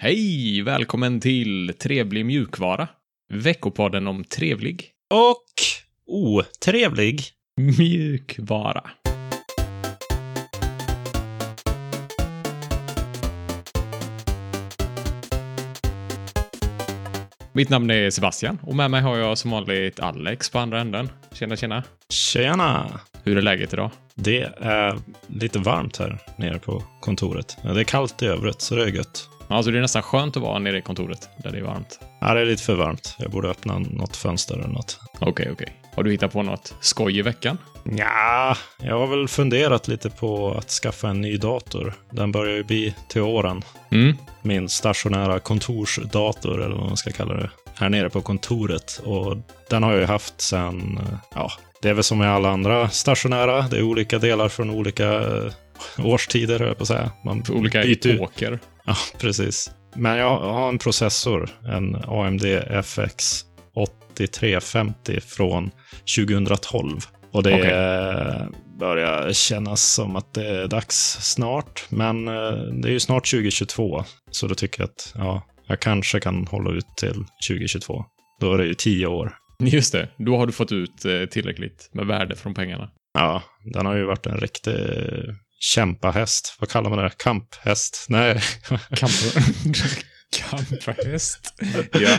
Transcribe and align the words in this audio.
Hej! 0.00 0.62
Välkommen 0.62 1.20
till 1.20 1.74
Trevlig 1.78 2.26
mjukvara. 2.26 2.88
Veckopodden 3.32 4.06
om 4.06 4.24
trevlig 4.24 4.90
Och 5.14 5.44
otrevlig. 6.06 7.22
mjukvara. 7.78 8.90
Mitt 17.52 17.68
namn 17.68 17.90
är 17.90 18.10
Sebastian 18.10 18.58
och 18.62 18.76
med 18.76 18.90
mig 18.90 19.00
har 19.02 19.16
jag 19.16 19.38
som 19.38 19.50
vanligt 19.50 20.00
Alex 20.00 20.50
på 20.50 20.58
andra 20.58 20.80
änden. 20.80 21.08
Tjena, 21.32 21.56
tjena. 21.56 21.82
Tjena! 22.08 23.00
Hur 23.22 23.36
är 23.38 23.42
läget 23.42 23.72
idag? 23.72 23.90
Det 24.14 24.42
är 24.60 24.98
lite 25.26 25.58
varmt 25.58 25.96
här 25.96 26.18
nere 26.36 26.58
på 26.58 26.82
kontoret. 27.00 27.56
Det 27.62 27.80
är 27.80 27.84
kallt 27.84 28.22
i 28.22 28.26
övrigt, 28.26 28.60
så 28.60 28.74
det 28.74 28.82
är 28.82 28.88
gött. 28.88 29.28
Alltså 29.48 29.70
det 29.70 29.78
är 29.78 29.82
nästan 29.82 30.02
skönt 30.02 30.36
att 30.36 30.42
vara 30.42 30.58
nere 30.58 30.78
i 30.78 30.82
kontoret 30.82 31.28
där 31.36 31.50
det 31.50 31.58
är 31.58 31.62
varmt. 31.62 32.00
Ja, 32.20 32.34
det 32.34 32.40
är 32.40 32.46
lite 32.46 32.62
för 32.62 32.74
varmt. 32.74 33.16
Jag 33.18 33.30
borde 33.30 33.48
öppna 33.48 33.78
något 33.78 34.16
fönster 34.16 34.54
eller 34.54 34.68
något. 34.68 35.00
Okej, 35.20 35.48
okej. 35.52 35.72
Har 35.94 36.02
du 36.02 36.10
hittat 36.10 36.32
på 36.32 36.42
något 36.42 36.74
skoj 36.80 37.18
i 37.18 37.22
veckan? 37.22 37.58
Ja, 37.84 38.56
jag 38.82 38.98
har 38.98 39.06
väl 39.06 39.28
funderat 39.28 39.88
lite 39.88 40.10
på 40.10 40.54
att 40.58 40.70
skaffa 40.70 41.08
en 41.08 41.20
ny 41.20 41.36
dator. 41.36 41.94
Den 42.10 42.32
börjar 42.32 42.56
ju 42.56 42.64
bli 42.64 42.94
till 43.08 43.22
åren. 43.22 43.62
Mm. 43.90 44.16
Min 44.42 44.68
stationära 44.68 45.40
kontorsdator, 45.40 46.62
eller 46.62 46.76
vad 46.76 46.86
man 46.86 46.96
ska 46.96 47.10
kalla 47.10 47.34
det, 47.34 47.50
här 47.74 47.88
nere 47.88 48.10
på 48.10 48.20
kontoret. 48.20 49.00
Och 49.04 49.36
den 49.70 49.82
har 49.82 49.92
jag 49.92 50.00
ju 50.00 50.06
haft 50.06 50.52
eh, 50.52 50.72
ja, 51.34 51.52
det 51.82 51.88
är 51.88 51.94
väl 51.94 52.04
som 52.04 52.18
med 52.18 52.30
alla 52.30 52.50
andra 52.50 52.88
stationära. 52.88 53.62
Det 53.62 53.76
är 53.76 53.82
olika 53.82 54.18
delar 54.18 54.48
från 54.48 54.70
olika 54.70 55.12
eh, 55.14 55.52
årstider, 55.98 56.58
höll 56.58 56.68
jag 56.68 56.76
på 56.76 56.82
att 56.82 56.88
säga. 56.88 57.10
Man 57.24 57.42
olika 57.50 57.82
byter 57.82 58.14
epoker. 58.14 58.58
Ja, 58.88 58.96
precis. 59.20 59.70
Men 59.96 60.16
jag 60.16 60.38
har 60.38 60.68
en 60.68 60.78
processor, 60.78 61.50
en 61.64 61.94
AMD 61.94 62.44
FX 62.84 63.44
8350 63.74 65.20
från 65.20 65.70
2012. 66.16 67.00
Och 67.32 67.42
det 67.42 67.54
Okej. 67.54 68.60
börjar 68.78 69.32
kännas 69.32 69.82
som 69.82 70.16
att 70.16 70.34
det 70.34 70.46
är 70.46 70.68
dags 70.68 71.18
snart. 71.20 71.86
Men 71.88 72.28
eh, 72.28 72.52
det 72.52 72.88
är 72.88 72.92
ju 72.92 73.00
snart 73.00 73.30
2022, 73.30 74.04
så 74.30 74.46
då 74.46 74.54
tycker 74.54 74.80
jag 74.80 74.88
att 74.88 75.12
ja, 75.14 75.42
jag 75.66 75.80
kanske 75.80 76.20
kan 76.20 76.46
hålla 76.46 76.70
ut 76.70 76.96
till 76.96 77.24
2022. 77.48 78.04
Då 78.40 78.54
är 78.54 78.58
det 78.58 78.66
ju 78.66 78.74
tio 78.74 79.06
år. 79.06 79.36
Just 79.60 79.92
det, 79.92 80.08
då 80.18 80.36
har 80.36 80.46
du 80.46 80.52
fått 80.52 80.72
ut 80.72 81.04
eh, 81.04 81.24
tillräckligt 81.24 81.90
med 81.92 82.06
värde 82.06 82.36
från 82.36 82.54
pengarna. 82.54 82.90
Ja, 83.14 83.42
den 83.64 83.86
har 83.86 83.96
ju 83.96 84.04
varit 84.04 84.26
en 84.26 84.36
riktig 84.36 84.74
kämpahäst. 85.60 86.56
Vad 86.60 86.70
kallar 86.70 86.90
man 86.90 86.98
det? 86.98 87.10
Kamphäst? 87.16 88.06
Nej. 88.08 88.40
Kamp... 88.96 89.12
Kamphäst? 90.80 91.54
ja, 91.92 92.18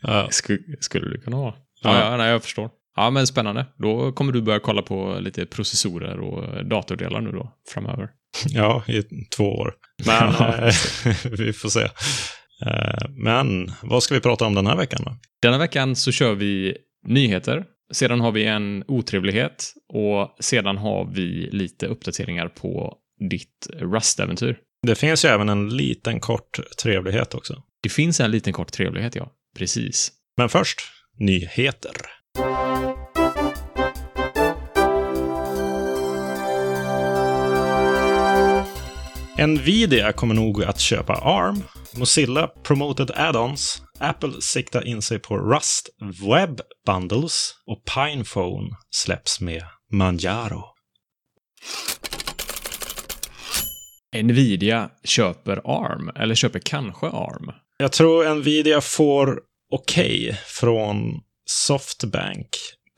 ja, 0.00 0.28
skulle, 0.30 0.58
skulle 0.80 1.10
det 1.10 1.18
kunna 1.18 1.36
vara. 1.36 1.54
Ja. 1.82 1.98
Ja, 1.98 2.10
ja, 2.10 2.16
nej, 2.16 2.30
jag 2.30 2.42
förstår. 2.42 2.70
Ja, 2.96 3.10
men 3.10 3.26
spännande. 3.26 3.66
Då 3.78 4.12
kommer 4.12 4.32
du 4.32 4.42
börja 4.42 4.60
kolla 4.60 4.82
på 4.82 5.18
lite 5.20 5.46
processorer 5.46 6.20
och 6.20 6.66
datordelar 6.66 7.20
nu 7.20 7.30
då, 7.32 7.52
framöver. 7.68 8.08
Ja, 8.48 8.84
i 8.88 9.02
två 9.36 9.44
år. 9.44 9.74
Men 10.06 10.32
vi 11.38 11.52
får 11.52 11.68
se. 11.68 11.82
Eh, 12.66 13.08
Men 13.08 13.72
vad 13.82 14.02
ska 14.02 14.14
vi 14.14 14.20
prata 14.20 14.46
om 14.46 14.54
den 14.54 14.66
här 14.66 14.76
veckan 14.76 15.00
då? 15.04 15.16
Denna 15.42 15.58
veckan 15.58 15.96
så 15.96 16.12
kör 16.12 16.34
vi 16.34 16.76
nyheter. 17.06 17.64
Sedan 17.92 18.20
har 18.20 18.32
vi 18.32 18.44
en 18.44 18.84
otrevlighet 18.88 19.74
och 19.88 20.36
sedan 20.40 20.76
har 20.76 21.04
vi 21.14 21.48
lite 21.52 21.86
uppdateringar 21.86 22.48
på 22.48 22.96
ditt 23.30 23.68
Rust-äventyr. 23.78 24.58
Det 24.86 24.94
finns 24.94 25.24
ju 25.24 25.28
även 25.28 25.48
en 25.48 25.68
liten 25.76 26.20
kort 26.20 26.60
trevlighet 26.82 27.34
också. 27.34 27.62
Det 27.82 27.88
finns 27.88 28.20
en 28.20 28.30
liten 28.30 28.52
kort 28.52 28.72
trevlighet, 28.72 29.14
ja. 29.14 29.32
Precis. 29.58 30.12
Men 30.36 30.48
först, 30.48 30.80
nyheter. 31.18 31.92
Nvidia 39.46 40.12
kommer 40.12 40.34
nog 40.34 40.64
att 40.64 40.80
köpa 40.80 41.14
ARM. 41.14 41.62
Mozilla 41.96 42.48
promoted 42.62 43.10
add-ons. 43.14 43.82
Apple 43.98 44.32
siktar 44.40 44.86
in 44.86 45.02
sig 45.02 45.18
på 45.18 45.38
Rust 45.38 45.88
Web 46.30 46.60
Bundles. 46.86 47.54
Och 47.66 47.82
Pinephone 47.94 48.70
släpps 48.90 49.40
med 49.40 49.62
Manjaro. 49.92 50.64
Nvidia 54.22 54.90
köper 55.04 55.60
ARM, 55.64 56.10
eller 56.16 56.34
köper 56.34 56.58
kanske 56.58 57.06
ARM. 57.06 57.50
Jag 57.78 57.92
tror 57.92 58.34
Nvidia 58.34 58.80
får 58.80 59.40
okej 59.74 60.40
från 60.46 61.20
Softbank 61.44 62.48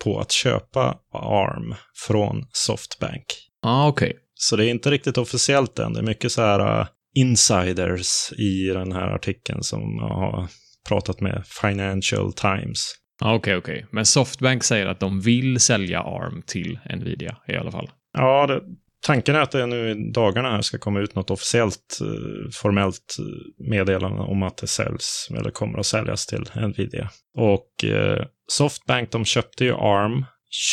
på 0.04 0.20
att 0.20 0.32
köpa 0.32 0.98
ARM 1.14 1.74
från 2.06 2.44
Softbank. 2.52 3.24
Ah, 3.62 3.88
okej. 3.88 4.16
Så 4.42 4.56
det 4.56 4.66
är 4.66 4.70
inte 4.70 4.90
riktigt 4.90 5.18
officiellt 5.18 5.78
än. 5.78 5.92
Det 5.92 6.00
är 6.00 6.04
mycket 6.04 6.32
så 6.32 6.42
här 6.42 6.80
uh, 6.80 6.86
insiders 7.14 8.32
i 8.38 8.66
den 8.66 8.92
här 8.92 9.14
artikeln 9.14 9.62
som 9.62 9.98
har 9.98 10.48
pratat 10.88 11.20
med 11.20 11.44
Financial 11.62 12.32
Times. 12.32 12.94
Okej, 13.22 13.56
okej. 13.56 13.86
Men 13.92 14.06
Softbank 14.06 14.64
säger 14.64 14.86
att 14.86 15.00
de 15.00 15.20
vill 15.20 15.60
sälja 15.60 16.00
ARM 16.00 16.42
till 16.46 16.78
Nvidia 16.96 17.36
i 17.48 17.56
alla 17.56 17.70
fall. 17.70 17.90
Ja, 18.12 18.46
det, 18.46 18.60
tanken 19.06 19.34
är 19.34 19.40
att 19.40 19.50
det 19.50 19.66
nu 19.66 19.90
i 19.90 20.12
dagarna 20.12 20.50
här 20.50 20.62
ska 20.62 20.78
komma 20.78 21.00
ut 21.00 21.14
något 21.14 21.30
officiellt 21.30 21.98
eh, 22.00 22.50
formellt 22.52 23.16
eh, 23.18 23.68
meddelande 23.70 24.22
om 24.22 24.42
att 24.42 24.56
det 24.56 24.66
säljs 24.66 25.28
eller 25.30 25.50
kommer 25.50 25.78
att 25.78 25.86
säljas 25.86 26.26
till 26.26 26.44
Nvidia. 26.54 27.10
Och 27.38 27.84
eh, 27.84 28.24
Softbank, 28.46 29.10
de 29.10 29.24
köpte 29.24 29.64
ju 29.64 29.74
ARM 29.74 30.24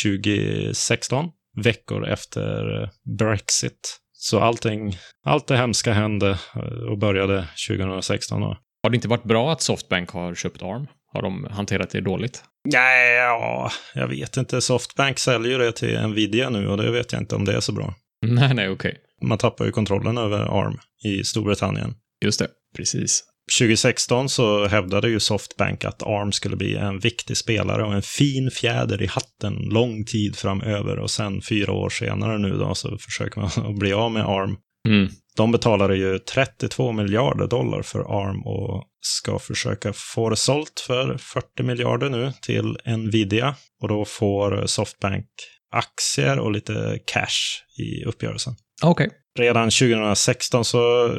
2016, 0.04 1.30
veckor 1.62 2.08
efter 2.08 2.82
eh, 2.82 2.88
Brexit. 3.18 3.98
Så 4.12 4.40
allting, 4.40 4.96
allt 5.24 5.46
det 5.46 5.56
hemska 5.56 5.92
hände 5.92 6.38
eh, 6.54 6.90
och 6.90 6.98
började 6.98 7.48
2016 7.68 8.40
då. 8.40 8.56
Har 8.82 8.90
det 8.90 8.94
inte 8.94 9.08
varit 9.08 9.24
bra 9.24 9.52
att 9.52 9.62
Softbank 9.62 10.10
har 10.10 10.34
köpt 10.34 10.62
ARM? 10.62 10.86
Har 11.12 11.22
de 11.22 11.48
hanterat 11.50 11.90
det 11.90 12.00
dåligt? 12.00 12.42
Nej, 12.72 13.14
ja, 13.16 13.70
jag 13.94 14.08
vet 14.08 14.36
inte. 14.36 14.60
Softbank 14.60 15.18
säljer 15.18 15.52
ju 15.52 15.58
det 15.58 15.72
till 15.72 16.00
Nvidia 16.00 16.50
nu 16.50 16.68
och 16.68 16.76
det 16.76 16.90
vet 16.90 17.12
jag 17.12 17.22
inte 17.22 17.36
om 17.36 17.44
det 17.44 17.56
är 17.56 17.60
så 17.60 17.72
bra. 17.72 17.94
Nej, 18.26 18.54
nej, 18.54 18.68
okej. 18.68 18.98
Man 19.22 19.38
tappar 19.38 19.64
ju 19.64 19.70
kontrollen 19.70 20.18
över 20.18 20.38
ARM 20.38 20.78
i 21.04 21.24
Storbritannien. 21.24 21.94
Just 22.24 22.38
det. 22.38 22.48
Precis. 22.76 23.24
2016 23.58 24.28
så 24.28 24.66
hävdade 24.66 25.08
ju 25.08 25.20
Softbank 25.20 25.84
att 25.84 26.02
ARM 26.02 26.32
skulle 26.32 26.56
bli 26.56 26.76
en 26.76 26.98
viktig 26.98 27.36
spelare 27.36 27.84
och 27.84 27.94
en 27.94 28.02
fin 28.02 28.50
fjäder 28.50 29.02
i 29.02 29.06
hatten 29.06 29.54
lång 29.54 30.04
tid 30.04 30.36
framöver 30.36 30.98
och 30.98 31.10
sen 31.10 31.42
fyra 31.42 31.72
år 31.72 31.90
senare 31.90 32.38
nu 32.38 32.50
då 32.50 32.74
så 32.74 32.98
försöker 32.98 33.40
man 33.40 33.50
att 33.56 33.74
bli 33.78 33.92
av 33.92 34.12
med 34.12 34.24
ARM. 34.24 34.56
Mm. 34.88 35.08
De 35.36 35.52
betalade 35.52 35.96
ju 35.96 36.18
32 36.18 36.92
miljarder 36.92 37.46
dollar 37.46 37.82
för 37.82 37.98
ARM 37.98 38.46
och 38.46 38.84
ska 39.00 39.38
försöka 39.38 39.92
få 39.92 40.30
det 40.30 40.36
sålt 40.36 40.84
för 40.86 41.16
40 41.18 41.62
miljarder 41.62 42.10
nu 42.10 42.32
till 42.42 42.76
Nvidia 42.86 43.54
och 43.82 43.88
då 43.88 44.04
får 44.04 44.66
Softbank 44.66 45.26
aktier 45.70 46.38
och 46.38 46.52
lite 46.52 46.98
cash 47.04 47.62
i 47.78 48.04
uppgörelsen. 48.04 48.54
Okej. 48.82 49.10
Redan 49.38 49.70
2016 49.70 50.64
så 50.64 51.10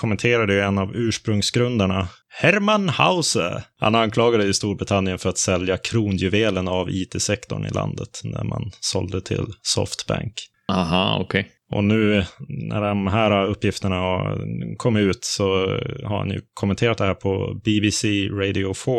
kommenterade 0.00 0.54
ju 0.54 0.60
en 0.60 0.78
av 0.78 0.96
ursprungsgrundarna, 0.96 2.08
Herman 2.28 2.88
Hause. 2.88 3.64
Han 3.80 3.94
anklagade 3.94 4.44
ju 4.44 4.52
Storbritannien 4.52 5.18
för 5.18 5.28
att 5.28 5.38
sälja 5.38 5.76
kronjuvelen 5.76 6.68
av 6.68 6.90
IT-sektorn 6.90 7.66
i 7.66 7.70
landet 7.70 8.20
när 8.24 8.44
man 8.44 8.70
sålde 8.80 9.20
till 9.20 9.46
Softbank. 9.62 10.32
Aha, 10.72 11.18
okej. 11.20 11.48
Och 11.72 11.84
nu 11.84 12.24
när 12.48 12.80
de 12.80 13.06
här 13.06 13.46
uppgifterna 13.46 13.96
har 13.96 14.38
kommit 14.76 15.02
ut 15.02 15.24
så 15.24 15.66
har 16.04 16.18
han 16.18 16.30
ju 16.30 16.40
kommenterat 16.54 16.98
det 16.98 17.04
här 17.04 17.14
på 17.14 17.60
BBC 17.64 18.28
Radio 18.28 18.74
4 18.74 18.94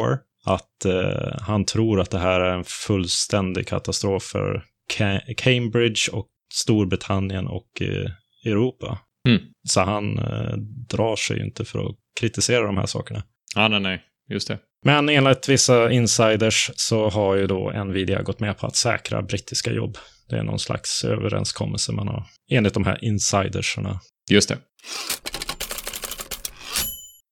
att 0.45 0.85
eh, 0.85 1.37
han 1.41 1.65
tror 1.65 1.99
att 2.01 2.11
det 2.11 2.19
här 2.19 2.39
är 2.39 2.57
en 2.57 2.63
fullständig 2.87 3.67
katastrof 3.67 4.23
för 4.23 4.63
Ca- 4.97 5.33
Cambridge 5.37 6.11
och 6.11 6.27
Storbritannien 6.53 7.47
och 7.47 7.81
eh, 7.81 8.11
Europa. 8.45 8.97
Mm. 9.27 9.41
Så 9.69 9.81
han 9.81 10.19
eh, 10.19 10.57
drar 10.89 11.15
sig 11.15 11.37
ju 11.37 11.43
inte 11.43 11.65
för 11.65 11.79
att 11.79 11.95
kritisera 12.19 12.65
de 12.65 12.77
här 12.77 12.85
sakerna. 12.85 13.23
Ja, 13.55 13.67
nej, 13.67 13.79
nej. 13.79 14.03
Just 14.29 14.47
det. 14.47 14.59
Men 14.85 15.09
enligt 15.09 15.49
vissa 15.49 15.91
insiders 15.91 16.71
så 16.75 17.09
har 17.09 17.35
ju 17.35 17.47
då 17.47 17.83
Nvidia 17.85 18.21
gått 18.21 18.39
med 18.39 18.57
på 18.57 18.67
att 18.67 18.75
säkra 18.75 19.21
brittiska 19.21 19.71
jobb. 19.71 19.97
Det 20.29 20.37
är 20.37 20.43
någon 20.43 20.59
slags 20.59 21.03
överenskommelse 21.03 21.91
man 21.91 22.07
har 22.07 22.23
enligt 22.51 22.73
de 22.73 22.85
här 22.85 23.03
insiderserna. 23.03 23.99
Just 24.31 24.49
det. 24.49 24.57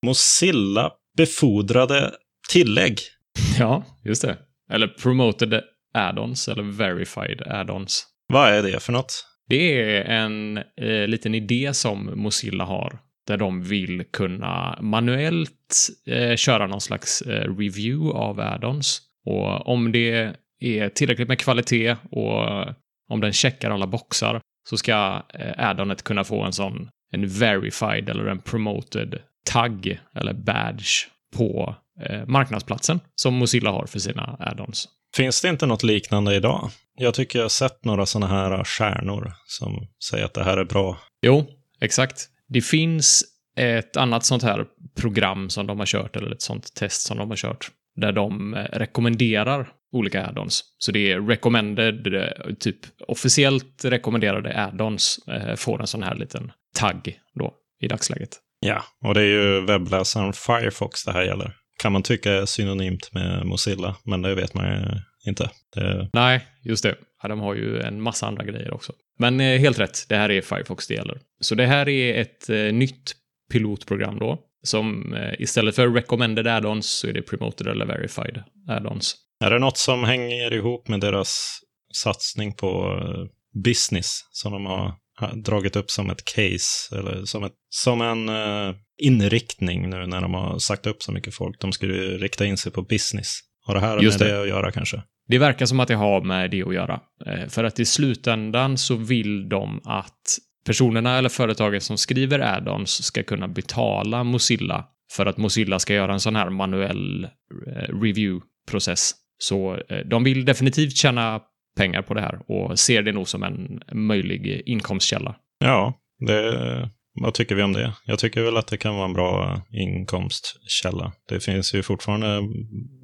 Mozilla 0.06 0.92
befordrade 1.18 2.12
tillägg. 2.50 3.00
Ja, 3.60 3.84
just 4.06 4.22
det. 4.22 4.38
Eller 4.72 4.88
promoted 4.88 5.64
add-ons, 5.94 6.52
eller 6.52 6.64
verified 6.64 7.42
add-ons. 7.42 8.06
Vad 8.34 8.50
är 8.50 8.64
det 8.64 8.80
för 8.80 8.94
något? 8.94 9.26
Det 9.50 9.82
är 9.82 10.02
en 10.02 10.58
eh, 10.58 11.08
liten 11.08 11.36
idé 11.36 11.74
som 11.74 12.12
Mozilla 12.16 12.64
har 12.66 13.00
där 13.28 13.38
de 13.38 13.64
vill 13.64 14.04
kunna 14.12 14.80
manuellt 14.82 15.90
eh, 16.06 16.36
köra 16.36 16.68
någon 16.68 16.82
slags 16.82 17.22
eh, 17.22 17.56
review 17.58 18.18
av 18.18 18.40
add-ons. 18.40 19.02
Och 19.26 19.68
om 19.68 19.92
det 19.92 20.34
är 20.60 20.90
tillräckligt 20.90 21.28
med 21.28 21.40
kvalitet 21.40 21.96
och 22.12 22.66
om 23.10 23.22
den 23.22 23.34
checkar 23.34 23.72
alla 23.72 23.88
boxar 23.88 24.42
så 24.70 24.78
ska 24.78 25.24
eh, 25.34 25.70
addonet 25.70 26.04
kunna 26.04 26.24
få 26.24 26.44
en 26.44 26.54
sån 26.54 26.90
en 27.12 27.28
verified 27.28 28.10
eller 28.10 28.26
en 28.26 28.40
promoted 28.40 29.20
tagg 29.46 30.00
eller 30.16 30.34
badge 30.34 31.08
på 31.38 31.76
eh, 32.06 32.26
marknadsplatsen 32.28 33.00
som 33.16 33.34
Mozilla 33.34 33.72
har 33.72 33.86
för 33.86 34.00
sina 34.00 34.38
add-ons. 34.40 34.88
Finns 35.16 35.42
det 35.42 35.50
inte 35.50 35.66
något 35.66 35.84
liknande 35.84 36.36
idag? 36.36 36.70
Jag 36.96 37.14
tycker 37.14 37.40
jag 37.40 37.44
har 37.44 37.50
sett 37.50 37.86
några 37.86 38.06
sådana 38.06 38.28
här 38.28 38.64
stjärnor 38.64 39.34
som 39.46 39.88
säger 40.10 40.26
att 40.26 40.34
det 40.34 40.44
här 40.44 40.58
är 40.58 40.66
bra. 40.66 40.98
Jo, 41.22 41.46
exakt. 41.82 42.28
Det 42.48 42.62
finns 42.62 43.24
ett 43.58 43.98
annat 43.98 44.26
sånt 44.26 44.44
här 44.44 44.66
program 45.00 45.50
som 45.50 45.68
de 45.68 45.80
har 45.80 45.86
kört, 45.86 46.16
eller 46.16 46.32
ett 46.32 46.42
sånt 46.42 46.74
test 46.76 47.02
som 47.02 47.18
de 47.18 47.30
har 47.30 47.38
kört, 47.38 47.72
där 47.96 48.12
de 48.12 48.54
eh, 48.54 48.64
rekommenderar 48.64 49.72
olika 49.92 50.26
add-ons. 50.26 50.64
Så 50.78 50.92
det 50.92 51.12
är 51.12 51.22
recommended, 51.22 52.14
eh, 52.14 52.54
typ 52.60 52.78
officiellt 53.08 53.86
rekommenderade 53.86 54.54
add-ons 54.58 55.20
eh, 55.28 55.56
får 55.56 55.82
en 55.82 55.88
sån 55.88 56.04
här 56.04 56.16
liten 56.16 56.52
tagg 56.76 57.20
då 57.34 57.54
i 57.82 57.88
dagsläget. 57.88 58.30
Ja, 58.60 58.84
och 59.06 59.14
det 59.14 59.22
är 59.22 59.26
ju 59.26 59.66
webbläsaren 59.66 60.34
Firefox 60.34 61.06
det 61.06 61.12
här 61.12 61.24
gäller. 61.24 61.56
Kan 61.80 61.92
man 61.92 62.04
tycka 62.04 62.32
är 62.32 62.46
synonymt 62.46 63.14
med 63.14 63.46
Mozilla, 63.46 63.96
men 64.04 64.22
det 64.22 64.36
vet 64.36 64.54
man 64.54 64.66
ju 64.66 64.82
inte. 65.30 65.50
Det... 65.76 66.10
Nej, 66.14 66.48
just 66.64 66.84
det. 66.84 66.96
Ja, 67.22 67.30
de 67.30 67.40
har 67.40 67.56
ju 67.56 67.80
en 67.80 68.02
massa 68.02 68.28
andra 68.28 68.44
grejer 68.44 68.74
också. 68.74 68.94
Men 69.20 69.40
eh, 69.40 69.60
helt 69.60 69.80
rätt, 69.80 70.06
det 70.10 70.16
här 70.16 70.32
är 70.32 70.42
Firefox 70.42 70.88
det 70.88 70.94
gäller. 70.94 71.20
Så 71.40 71.56
det 71.56 71.66
här 71.66 71.90
är 71.90 72.22
ett 72.22 72.50
eh, 72.50 72.58
nytt 72.58 73.16
pilotprogram 73.52 74.20
då, 74.20 74.40
som 74.64 75.14
eh, 75.14 75.42
istället 75.42 75.76
för 75.76 75.90
recommended 75.90 76.48
add-ons 76.48 76.82
så 76.82 77.08
är 77.08 77.14
det 77.14 77.22
promoted 77.22 77.68
eller 77.68 77.86
verified 77.86 78.44
add-ons. 78.68 79.16
Är 79.44 79.50
det 79.50 79.60
något 79.60 79.78
som 79.78 80.04
hänger 80.04 80.54
ihop 80.54 80.88
med 80.88 81.00
deras 81.00 81.60
satsning 81.94 82.54
på 82.54 83.00
eh, 83.02 83.26
business 83.64 84.20
som 84.32 84.52
de 84.52 84.66
har 84.66 84.94
dragit 85.36 85.76
upp 85.76 85.92
som 85.92 86.10
ett 86.10 86.26
case 86.26 86.98
eller 86.98 87.26
som, 87.26 87.44
ett, 87.44 87.54
som 87.70 88.02
en 88.02 88.30
uh, 88.30 88.76
inriktning 89.02 89.90
nu 89.90 90.08
när 90.08 90.22
de 90.22 90.34
har 90.34 90.60
sagt 90.60 90.88
upp 90.88 91.04
så 91.04 91.12
mycket 91.12 91.36
folk. 91.36 91.60
De 91.60 91.72
skulle 91.72 92.18
rikta 92.18 92.46
in 92.46 92.58
sig 92.58 92.72
på 92.72 92.82
business. 92.82 93.40
Har 93.66 93.76
det 93.76 93.82
här 93.82 94.00
Just 94.00 94.20
med 94.20 94.30
det. 94.30 94.34
det 94.34 94.42
att 94.42 94.48
göra 94.48 94.72
kanske? 94.72 95.02
Det 95.28 95.38
verkar 95.38 95.66
som 95.66 95.80
att 95.80 95.88
det 95.88 95.96
har 95.96 96.22
med 96.22 96.52
det 96.52 96.64
att 96.64 96.74
göra. 96.74 97.00
Eh, 97.26 97.48
för 97.48 97.64
att 97.64 97.80
i 97.80 97.86
slutändan 97.86 98.78
så 98.78 98.96
vill 98.96 99.50
de 99.50 99.82
att 99.86 100.38
personerna 100.66 101.18
eller 101.18 101.30
företagen 101.30 101.82
som 101.82 101.98
skriver 101.98 102.40
add-ons 102.40 103.02
ska 103.02 103.24
kunna 103.24 103.48
betala 103.48 104.24
Mozilla 104.24 104.86
för 105.12 105.26
att 105.26 105.38
Mozilla 105.38 105.80
ska 105.80 105.94
göra 105.94 106.14
en 106.14 106.20
sån 106.20 106.36
här 106.36 106.50
manuell 106.50 107.24
eh, 107.24 108.02
review-process. 108.02 109.12
Så 109.38 109.80
de 110.06 110.24
vill 110.24 110.46
definitivt 110.46 110.98
tjäna 110.98 111.42
pengar 111.78 112.02
på 112.02 112.14
det 112.14 112.22
här 112.22 112.40
och 112.48 112.80
ser 112.80 113.02
det 113.02 113.12
nog 113.12 113.28
som 113.28 113.44
en 113.44 113.82
möjlig 113.94 114.64
inkomstkälla. 114.66 115.36
Ja, 115.60 115.94
det, 116.28 116.90
vad 117.22 117.34
tycker 117.34 117.56
vi 117.56 117.64
om 117.64 117.74
det? 117.74 117.94
Jag 118.06 118.20
tycker 118.20 118.42
väl 118.42 118.58
att 118.58 118.68
det 118.68 118.78
kan 118.78 118.96
vara 118.96 119.06
en 119.06 119.14
bra 119.14 119.62
inkomstkälla. 119.72 121.14
Det 121.30 121.40
finns 121.40 121.74
ju 121.74 121.84
fortfarande 121.84 122.42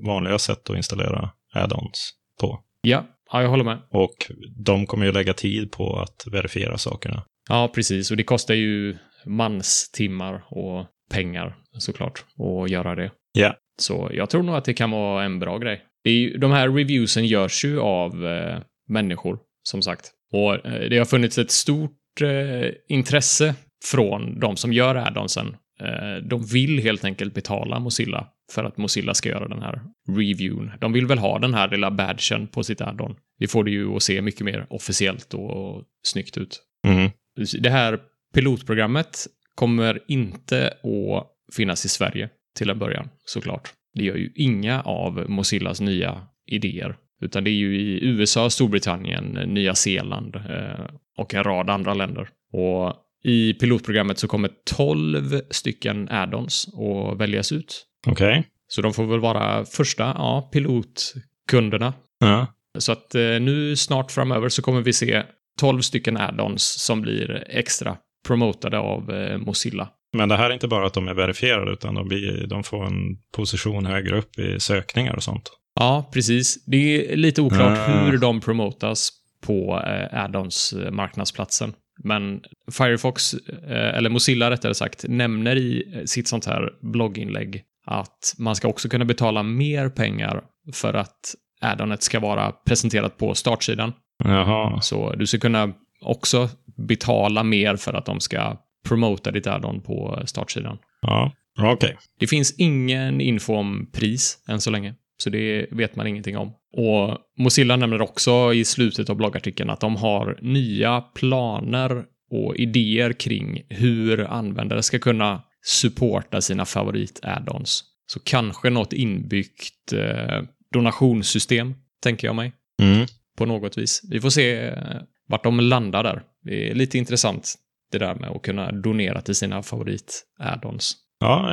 vanliga 0.08 0.40
sätt 0.40 0.70
att 0.70 0.76
installera 0.76 1.30
add-ons 1.56 2.12
på. 2.42 2.60
Ja, 2.82 3.06
ja, 3.32 3.42
jag 3.42 3.50
håller 3.50 3.64
med. 3.64 3.78
Och 3.92 4.32
de 4.66 4.86
kommer 4.86 5.06
ju 5.06 5.12
lägga 5.12 5.34
tid 5.34 5.72
på 5.72 6.00
att 6.00 6.28
verifiera 6.32 6.78
sakerna. 6.78 7.24
Ja, 7.50 7.72
precis. 7.76 8.12
Och 8.12 8.18
det 8.18 8.24
kostar 8.24 8.54
ju 8.54 8.98
manstimmar 9.26 10.44
och 10.50 10.86
pengar 11.12 11.56
såklart 11.78 12.26
att 12.40 12.70
göra 12.70 12.96
det. 12.96 13.12
Ja. 13.34 13.56
Så 13.78 14.10
jag 14.14 14.30
tror 14.30 14.44
nog 14.44 14.56
att 14.56 14.66
det 14.66 14.74
kan 14.74 14.92
vara 14.92 15.24
en 15.24 15.40
bra 15.40 15.58
grej 15.58 15.82
det 16.06 16.12
är 16.12 16.14
ju, 16.14 16.38
de 16.38 16.52
här 16.52 16.70
reviewsen 16.70 17.26
görs 17.26 17.66
ju 17.66 17.80
av 17.80 18.28
eh, 18.28 18.60
människor, 18.88 19.40
som 19.64 19.82
sagt. 19.82 20.12
Och 20.32 20.66
eh, 20.66 20.90
det 20.90 20.98
har 20.98 21.06
funnits 21.06 21.38
ett 21.38 21.52
stort 21.52 22.22
eh, 22.22 22.72
intresse 22.88 23.56
från 23.84 24.40
de 24.40 24.56
som 24.56 24.74
gör 24.74 24.96
addonsen. 24.96 25.56
Eh, 25.82 26.24
de 26.24 26.46
vill 26.46 26.80
helt 26.80 27.06
enkelt 27.06 27.34
betala 27.34 27.80
Mozilla 27.80 28.28
för 28.52 28.64
att 28.64 28.78
Mozilla 28.78 29.14
ska 29.14 29.30
göra 29.30 29.48
den 29.48 29.62
här 29.62 29.82
reviewen. 30.08 30.72
De 30.82 30.94
vill 30.94 31.06
väl 31.06 31.18
ha 31.18 31.40
den 31.40 31.54
här 31.54 31.70
lilla 31.70 31.92
badgen 31.92 32.48
på 32.48 32.64
sitt 32.64 32.82
addon. 32.82 33.16
Det 33.40 33.48
får 33.48 33.64
det 33.64 33.72
ju 33.72 33.96
att 33.96 34.04
se 34.04 34.22
mycket 34.22 34.42
mer 34.42 34.68
officiellt 34.70 35.34
och 35.34 35.84
snyggt 36.04 36.38
ut. 36.38 36.62
Mm. 36.88 37.12
Det 37.60 37.70
här 37.70 38.00
pilotprogrammet 38.34 39.28
kommer 39.56 40.00
inte 40.08 40.68
att 40.68 41.56
finnas 41.56 41.86
i 41.86 41.90
Sverige 41.90 42.30
till 42.58 42.70
en 42.70 42.80
början, 42.80 43.10
såklart. 43.26 43.74
Det 43.96 44.04
gör 44.04 44.16
ju 44.16 44.32
inga 44.36 44.82
av 44.82 45.26
Mozillas 45.30 45.82
nya 45.82 46.22
idéer. 46.48 46.96
Utan 47.22 47.44
det 47.44 47.50
är 47.50 47.56
ju 47.56 47.82
i 47.82 48.06
USA, 48.06 48.50
Storbritannien, 48.50 49.26
Nya 49.26 49.76
Zeeland 49.76 50.36
eh, 50.36 50.86
och 51.18 51.34
en 51.34 51.44
rad 51.44 51.70
andra 51.70 51.94
länder. 51.94 52.30
Och 52.54 52.94
i 53.24 53.54
pilotprogrammet 53.54 54.20
så 54.20 54.28
kommer 54.28 54.50
12 54.76 55.42
stycken 55.50 56.10
add-ons 56.10 56.68
att 56.68 57.18
väljas 57.20 57.52
ut. 57.52 57.86
Okej. 58.08 58.30
Okay. 58.30 58.44
Så 58.68 58.82
de 58.82 58.94
får 58.94 59.06
väl 59.06 59.20
vara 59.20 59.66
första 59.66 60.04
ja, 60.04 60.50
pilotkunderna. 60.54 61.94
Ja. 62.20 62.48
Så 62.78 62.92
att 62.92 63.16
eh, 63.16 63.22
nu 63.22 63.76
snart 63.76 64.12
framöver 64.12 64.50
så 64.50 64.62
kommer 64.62 64.82
vi 64.82 64.94
se 64.94 65.24
12 65.60 65.82
stycken 65.82 66.18
add-ons 66.18 66.64
som 66.64 67.02
blir 67.02 67.44
extra 67.50 67.98
promotade 68.28 68.78
av 68.78 69.12
eh, 69.12 69.38
Mozilla. 69.38 69.90
Men 70.16 70.30
det 70.30 70.38
här 70.38 70.50
är 70.50 70.54
inte 70.54 70.68
bara 70.68 70.86
att 70.86 70.94
de 70.94 71.08
är 71.08 71.14
verifierade, 71.14 71.72
utan 71.72 71.96
de, 71.96 72.08
blir, 72.08 72.48
de 72.48 72.64
får 72.64 72.86
en 72.86 73.18
position 73.36 73.86
högre 73.86 74.18
upp 74.18 74.40
i 74.40 74.60
sökningar 74.60 75.16
och 75.16 75.24
sånt. 75.24 75.52
Ja, 75.80 76.10
precis. 76.14 76.66
Det 76.66 77.12
är 77.12 77.16
lite 77.16 77.42
oklart 77.42 77.90
uh. 77.90 77.96
hur 77.96 78.18
de 78.18 78.42
promotas 78.42 79.10
på 79.42 79.82
eh, 79.88 80.24
Addons 80.24 80.74
eh, 80.74 80.92
marknadsplatsen. 80.92 81.74
Men 82.04 82.42
Firefox, 82.72 83.34
eh, 83.34 83.98
eller 83.98 84.10
Mozilla 84.10 84.52
rättare 84.52 84.74
sagt, 84.74 85.06
nämner 85.08 85.56
i 85.56 86.04
sitt 86.06 86.28
sånt 86.28 86.46
här 86.46 86.70
blogginlägg 86.82 87.64
att 87.86 88.34
man 88.38 88.56
ska 88.56 88.68
också 88.68 88.90
kunna 88.90 89.06
betala 89.06 89.44
mer 89.44 89.90
pengar 89.90 90.42
för 90.74 90.94
att 90.94 91.36
addonet 91.62 92.04
ska 92.04 92.20
vara 92.20 92.52
presenterat 92.52 93.18
på 93.18 93.34
startsidan. 93.34 93.94
Jaha. 94.24 94.82
Så 94.82 95.14
du 95.14 95.28
ska 95.28 95.40
kunna 95.40 95.74
också 96.02 96.50
betala 96.78 97.44
mer 97.44 97.76
för 97.76 97.94
att 97.94 98.06
de 98.06 98.20
ska 98.20 98.58
promota 98.88 99.32
ditt 99.32 99.48
add-on 99.48 99.82
på 99.82 100.24
startsidan. 100.26 100.78
Ja, 101.02 101.32
okej. 101.60 101.74
Okay. 101.74 101.94
Det 102.20 102.28
finns 102.28 102.56
ingen 102.58 103.22
info 103.22 103.54
om 103.54 103.90
pris 103.94 104.38
än 104.48 104.62
så 104.62 104.70
länge, 104.70 104.94
så 105.18 105.30
det 105.30 105.68
vet 105.72 105.96
man 105.96 106.08
ingenting 106.08 106.38
om. 106.38 106.54
Och 106.78 107.18
Mozilla 107.38 107.76
nämner 107.76 108.02
också 108.02 108.54
i 108.54 108.66
slutet 108.66 109.10
av 109.10 109.16
bloggartikeln 109.16 109.70
att 109.70 109.80
de 109.80 109.96
har 109.96 110.40
nya 110.42 111.02
planer 111.02 112.04
och 112.32 112.56
idéer 112.56 113.14
kring 113.14 113.62
hur 113.70 114.26
användare 114.26 114.84
ska 114.84 115.00
kunna 115.00 115.42
supporta 115.66 116.42
sina 116.42 116.66
favorit-add-ons. 116.66 117.84
Så 118.08 118.20
kanske 118.20 118.70
något 118.70 118.94
inbyggt 118.94 119.94
eh, 119.94 120.44
donationssystem, 120.74 121.74
tänker 122.04 122.28
jag 122.28 122.36
mig. 122.36 122.54
Mm. 122.82 123.06
På 123.38 123.46
något 123.46 123.78
vis. 123.78 124.02
Vi 124.12 124.22
får 124.22 124.30
se 124.30 124.68
eh, 124.68 125.02
vart 125.28 125.44
de 125.44 125.60
landar 125.60 126.04
där. 126.04 126.24
Det 126.44 126.70
är 126.70 126.76
lite 126.76 126.98
intressant 126.98 127.56
det 128.00 128.06
där 128.06 128.16
med 128.16 128.30
att 128.30 128.42
kunna 128.42 128.72
donera 128.72 129.22
till 129.22 129.36
sina 129.36 129.62
favorit-add-ons. 129.62 130.94
Ja, 131.20 131.50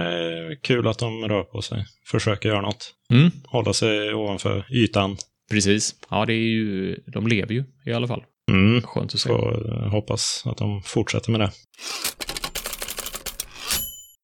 kul 0.63 0.89
att 0.89 0.99
de 0.99 1.29
rör 1.29 1.43
på 1.43 1.63
sig. 1.63 1.85
Försöker 2.11 2.49
göra 2.49 2.61
något. 2.61 2.95
Mm. 3.13 3.31
Hålla 3.45 3.73
sig 3.73 4.15
ovanför 4.15 4.67
ytan. 4.71 5.17
Precis. 5.51 5.95
Ja, 6.11 6.27
det 6.27 6.33
är 6.33 6.37
ju, 6.37 6.97
de 7.07 7.27
lever 7.27 7.55
ju 7.55 7.65
i 7.87 7.93
alla 7.93 8.09
fall. 8.09 8.23
Mm. 8.51 8.83
Skönt 8.83 9.15
att 9.15 9.21
se. 9.21 9.29
Får 9.29 9.89
hoppas 9.91 10.43
att 10.47 10.57
de 10.57 10.83
fortsätter 10.83 11.31
med 11.31 11.41
det. 11.41 11.51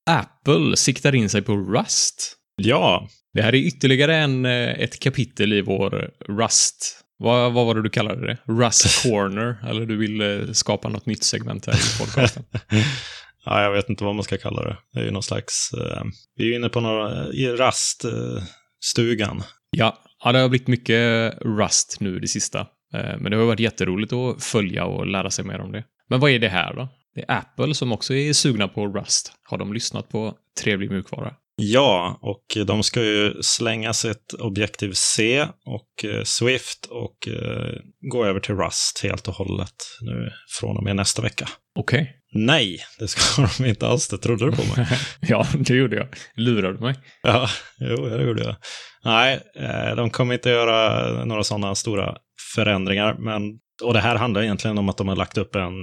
Apple 0.09 0.77
siktar 0.77 1.15
in 1.15 1.29
sig 1.29 1.41
på 1.41 1.55
Rust. 1.55 2.35
Ja. 2.55 3.07
Det 3.33 3.41
här 3.41 3.55
är 3.55 3.57
ytterligare 3.57 4.15
en, 4.15 4.45
eh, 4.45 4.69
ett 4.69 4.99
kapitel 4.99 5.53
i 5.53 5.61
vår 5.61 6.11
Rust 6.27 7.05
vad, 7.19 7.53
vad 7.53 7.65
var 7.65 7.75
det 7.75 7.81
du 7.81 7.89
kallade 7.89 8.27
det? 8.27 8.37
Rust 8.45 9.03
Corner? 9.03 9.57
Eller 9.69 9.85
du 9.85 9.97
ville 9.97 10.53
skapa 10.53 10.89
något 10.89 11.05
nytt 11.05 11.23
segment 11.23 11.65
här 11.65 11.73
i 11.73 11.99
podcasten? 11.99 12.43
ja, 13.45 13.61
jag 13.63 13.71
vet 13.71 13.89
inte 13.89 14.03
vad 14.03 14.15
man 14.15 14.23
ska 14.23 14.37
kalla 14.37 14.63
det. 14.63 14.77
Det 14.93 14.99
är 14.99 15.03
ju 15.03 15.11
någon 15.11 15.23
slags... 15.23 15.73
Uh, 15.73 16.03
vi 16.35 16.43
är 16.43 16.47
ju 16.47 16.55
inne 16.55 16.69
på 16.69 16.79
några, 16.79 17.27
i 17.27 17.47
Rust-stugan. 17.47 19.37
Uh, 19.37 19.43
ja, 19.71 19.99
ja, 20.23 20.31
det 20.31 20.39
har 20.39 20.49
blivit 20.49 20.67
mycket 20.67 21.33
Rust 21.41 21.97
nu 21.99 22.19
det 22.19 22.27
sista. 22.27 22.59
Uh, 22.59 23.17
men 23.17 23.31
det 23.31 23.37
har 23.37 23.45
varit 23.45 23.59
jätteroligt 23.59 24.13
att 24.13 24.43
följa 24.43 24.85
och 24.85 25.07
lära 25.07 25.31
sig 25.31 25.45
mer 25.45 25.61
om 25.61 25.71
det. 25.71 25.83
Men 26.09 26.19
vad 26.19 26.31
är 26.31 26.39
det 26.39 26.49
här 26.49 26.73
då? 26.73 26.89
Det 27.15 27.21
är 27.27 27.37
Apple 27.37 27.73
som 27.73 27.91
också 27.91 28.13
är 28.13 28.33
sugna 28.33 28.67
på 28.67 28.87
Rust. 28.87 29.33
Har 29.43 29.57
de 29.57 29.73
lyssnat 29.73 30.09
på 30.09 30.33
trevlig 30.61 30.91
mjukvara? 30.91 31.33
Ja, 31.61 32.19
och 32.21 32.65
de 32.67 32.83
ska 32.83 33.03
ju 33.03 33.33
slänga 33.41 33.93
sitt 33.93 34.33
Objective-C 34.39 35.47
och 35.65 36.05
eh, 36.05 36.23
Swift 36.23 36.85
och 36.85 37.27
eh, 37.27 37.73
gå 38.11 38.25
över 38.25 38.39
till 38.39 38.55
Rust 38.55 39.03
helt 39.03 39.27
och 39.27 39.33
hållet 39.33 39.75
nu 40.01 40.31
från 40.59 40.77
och 40.77 40.83
med 40.83 40.95
nästa 40.95 41.21
vecka. 41.21 41.49
Okej. 41.79 42.01
Okay. 42.01 42.13
Nej, 42.45 42.79
det 42.99 43.07
ska 43.07 43.47
de 43.57 43.65
inte 43.65 43.87
alls. 43.87 44.07
Det 44.07 44.17
trodde 44.17 44.45
du 44.45 44.51
på 44.51 44.63
mig. 44.77 44.87
ja, 45.21 45.47
det 45.53 45.73
gjorde 45.73 45.95
jag. 45.95 46.07
Lurade 46.35 46.79
mig. 46.79 46.95
Ja, 47.23 47.49
jo, 47.79 48.09
det 48.09 48.23
gjorde 48.23 48.43
jag. 48.43 48.55
Nej, 49.03 49.39
eh, 49.55 49.95
de 49.95 50.09
kommer 50.09 50.33
inte 50.33 50.49
göra 50.49 51.25
några 51.25 51.43
sådana 51.43 51.75
stora 51.75 52.15
förändringar. 52.55 53.15
Men, 53.19 53.41
och 53.83 53.93
det 53.93 53.99
här 53.99 54.15
handlar 54.15 54.43
egentligen 54.43 54.77
om 54.77 54.89
att 54.89 54.97
de 54.97 55.07
har 55.07 55.15
lagt 55.15 55.37
upp 55.37 55.55
en, 55.55 55.73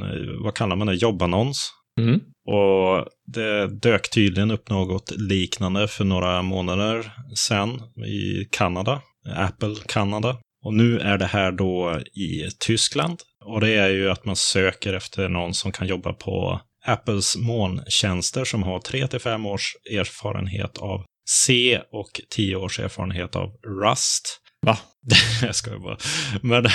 vad 0.44 0.54
kallar 0.54 0.76
man 0.76 0.86
det, 0.86 0.94
jobbannons. 0.94 1.72
Mm. 2.00 2.20
Och 2.46 3.06
det 3.26 3.66
dök 3.66 4.10
tydligen 4.10 4.50
upp 4.50 4.70
något 4.70 5.10
liknande 5.10 5.88
för 5.88 6.04
några 6.04 6.42
månader 6.42 7.12
sedan 7.34 7.82
i 8.06 8.48
Kanada, 8.50 9.02
Apple 9.36 9.76
Kanada. 9.86 10.36
Och 10.64 10.74
nu 10.74 10.98
är 10.98 11.18
det 11.18 11.26
här 11.26 11.52
då 11.52 12.00
i 12.14 12.48
Tyskland. 12.58 13.18
Och 13.44 13.60
det 13.60 13.74
är 13.74 13.88
ju 13.88 14.10
att 14.10 14.24
man 14.24 14.36
söker 14.36 14.94
efter 14.94 15.28
någon 15.28 15.54
som 15.54 15.72
kan 15.72 15.86
jobba 15.86 16.12
på 16.12 16.60
Apples 16.86 17.36
molntjänster 17.36 18.44
som 18.44 18.62
har 18.62 18.80
3 18.80 19.06
till 19.06 19.20
5 19.20 19.46
års 19.46 19.76
erfarenhet 19.92 20.78
av 20.78 21.04
C 21.28 21.80
och 21.92 22.20
10 22.30 22.56
års 22.56 22.80
erfarenhet 22.80 23.36
av 23.36 23.50
Rust. 23.82 24.40
Va? 24.66 24.78
Jag 25.42 25.56
skojar 25.56 25.78
bara. 25.78 25.98
Men, 26.42 26.62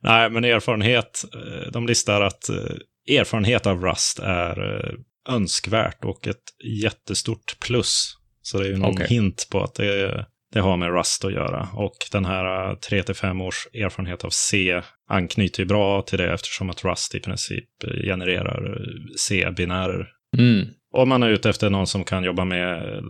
nej, 0.00 0.30
men 0.30 0.44
erfarenhet, 0.44 1.24
eh, 1.34 1.72
de 1.72 1.86
listar 1.86 2.20
att 2.20 2.48
eh, 2.48 2.56
erfarenhet 3.08 3.66
av 3.66 3.84
Rust 3.84 4.18
är 4.18 4.74
eh, 4.74 5.34
önskvärt 5.34 6.04
och 6.04 6.26
ett 6.26 6.42
jättestort 6.82 7.56
plus. 7.60 8.14
Så 8.42 8.58
det 8.58 8.64
är 8.64 8.68
ju 8.68 8.76
någon 8.76 8.90
Okej. 8.90 9.06
hint 9.08 9.48
på 9.50 9.62
att 9.62 9.74
det, 9.74 10.26
det 10.52 10.60
har 10.60 10.76
med 10.76 10.94
Rust 10.94 11.24
att 11.24 11.32
göra. 11.32 11.68
Och 11.74 11.96
den 12.12 12.24
här 12.24 12.74
3-5 12.74 13.42
års 13.42 13.66
erfarenhet 13.74 14.24
av 14.24 14.30
C 14.30 14.82
anknyter 15.08 15.62
ju 15.62 15.66
bra 15.66 16.02
till 16.02 16.18
det 16.18 16.32
eftersom 16.32 16.70
att 16.70 16.84
Rust 16.84 17.14
i 17.14 17.20
princip 17.20 17.68
genererar 18.04 18.70
eh, 18.70 19.14
C-binärer. 19.18 20.08
Mm. 20.38 20.66
Och 20.92 21.08
man 21.08 21.22
är 21.22 21.28
ute 21.28 21.50
efter 21.50 21.70
någon 21.70 21.86
som 21.86 22.04
kan 22.04 22.24
jobba 22.24 22.44
med 22.44 22.94
eh, 22.94 23.02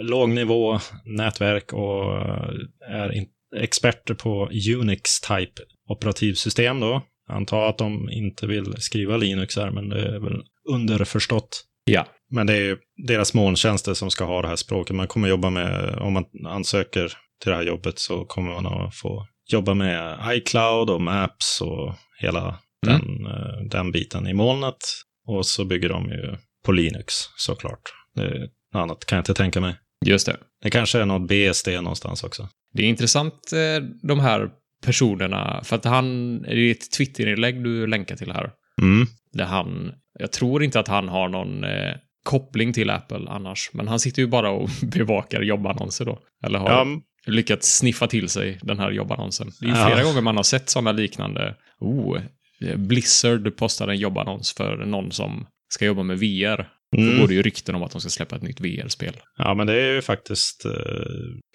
låg 0.00 0.28
nivå, 0.28 0.78
nätverk 1.04 1.72
och 1.72 2.16
eh, 2.16 2.50
är 2.88 3.26
experter 3.56 4.14
på 4.14 4.50
Unix-type 4.76 5.62
operativsystem 5.88 6.80
då. 6.80 7.02
Antar 7.28 7.68
att 7.68 7.78
de 7.78 8.10
inte 8.10 8.46
vill 8.46 8.74
skriva 8.78 9.16
Linux 9.16 9.56
här, 9.56 9.70
men 9.70 9.88
det 9.88 10.00
är 10.14 10.18
väl 10.18 10.42
underförstått. 10.68 11.64
Ja. 11.84 12.06
Men 12.30 12.46
det 12.46 12.52
är 12.54 12.60
ju 12.60 12.76
deras 13.06 13.34
molntjänster 13.34 13.94
som 13.94 14.10
ska 14.10 14.24
ha 14.24 14.42
det 14.42 14.48
här 14.48 14.56
språket. 14.56 14.96
Man 14.96 15.06
kommer 15.08 15.28
jobba 15.28 15.50
med, 15.50 15.98
om 15.98 16.12
man 16.12 16.24
ansöker 16.46 17.08
till 17.42 17.50
det 17.50 17.56
här 17.56 17.62
jobbet 17.62 17.98
så 17.98 18.24
kommer 18.24 18.52
man 18.62 18.66
att 18.66 18.94
få 18.94 19.26
jobba 19.52 19.74
med 19.74 20.18
iCloud 20.36 20.90
och 20.90 21.00
Maps 21.00 21.60
och 21.60 21.94
hela 22.20 22.58
Mm. 22.86 23.00
den, 23.00 23.26
eh, 23.26 23.60
den 23.70 23.92
biten 23.92 24.26
i 24.26 24.32
molnet. 24.34 24.76
Och 25.26 25.46
så 25.46 25.64
bygger 25.64 25.88
de 25.88 26.08
ju 26.08 26.36
på 26.64 26.72
Linux 26.72 27.14
såklart. 27.36 27.80
Det, 28.14 28.38
något 28.40 28.82
annat 28.82 29.04
kan 29.04 29.16
jag 29.16 29.20
inte 29.20 29.34
tänka 29.34 29.60
mig. 29.60 29.74
Just 30.06 30.26
det. 30.26 30.36
Det 30.62 30.70
kanske 30.70 31.00
är 31.00 31.06
något 31.06 31.28
BSD 31.28 31.68
någonstans 31.68 32.24
också. 32.24 32.48
Det 32.72 32.82
är 32.82 32.86
intressant, 32.86 33.52
eh, 33.52 33.84
de 34.02 34.20
här 34.20 34.50
personerna, 34.84 35.60
för 35.64 35.76
att 35.76 35.84
han, 35.84 36.42
det 36.42 36.54
är 36.60 36.70
ett 36.70 36.90
Twitter-inlägg 36.92 37.64
du 37.64 37.86
länkar 37.86 38.16
till 38.16 38.32
här, 38.32 38.50
Mm. 38.82 39.06
där 39.32 39.44
han, 39.44 39.92
jag 40.18 40.32
tror 40.32 40.62
inte 40.62 40.80
att 40.80 40.88
han 40.88 41.08
har 41.08 41.28
någon 41.28 41.64
eh, 41.64 41.92
koppling 42.24 42.72
till 42.72 42.90
Apple 42.90 43.28
annars, 43.30 43.70
men 43.72 43.88
han 43.88 44.00
sitter 44.00 44.22
ju 44.22 44.28
bara 44.28 44.50
och 44.50 44.68
bevakar 44.82 45.42
jobbannonser 45.42 46.04
då. 46.04 46.18
Eller 46.44 46.58
har 46.58 46.70
Ja, 46.70 46.86
lyckats 47.26 47.76
sniffa 47.78 48.06
till 48.06 48.28
sig 48.28 48.58
den 48.62 48.78
här 48.78 48.90
jobbannonsen. 48.90 49.50
Det 49.60 49.66
är 49.66 49.70
ju 49.70 49.76
Ja. 49.76 49.86
flera 49.86 50.04
gånger 50.04 50.20
man 50.20 50.36
har 50.36 50.42
sett 50.42 50.68
sådana 50.70 50.92
liknande, 50.92 51.54
oh, 51.80 52.18
Blizzard 52.76 53.56
postar 53.56 53.88
en 53.88 53.98
jobbannons 53.98 54.52
för 54.54 54.76
någon 54.76 55.12
som 55.12 55.46
ska 55.68 55.84
jobba 55.86 56.02
med 56.02 56.18
VR. 56.18 56.68
Då 56.92 57.02
mm. 57.02 57.20
går 57.20 57.28
det 57.28 57.34
ju 57.34 57.42
rykten 57.42 57.74
om 57.74 57.82
att 57.82 57.90
de 57.90 58.00
ska 58.00 58.10
släppa 58.10 58.36
ett 58.36 58.42
nytt 58.42 58.60
VR-spel. 58.60 59.16
ja, 59.38 59.54
men 59.54 59.66
det 59.66 59.74
är 59.74 59.94
ju 59.94 60.02
faktiskt 60.02 60.64
eh, 60.64 60.70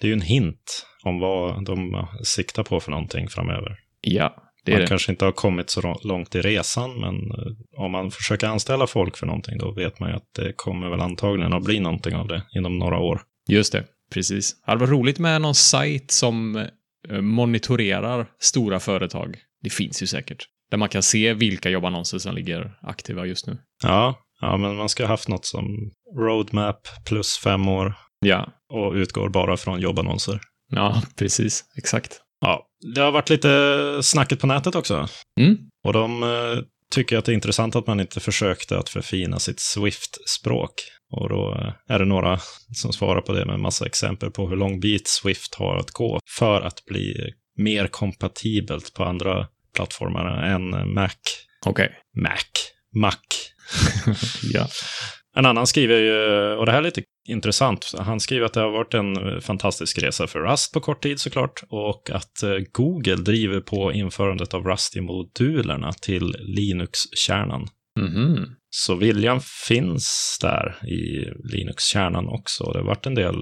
det 0.00 0.06
är 0.06 0.08
ju 0.08 0.12
en 0.12 0.20
hint 0.20 0.86
om 1.04 1.18
vad 1.18 1.64
de 1.64 2.06
siktar 2.24 2.62
på 2.62 2.80
för 2.80 2.90
någonting 2.90 3.28
framöver. 3.28 3.78
Ja, 4.00 4.34
det 4.64 4.72
är 4.72 4.76
man 4.76 4.80
det. 4.80 4.86
kanske 4.88 5.12
inte 5.12 5.24
har 5.24 5.32
kommit 5.32 5.70
så 5.70 5.80
lång- 5.80 6.00
långt 6.04 6.34
i 6.34 6.40
resan, 6.40 7.00
men 7.00 7.14
eh, 7.14 7.82
om 7.84 7.92
man 7.92 8.10
försöker 8.10 8.46
anställa 8.46 8.86
folk 8.86 9.16
för 9.16 9.26
någonting, 9.26 9.58
då 9.58 9.72
vet 9.72 10.00
man 10.00 10.10
ju 10.10 10.16
att 10.16 10.34
det 10.36 10.52
kommer 10.56 10.90
väl 10.90 11.00
antagligen 11.00 11.52
att 11.52 11.64
bli 11.64 11.80
någonting 11.80 12.14
av 12.16 12.28
det 12.28 12.42
inom 12.54 12.78
några 12.78 12.98
år. 12.98 13.20
Just 13.48 13.72
det, 13.72 13.84
precis. 14.12 14.60
Det 14.60 14.70
hade 14.70 14.80
varit 14.80 14.90
roligt 14.90 15.18
med 15.18 15.42
någon 15.42 15.54
sajt 15.54 16.10
som 16.10 16.56
eh, 16.56 17.20
monitorerar 17.20 18.26
stora 18.40 18.80
företag. 18.80 19.36
Det 19.62 19.70
finns 19.70 20.02
ju 20.02 20.06
säkert. 20.06 20.46
Där 20.70 20.78
man 20.78 20.88
kan 20.88 21.02
se 21.02 21.34
vilka 21.34 21.70
jobbannonser 21.70 22.18
som 22.18 22.34
ligger 22.34 22.72
aktiva 22.82 23.26
just 23.26 23.46
nu. 23.46 23.58
Ja, 23.82 24.18
ja 24.42 24.56
men 24.56 24.76
man 24.76 24.88
ska 24.88 25.02
ha 25.02 25.08
haft 25.08 25.28
något 25.28 25.46
som 25.46 25.90
roadmap 26.18 26.88
plus 27.04 27.38
fem 27.38 27.68
år 27.68 27.94
Ja, 28.24 28.48
och 28.72 28.92
utgår 28.92 29.28
bara 29.28 29.56
från 29.56 29.80
jobbannonser. 29.80 30.40
ja 30.70 31.02
precis. 31.18 31.64
Exakt. 31.78 32.20
Ja, 32.40 32.66
det 32.94 33.00
har 33.00 33.12
varit 33.12 33.30
lite 33.30 33.98
snacket 34.02 34.40
på 34.40 34.46
nätet 34.46 34.74
också. 34.74 35.08
Mm. 35.40 35.56
Och 35.84 35.92
de 35.92 36.22
eh, 36.22 36.62
tycker 36.94 37.18
att 37.18 37.24
det 37.24 37.32
är 37.32 37.34
intressant 37.34 37.76
att 37.76 37.86
man 37.86 38.00
inte 38.00 38.20
försökte 38.20 38.78
att 38.78 38.88
förfina 38.88 39.38
sitt 39.38 39.60
Swift-språk. 39.60 40.72
Och 41.12 41.28
då 41.28 41.54
eh, 41.54 41.94
är 41.94 41.98
det 41.98 42.04
några 42.04 42.38
som 42.74 42.92
svarar 42.92 43.20
på 43.20 43.32
det 43.32 43.46
med 43.46 43.60
massa 43.60 43.86
exempel 43.86 44.30
på 44.30 44.48
hur 44.48 44.56
lång 44.56 44.80
bit 44.80 45.08
Swift 45.08 45.54
har 45.54 45.76
att 45.76 45.90
gå 45.90 46.20
för 46.38 46.60
att 46.60 46.84
bli 46.84 47.32
mer 47.56 47.86
kompatibelt 47.86 48.94
på 48.94 49.04
andra 49.04 49.46
plattformar 49.76 50.42
än 50.42 50.94
Mac. 50.94 51.10
Okej. 51.66 51.92
Mac. 52.16 52.38
Mac. 52.96 53.16
ja. 54.52 54.68
En 55.36 55.46
annan 55.46 55.66
skriver 55.66 55.98
ju, 55.98 56.14
och 56.56 56.66
det 56.66 56.72
här 56.72 56.78
är 56.78 56.82
lite 56.82 57.02
intressant, 57.28 57.92
han 57.98 58.20
skriver 58.20 58.46
att 58.46 58.52
det 58.52 58.60
har 58.60 58.70
varit 58.70 58.94
en 58.94 59.40
fantastisk 59.40 60.02
resa 60.02 60.26
för 60.26 60.40
Rust 60.40 60.72
på 60.72 60.80
kort 60.80 61.02
tid 61.02 61.20
såklart, 61.20 61.62
och 61.68 62.10
att 62.10 62.42
eh, 62.42 62.56
Google 62.72 63.16
driver 63.16 63.60
på 63.60 63.92
införandet 63.92 64.54
av 64.54 64.64
Rust 64.64 64.96
i 64.96 65.00
modulerna 65.00 65.92
till 65.92 66.34
Linux-kärnan. 66.38 67.66
Mhm. 68.00 68.46
Så 68.70 68.94
viljan 68.94 69.40
finns 69.68 70.38
där 70.40 70.76
i 70.86 71.30
Linux-kärnan 71.52 72.28
också. 72.28 72.72
Det 72.72 72.78
har 72.78 72.86
varit 72.86 73.06
en 73.06 73.14
del 73.14 73.34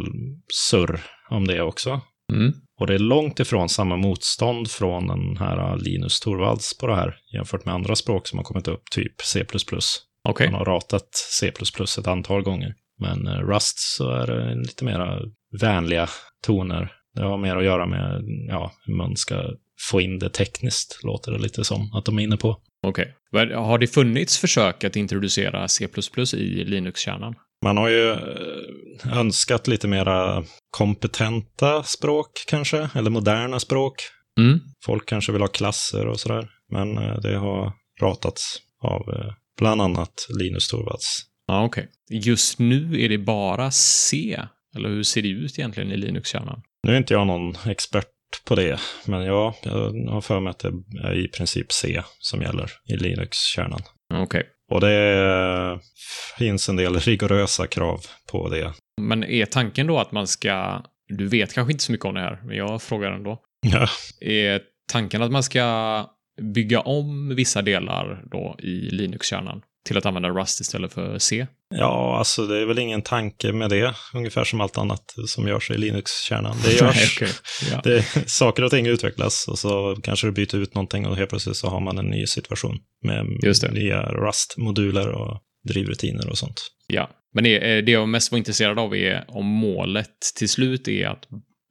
surr 0.71 1.01
om 1.31 1.47
det 1.47 1.63
också. 1.63 2.01
Mm. 2.33 2.53
Och 2.81 2.87
det 2.87 2.95
är 2.95 2.99
långt 2.99 3.41
ifrån 3.41 3.69
samma 3.69 3.97
motstånd 3.97 4.71
från 4.71 5.07
den 5.07 5.37
här 5.37 5.77
Linus 5.77 6.21
Torvalds 6.21 6.79
på 6.79 6.87
det 6.87 6.95
här 6.95 7.17
jämfört 7.35 7.65
med 7.65 7.75
andra 7.75 7.97
språk 7.97 8.29
som 8.29 8.39
har 8.39 8.45
kommit 8.45 8.69
upp, 8.69 8.83
typ 8.91 9.21
C++. 9.23 9.45
Okej. 10.29 10.51
Man 10.51 10.59
har 10.59 10.65
ratat 10.65 11.09
C++ 11.13 11.53
ett 11.99 12.07
antal 12.07 12.43
gånger. 12.43 12.75
Men 13.01 13.27
eh, 13.27 13.39
Rust 13.39 13.79
så 13.79 14.11
är 14.11 14.27
det 14.27 14.55
lite 14.55 14.85
mera 14.85 15.21
vänliga 15.61 16.09
toner. 16.47 16.93
Det 17.15 17.23
har 17.23 17.39
mer 17.39 17.57
att 17.57 17.65
göra 17.65 17.87
med 17.87 18.23
ja, 18.49 18.73
hur 18.87 18.95
man 18.95 19.17
ska 19.17 19.43
få 19.91 20.01
in 20.01 20.19
det 20.19 20.31
tekniskt, 20.31 21.01
låter 21.03 21.33
det 21.33 21.39
lite 21.39 21.65
som 21.65 21.95
att 21.95 22.05
de 22.05 22.19
är 22.19 22.23
inne 22.23 22.37
på. 22.37 22.57
Okej. 22.87 23.15
Men 23.33 23.53
Har 23.53 23.79
det 23.79 23.87
funnits 23.87 24.39
försök 24.39 24.85
att 24.85 24.97
introducera 24.97 25.69
C++ 25.69 25.89
i 26.35 26.65
Linux-kärnan? 26.65 27.35
Man 27.65 27.77
har 27.77 27.89
ju 27.89 28.11
eh, 28.11 29.19
önskat 29.19 29.69
lite 29.69 29.89
mera 29.89 30.45
kompetenta 30.71 31.83
språk 31.83 32.31
kanske, 32.47 32.89
eller 32.95 33.11
moderna 33.11 33.61
språk. 33.61 33.95
Mm. 34.39 34.61
Folk 34.85 35.09
kanske 35.09 35.33
vill 35.33 35.41
ha 35.41 35.49
klasser 35.49 36.07
och 36.07 36.21
sådär. 36.21 36.51
Men 36.73 36.99
eh, 36.99 37.21
det 37.21 37.37
har 37.37 37.73
ratats 38.01 38.59
av 38.83 39.03
bland 39.61 39.83
annat 39.83 40.27
Linus 40.39 40.69
Torvalds. 40.69 41.23
Ja, 41.47 41.65
okej. 41.65 41.89
Just 42.11 42.59
nu 42.59 43.05
är 43.05 43.09
det 43.09 43.19
bara 43.19 43.71
C. 43.71 44.41
Eller 44.77 44.89
hur 44.89 45.03
ser 45.03 45.23
det 45.23 45.29
ut 45.29 45.59
egentligen 45.59 45.93
i 45.93 45.97
Linux-kärnan? 45.97 46.63
Nu 46.87 46.93
är 46.93 46.97
inte 46.97 47.15
jag 47.15 47.27
någon 47.27 47.55
expert 47.67 48.07
på 48.45 48.55
det, 48.55 48.81
men 49.07 49.23
ja, 49.23 49.55
jag 49.63 50.11
har 50.11 50.21
för 50.21 50.41
mig 50.41 50.51
att 50.51 50.59
det 50.59 50.73
är 51.03 51.25
i 51.25 51.29
princip 51.29 51.73
C 51.73 52.03
som 52.19 52.43
gäller 52.43 52.71
i 52.89 52.97
Linux-kärnan. 52.97 53.83
Okej. 54.15 54.47
Och 54.73 54.81
det 54.81 55.81
finns 56.39 56.69
en 56.69 56.77
del 56.77 57.01
rigorösa 57.01 57.67
krav 57.67 58.01
på 58.33 58.49
det. 58.49 58.73
Men 59.01 59.25
är 59.25 59.47
tanken 59.47 59.87
då 59.87 59.99
att 59.99 60.13
man 60.13 60.27
ska... 60.27 60.83
Du 61.09 61.29
vet 61.29 61.55
kanske 61.55 61.73
inte 61.73 61.85
så 61.85 61.93
mycket 61.93 62.07
om 62.07 62.15
det 62.15 62.21
här, 62.21 62.43
men 62.45 62.57
jag 62.57 62.83
frågar 62.83 63.13
ändå. 63.13 63.39
Ja, 63.67 63.89
Är 64.21 64.61
tanken 64.93 65.23
att 65.23 65.31
man 65.31 65.43
ska 65.43 65.61
bygga 66.41 66.81
om 66.81 67.35
vissa 67.37 67.63
delar 67.63 68.23
då 68.31 68.57
i 68.59 68.91
Linux-kärnan 68.91 69.63
till 69.87 69.99
att 69.99 70.07
använda 70.07 70.31
Rust 70.31 70.61
istället 70.61 70.93
för 70.93 71.19
C? 71.19 71.47
ja, 71.75 72.19
alltså 72.19 72.47
det 72.47 72.59
är 72.59 72.67
väl 72.67 72.79
ingen 72.79 73.03
tanke 73.03 73.53
med 73.53 73.71
det, 73.71 73.95
ungefär 74.15 74.45
som 74.45 74.61
allt 74.61 74.79
annat 74.79 75.15
som 75.27 75.49
görs 75.49 75.71
i 75.71 75.79
Linux-kärnan. 75.79 76.57
Det 76.65 76.73
görs, 76.81 77.17
okej. 77.17 77.33
Ja. 77.73 77.81
det, 77.85 78.05
saker 78.27 78.65
och 78.65 78.71
ting 78.71 78.87
utvecklas 78.87 79.49
och 79.49 79.59
så 79.59 79.97
kanske 80.03 80.27
du 80.27 80.33
byter 80.33 80.57
ut 80.57 80.75
någonting 80.75 81.07
och 81.07 81.17
helt 81.17 81.31
plötsligt 81.31 81.57
så 81.57 81.69
har 81.69 81.81
man 81.81 81.99
en 81.99 82.07
ny 82.07 82.27
situation 82.27 82.79
med 83.03 83.27
nya 83.73 84.03
Rust-moduler 84.03 85.09
och 85.09 85.41
drivrutiner 85.69 86.31
och 86.31 86.39
sånt. 86.39 86.61
ja. 86.87 87.11
Men 87.35 87.45
det, 87.45 87.77
eh, 87.77 87.85
det 87.85 87.93
jag 87.93 88.09
mest 88.09 88.33
var 88.33 88.39
intresserad 88.39 88.79
av 88.79 88.97
är 88.97 89.25
om 89.29 89.47
målet 89.47 90.17
till 90.39 90.49
slut 90.49 90.89
är 90.89 91.07
att 91.07 91.25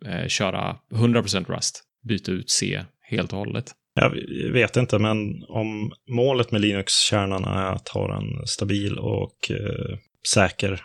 eh, 0.05 0.27
köra 0.27 0.75
100% 0.93 1.55
Rust, 1.55 1.83
byta 2.07 2.31
ut 2.31 2.49
C 2.49 2.83
helt 3.01 3.33
och 3.33 3.39
hållet. 3.39 3.71
Jag 4.01 4.51
vet 4.53 4.77
inte, 4.77 4.99
men 4.99 5.43
om 5.47 5.91
målet 6.09 6.51
med 6.51 6.61
Linux-kärnan 6.61 7.43
är 7.43 7.65
att 7.65 7.87
ha 7.89 8.07
den 8.07 8.47
stabil 8.47 8.97
och 8.97 9.51
eh, 9.51 9.97
säker 10.33 10.81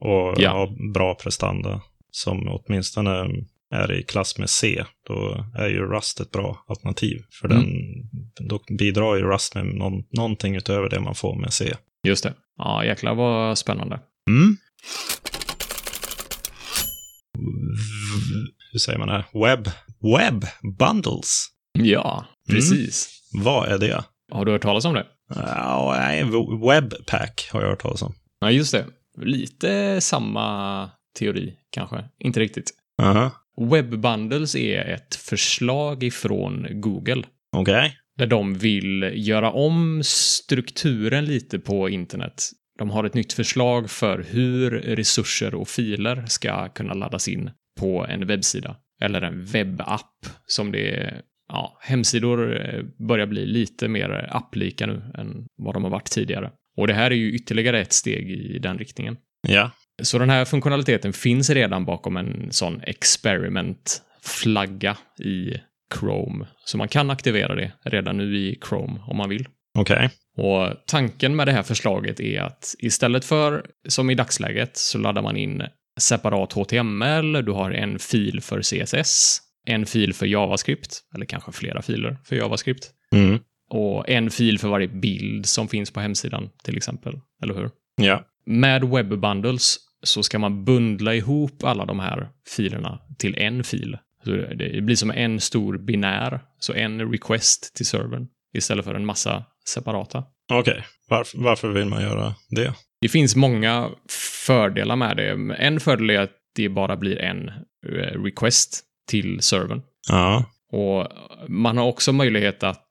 och 0.00 0.34
Ja. 0.36 0.50
ha 0.50 0.92
bra 0.94 1.14
prestanda 1.14 1.80
som 2.10 2.48
åtminstone 2.48 3.26
är 3.74 3.92
i 3.92 4.02
klass 4.02 4.38
med 4.38 4.50
C, 4.50 4.84
då 5.08 5.44
är 5.58 5.68
ju 5.68 5.78
Rust 5.86 6.20
ett 6.20 6.30
bra 6.30 6.64
alternativ. 6.68 7.22
För 7.40 7.50
Mm. 7.50 7.62
den, 8.38 8.48
då 8.48 8.60
bidrar 8.78 9.16
ju 9.16 9.22
Rust 9.22 9.54
med 9.54 9.66
någon, 9.66 10.02
någonting 10.10 10.56
utöver 10.56 10.88
det 10.88 11.00
man 11.00 11.14
får 11.14 11.40
med 11.40 11.52
C. 11.52 11.74
Just 12.06 12.22
det. 12.24 12.34
Ja, 12.58 12.84
jäklar 12.84 13.14
vad 13.14 13.58
spännande. 13.58 14.00
Mm. 14.30 14.56
Hur 18.72 18.78
säger 18.78 18.98
man 18.98 19.08
det? 19.08 19.14
här? 19.14 19.24
Web. 19.46 19.68
Web 20.18 20.44
bundles. 20.78 21.46
Ja, 21.78 22.24
precis. 22.48 23.08
Vad 23.32 23.68
är 23.68 23.78
det? 23.78 24.04
Har 24.32 24.44
du 24.44 24.52
hört 24.52 24.62
talas 24.62 24.84
om 24.84 24.94
det? 24.94 25.06
Nej, 25.36 26.24
Webpack 26.68 27.48
har 27.52 27.60
jag 27.60 27.68
hört 27.68 27.82
talas 27.82 28.02
om. 28.02 28.14
Ja, 28.40 28.50
just 28.50 28.72
det. 28.72 28.86
Lite 29.18 30.00
samma 30.00 30.90
teori, 31.18 31.54
kanske. 31.70 32.04
Inte 32.18 32.40
riktigt. 32.40 32.70
Aha. 33.02 33.30
Web 33.70 33.98
Bundles 34.00 34.56
är 34.56 34.80
ett 34.80 35.14
förslag 35.14 36.02
ifrån 36.02 36.66
Google. 36.70 37.22
Okej. 37.56 37.96
Där 38.18 38.26
de 38.26 38.54
vill 38.54 39.12
göra 39.14 39.50
om 39.50 40.02
strukturen 40.04 41.24
lite 41.24 41.58
på 41.58 41.88
internet. 41.88 42.50
De 42.78 42.90
har 42.90 43.04
ett 43.04 43.14
nytt 43.14 43.32
förslag 43.32 43.90
för 43.90 44.26
hur 44.28 44.70
resurser 44.70 45.54
och 45.54 45.68
filer 45.68 46.26
ska 46.26 46.68
kunna 46.68 46.94
laddas 46.94 47.28
in 47.28 47.50
på 47.80 48.06
en 48.06 48.26
webbsida. 48.26 48.76
Eller 49.00 49.22
en 49.22 49.44
webbapp 49.44 50.26
som 50.46 50.72
det. 50.72 51.14
Ja, 51.48 51.78
hemsidor 51.80 52.60
eh, 52.60 52.82
börjar 53.08 53.26
bli 53.26 53.46
lite 53.46 53.88
mer 53.88 54.28
applika 54.30 54.86
nu 54.86 55.02
än 55.18 55.46
vad 55.56 55.74
de 55.74 55.84
har 55.84 55.90
varit 55.90 56.10
tidigare. 56.10 56.50
Och 56.76 56.86
det 56.86 56.94
här 56.94 57.10
är 57.10 57.14
ju 57.14 57.32
ytterligare 57.32 57.80
ett 57.80 57.92
steg 57.92 58.30
i 58.30 58.58
den 58.58 58.78
riktningen. 58.78 59.16
Ja. 59.48 59.70
Så 60.02 60.18
den 60.18 60.30
här 60.30 60.44
funktionaliteten 60.44 61.12
finns 61.12 61.50
redan 61.50 61.84
bakom 61.84 62.16
en 62.16 62.48
sån 62.50 62.80
experiment-flagga 62.80 64.96
i 65.18 65.60
Chrome. 65.94 66.46
Så 66.64 66.78
man 66.78 66.88
kan 66.88 67.10
aktivera 67.10 67.54
det 67.54 67.72
redan 67.84 68.16
nu 68.16 68.36
i 68.36 68.58
Chrome 68.68 69.00
om 69.06 69.16
man 69.16 69.28
vill. 69.28 69.48
Okej. 69.78 70.10
Och 70.36 70.68
tanken 70.86 71.36
med 71.36 71.48
det 71.48 71.52
här 71.52 71.62
förslaget 71.62 72.20
är 72.20 72.40
att 72.40 72.74
istället 72.78 73.24
för 73.24 73.66
som 73.88 74.10
i 74.10 74.14
dagsläget 74.14 74.76
så 74.76 74.98
laddar 74.98 75.22
man 75.22 75.36
in 75.36 75.62
separat 76.00 76.52
HTML, 76.52 77.44
du 77.44 77.52
har 77.52 77.70
en 77.70 77.98
fil 77.98 78.40
för 78.40 78.62
CSS, 78.62 79.40
en 79.66 79.86
fil 79.86 80.14
för 80.14 80.26
JavaScript, 80.26 81.00
eller 81.14 81.26
kanske 81.26 81.52
flera 81.52 81.82
filer 81.82 82.18
för 82.24 82.36
JavaScript, 82.36 82.90
Mm. 83.12 83.38
och 83.70 84.08
en 84.08 84.30
fil 84.30 84.58
för 84.58 84.68
varje 84.68 84.88
bild 84.88 85.46
som 85.46 85.68
finns 85.68 85.90
på 85.90 86.00
hemsidan 86.00 86.48
till 86.64 86.76
exempel, 86.76 87.20
eller 87.42 87.54
hur? 87.54 87.70
Ja. 88.02 88.24
Med 88.46 88.84
Web 88.84 89.18
Bundles 89.20 89.76
så 90.02 90.22
ska 90.22 90.38
man 90.38 90.64
bundla 90.64 91.14
ihop 91.14 91.64
alla 91.64 91.84
de 91.84 92.00
här 92.00 92.28
filerna 92.48 93.00
till 93.18 93.34
en 93.38 93.64
fil. 93.64 93.98
Så 94.24 94.30
det 94.30 94.82
blir 94.84 94.96
som 94.96 95.10
en 95.10 95.40
stor 95.40 95.78
binär, 95.78 96.40
så 96.58 96.72
en 96.72 97.12
request 97.12 97.74
till 97.76 97.86
servern 97.86 98.26
istället 98.54 98.84
för 98.84 98.94
en 98.94 99.06
massa 99.06 99.44
separata. 99.68 100.24
Okej. 100.52 100.84
Varför, 101.08 101.38
varför 101.38 101.68
vill 101.68 101.86
man 101.86 102.02
göra 102.02 102.34
det? 102.50 102.74
Det 103.00 103.08
finns 103.08 103.36
många 103.36 103.90
fördelar 104.46 104.96
med 104.96 105.16
det. 105.16 105.54
En 105.58 105.80
fördel 105.80 106.10
är 106.10 106.20
att 106.20 106.32
det 106.54 106.68
bara 106.68 106.96
blir 106.96 107.18
en 107.18 107.48
eh, 107.88 108.22
request 108.22 108.82
till 109.06 109.40
servern. 109.40 109.82
Ja. 110.08 110.44
Och 110.72 111.06
man 111.48 111.78
har 111.78 111.86
också 111.86 112.12
möjlighet 112.12 112.62
att 112.62 112.86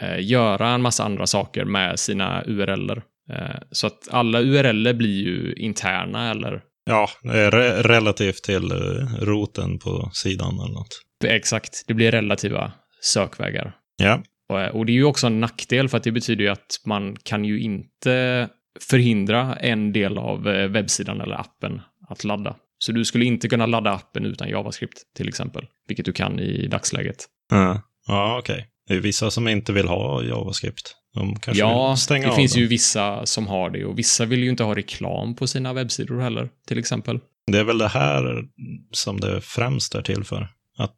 eh, 0.00 0.20
göra 0.26 0.68
en 0.68 0.82
massa 0.82 1.04
andra 1.04 1.26
saker 1.26 1.64
med 1.64 1.98
sina 1.98 2.44
URLer. 2.46 3.02
Eh, 3.32 3.56
så 3.70 3.86
att 3.86 4.08
alla 4.10 4.40
URLer 4.40 4.94
blir 4.94 5.22
ju 5.24 5.54
interna 5.56 6.30
eller 6.30 6.62
Ja, 6.90 7.08
är 7.24 7.50
re 7.50 7.82
relativt 7.82 8.42
till 8.42 8.72
eh, 8.72 9.24
roten 9.24 9.78
på 9.78 10.10
sidan 10.12 10.54
eller 10.54 10.74
något. 10.74 11.02
exakt, 11.24 11.84
det 11.86 11.94
blir 11.94 12.10
relativa 12.10 12.72
sökvägar. 13.02 13.76
Ja. 13.96 14.22
Och, 14.48 14.60
eh, 14.60 14.68
och 14.68 14.86
det 14.86 14.92
är 14.92 14.94
ju 14.94 15.04
också 15.04 15.26
en 15.26 15.40
nackdel 15.40 15.88
för 15.88 15.96
att 15.96 16.04
det 16.04 16.12
betyder 16.12 16.44
ju 16.44 16.50
att 16.50 16.80
man 16.86 17.16
kan 17.22 17.44
ju 17.44 17.60
inte 17.60 18.48
förhindra 18.80 19.56
en 19.56 19.92
del 19.92 20.18
av 20.18 20.48
eh, 20.48 20.68
webbsidan 20.68 21.20
eller 21.20 21.40
appen 21.40 21.80
att 22.08 22.24
ladda. 22.24 22.56
Så 22.78 22.92
du 22.92 23.04
skulle 23.04 23.24
inte 23.24 23.48
kunna 23.48 23.66
ladda 23.66 23.90
appen 23.92 24.26
utan 24.26 24.48
JavaScript 24.48 24.98
till 25.16 25.28
exempel, 25.28 25.64
vilket 25.88 26.06
du 26.06 26.12
kan 26.12 26.40
i 26.40 26.66
dagsläget. 26.66 27.24
Ja, 27.50 27.82
ja 28.06 28.38
okej. 28.38 28.68
Det 28.88 28.94
är 28.94 29.00
vissa 29.00 29.30
som 29.30 29.48
inte 29.48 29.72
vill 29.72 29.88
ha 29.88 30.22
JavaScript. 30.24 30.94
De 31.14 31.36
kanske 31.36 31.62
Ja, 31.62 31.88
vill 31.90 31.98
stänga 31.98 32.26
det 32.26 32.32
av 32.32 32.36
finns 32.36 32.52
den. 32.52 32.62
ju 32.62 32.68
vissa 32.68 33.26
som 33.26 33.46
har 33.46 33.70
det 33.70 33.84
och 33.84 33.98
vissa 33.98 34.24
vill 34.24 34.42
ju 34.42 34.50
inte 34.50 34.64
ha 34.64 34.74
reklam 34.76 35.34
på 35.34 35.46
sina 35.46 35.72
webbsidor 35.72 36.20
heller, 36.20 36.48
till 36.66 36.78
exempel. 36.78 37.20
Det 37.52 37.58
är 37.58 37.64
väl 37.64 37.78
det 37.78 37.88
här 37.88 38.44
som 38.92 39.20
det 39.20 39.40
främst 39.40 39.94
är 39.94 40.02
till 40.02 40.24
för. 40.24 40.48
Att 40.78 40.94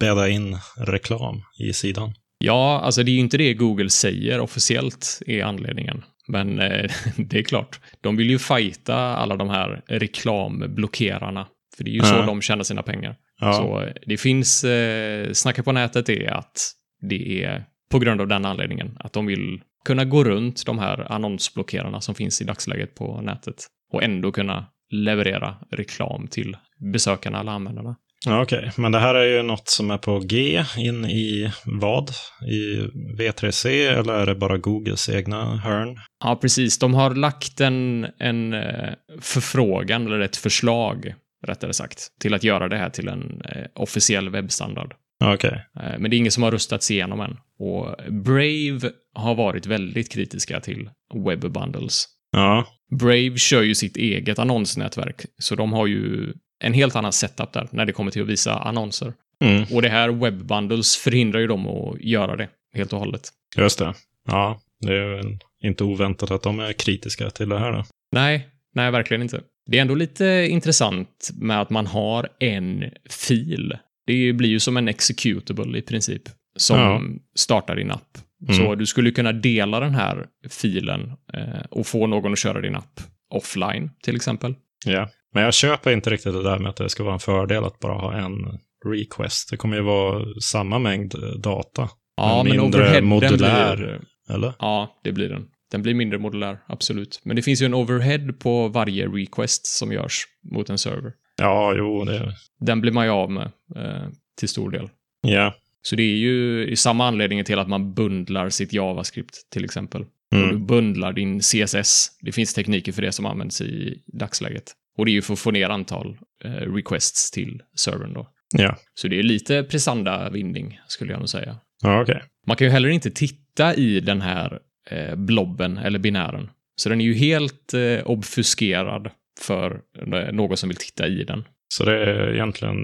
bädda 0.00 0.28
in 0.28 0.58
reklam 0.76 1.42
i 1.58 1.72
sidan. 1.72 2.14
Ja, 2.38 2.80
alltså 2.80 3.02
det 3.02 3.10
är 3.10 3.12
ju 3.12 3.18
inte 3.20 3.36
det 3.38 3.54
Google 3.54 3.90
säger 3.90 4.40
officiellt 4.40 5.20
är 5.26 5.42
anledningen. 5.44 6.02
Men 6.28 6.58
eh, 6.60 6.90
det 7.16 7.38
är 7.38 7.42
klart, 7.42 7.80
de 8.00 8.16
vill 8.16 8.30
ju 8.30 8.38
fighta 8.38 8.96
alla 8.96 9.36
de 9.36 9.50
här 9.50 9.82
reklamblockerarna. 9.86 11.46
För 11.76 11.84
det 11.84 11.90
är 11.90 11.94
ju 11.94 12.00
så 12.02 12.14
Ja. 12.14 12.26
de 12.26 12.40
tjänar 12.42 12.62
sina 12.64 12.82
pengar. 12.82 13.16
Ja, 13.40 13.52
Så 13.52 13.80
eh, 13.82 13.92
det 14.06 14.16
finns, 14.16 14.64
eh, 14.64 15.32
snacket 15.32 15.64
på 15.64 15.72
nätet 15.72 16.08
är 16.08 16.30
att 16.30 16.70
det 17.00 17.44
är 17.44 17.64
på 17.90 17.98
grund 17.98 18.20
av 18.20 18.28
den 18.28 18.44
anledningen. 18.44 18.96
Att 19.00 19.12
de 19.12 19.26
vill 19.26 19.60
kunna 19.84 20.04
gå 20.04 20.24
runt 20.24 20.66
de 20.66 20.78
här 20.78 21.12
annonsblockerarna 21.12 22.00
som 22.00 22.14
finns 22.14 22.40
i 22.42 22.44
dagsläget 22.44 22.94
på 22.94 23.20
nätet. 23.20 23.66
Och 23.92 24.02
ändå 24.02 24.32
kunna 24.32 24.66
leverera 24.90 25.56
reklam 25.70 26.26
till 26.26 26.56
besökarna 26.92 27.40
eller 27.40 27.52
användarna. 27.52 27.96
Ja 28.24 28.42
okej. 28.42 28.70
Men 28.76 28.92
det 28.92 28.98
här 28.98 29.14
är 29.14 29.36
ju 29.36 29.42
något 29.42 29.68
som 29.68 29.90
är 29.90 29.98
på 29.98 30.18
G 30.18 30.64
in 30.76 31.04
i 31.04 31.52
vad? 31.64 32.10
I 32.50 32.76
V3C 33.18 33.68
eller 33.98 34.14
är 34.14 34.26
det 34.26 34.34
bara 34.34 34.58
Googles 34.58 35.08
egna 35.08 35.56
hörn? 35.56 35.98
Ja, 36.24 36.36
precis. 36.36 36.78
De 36.78 36.94
har 36.94 37.14
lagt 37.14 37.60
en, 37.60 38.06
en 38.18 38.52
eh, 38.52 38.92
förfrågan, 39.20 40.06
eller 40.06 40.20
ett 40.20 40.36
förslag, 40.36 41.14
rättare 41.46 41.72
sagt, 41.72 41.98
till 42.20 42.34
att 42.34 42.44
göra 42.44 42.68
det 42.68 42.76
här 42.76 42.90
till 42.90 43.08
en 43.08 43.42
eh, 43.44 43.64
officiell 43.74 44.28
webbstandard. 44.28 44.94
Okej. 45.24 45.64
Eh, 45.80 45.98
men 45.98 46.10
det 46.10 46.16
är 46.16 46.18
ingen 46.18 46.32
som 46.32 46.42
har 46.42 46.50
röstats 46.50 46.90
igenom 46.90 47.20
än. 47.20 47.36
Och 47.58 48.12
Brave 48.24 48.90
har 49.14 49.34
varit 49.34 49.66
väldigt 49.66 50.12
kritiska 50.12 50.60
till 50.60 50.90
Web 51.26 51.52
Bundles. 51.52 52.04
Ja. 52.32 52.66
Brave 52.98 53.36
kör 53.36 53.62
ju 53.62 53.74
sitt 53.74 53.96
eget 53.96 54.38
annonsnätverk, 54.38 55.24
så 55.38 55.54
de 55.54 55.72
har 55.72 55.86
ju 55.86 56.32
en 56.66 56.72
helt 56.74 56.96
annan 56.96 57.12
setup 57.12 57.52
där 57.52 57.68
när 57.70 57.84
det 57.86 57.92
kommer 57.92 58.10
till 58.10 58.22
att 58.22 58.28
visa 58.28 58.54
annonser. 58.58 59.12
Mm, 59.44 59.64
Och 59.72 59.82
det 59.82 59.88
här 59.88 60.08
Web 60.08 60.44
Bundles 60.44 60.96
förhindrar 60.96 61.40
ju 61.40 61.46
dem 61.46 61.66
att 61.66 62.00
göra 62.00 62.36
det 62.36 62.48
helt 62.74 62.92
och 62.92 62.98
hållet. 62.98 63.28
just 63.56 63.78
det. 63.78 63.94
Ja, 64.28 64.60
det 64.80 64.94
är 64.96 65.16
väl 65.16 65.38
inte 65.62 65.84
oväntat 65.84 66.30
att 66.30 66.42
de 66.42 66.60
är 66.60 66.72
kritiska 66.72 67.30
till 67.30 67.48
det 67.48 67.58
här 67.58 67.72
då. 67.72 67.84
Nej, 68.12 68.48
nej, 68.74 68.90
verkligen 68.90 69.22
inte. 69.22 69.40
Det 69.66 69.78
är 69.78 69.82
ändå 69.82 69.94
lite 69.94 70.46
intressant 70.50 71.30
med 71.34 71.60
att 71.60 71.70
man 71.70 71.86
har 71.86 72.28
en 72.40 72.84
fil. 73.10 73.78
Det 74.06 74.32
blir 74.32 74.48
ju 74.48 74.60
som 74.60 74.76
en 74.76 74.88
executable 74.88 75.78
i 75.78 75.82
princip, 75.82 76.22
som 76.56 76.78
Ja. 76.78 77.00
startar 77.36 77.76
din 77.76 77.90
app. 77.90 78.18
Mm. 78.48 78.54
Så 78.54 78.74
du 78.74 78.86
skulle 78.86 79.10
kunna 79.10 79.32
dela 79.32 79.80
den 79.80 79.94
här 79.94 80.26
filen 80.50 81.12
eh, 81.34 81.64
och 81.70 81.86
få 81.86 82.06
någon 82.06 82.32
att 82.32 82.38
köra 82.38 82.60
din 82.60 82.76
app 82.76 83.00
offline, 83.30 83.90
till 84.02 84.16
exempel. 84.16 84.54
Ja. 84.86 85.08
Men 85.34 85.42
jag 85.42 85.54
köper 85.54 85.90
inte 85.92 86.10
riktigt 86.10 86.32
det 86.32 86.42
där 86.42 86.58
med 86.58 86.70
att 86.70 86.76
det 86.76 86.88
ska 86.88 87.02
vara 87.04 87.14
en 87.14 87.20
fördel 87.20 87.64
att 87.64 87.78
bara 87.80 87.92
ha 87.94 88.14
en 88.14 88.58
request. 88.86 89.50
Det 89.50 89.56
kommer 89.56 89.76
ju 89.76 89.82
vara 89.82 90.24
samma 90.42 90.78
mängd 90.78 91.14
eh, 91.14 91.20
data. 91.30 91.88
Ja, 92.16 92.42
Men 92.44 92.56
men 92.56 92.62
mindre 92.62 93.00
modulär. 93.02 93.76
blir... 93.76 94.00
Eller? 94.34 94.52
Ja, 94.58 95.00
det 95.04 95.12
blir 95.12 95.28
den. 95.28 95.46
Den 95.70 95.82
blir 95.82 95.94
mindre 95.94 96.18
modulär, 96.18 96.58
absolut. 96.66 97.20
Men 97.24 97.36
det 97.36 97.42
finns 97.42 97.62
ju 97.62 97.66
en 97.66 97.74
overhead 97.74 98.32
på 98.38 98.68
varje 98.68 99.06
request 99.08 99.66
som 99.66 99.92
görs 99.92 100.24
mot 100.52 100.70
en 100.70 100.78
server. 100.78 101.12
Ja, 101.38 101.74
jo, 101.76 102.04
det... 102.04 102.34
Den 102.60 102.80
blir 102.80 102.92
man 102.92 103.04
ju 103.04 103.10
av 103.10 103.30
med 103.30 103.50
eh, 103.76 104.08
till 104.38 104.48
stor 104.48 104.70
del. 104.70 104.88
Ja. 105.22 105.54
Så 105.82 105.96
det 105.96 106.02
är 106.02 106.16
ju 106.16 106.66
i 106.68 106.76
samma 106.76 107.06
anledning 107.08 107.44
till 107.44 107.58
att 107.58 107.68
man 107.68 107.94
bundlar 107.94 108.48
sitt 108.50 108.72
JavaScript 108.72 109.50
till 109.52 109.64
exempel. 109.64 110.00
Och 110.02 110.08
du 110.40 110.44
Mm. 110.44 110.66
bundlar 110.66 111.12
din 111.12 111.40
CSS. 111.40 112.06
Det 112.20 112.32
finns 112.32 112.54
tekniker 112.54 112.92
för 112.92 113.02
det 113.02 113.12
som 113.12 113.26
används 113.26 113.60
i 113.60 114.02
dagsläget. 114.06 114.72
Och 114.98 115.04
det 115.04 115.10
är 115.10 115.12
ju 115.12 115.22
för 115.22 115.32
att 115.32 115.38
få 115.38 115.50
ner 115.50 115.68
antal 115.68 116.18
eh, 116.44 116.50
requests 116.50 117.30
till 117.30 117.62
servern 117.76 118.12
då. 118.12 118.28
Ja. 118.52 118.76
Så 118.94 119.08
det 119.08 119.18
är 119.18 119.22
lite 119.22 119.62
prestanda-vinning, 119.62 120.80
skulle 120.86 121.12
jag 121.12 121.18
nog 121.18 121.28
säga. 121.28 121.56
Ja, 121.82 122.02
okej. 122.02 122.22
Man 122.46 122.56
kan 122.56 122.66
ju 122.66 122.70
heller 122.70 122.88
inte 122.88 123.10
titta 123.10 123.74
i 123.74 124.00
den 124.00 124.20
här 124.20 124.58
eh, 124.90 125.16
blobben 125.16 125.78
eller 125.78 125.98
binären. 125.98 126.50
Så 126.76 126.88
den 126.88 127.00
är 127.00 127.04
ju 127.04 127.14
helt 127.14 127.74
eh, 127.74 128.06
obfuskerad 128.06 129.10
för 129.40 129.80
eh, 129.98 130.32
någon 130.32 130.56
som 130.56 130.68
vill 130.68 130.78
titta 130.78 131.06
i 131.06 131.24
den. 131.24 131.44
Så 131.68 131.84
det 131.84 131.92
är 131.92 132.34
egentligen 132.34 132.76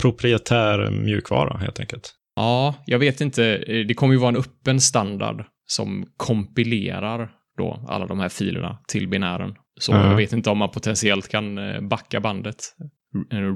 proprietär 0.00 0.90
mjukvara 0.90 1.58
helt 1.58 1.80
enkelt. 1.80 2.14
Ja, 2.36 2.74
jag 2.86 2.98
vet 2.98 3.20
inte. 3.20 3.58
Det 3.88 3.94
kommer 3.94 4.14
ju 4.14 4.20
vara 4.20 4.28
en 4.28 4.36
öppen 4.36 4.80
standard 4.80 5.44
som 5.66 6.06
kompilerar 6.16 7.30
då 7.56 7.84
alla 7.88 8.06
de 8.06 8.20
här 8.20 8.28
filerna 8.28 8.78
till 8.88 9.08
binären. 9.08 9.54
Så 9.78 9.92
Ja. 9.92 10.08
jag 10.10 10.16
vet 10.16 10.32
inte 10.32 10.50
om 10.50 10.58
man 10.58 10.70
potentiellt 10.70 11.28
kan 11.28 11.58
eh, 11.58 11.80
backa 11.80 12.20
bandet. 12.20 12.56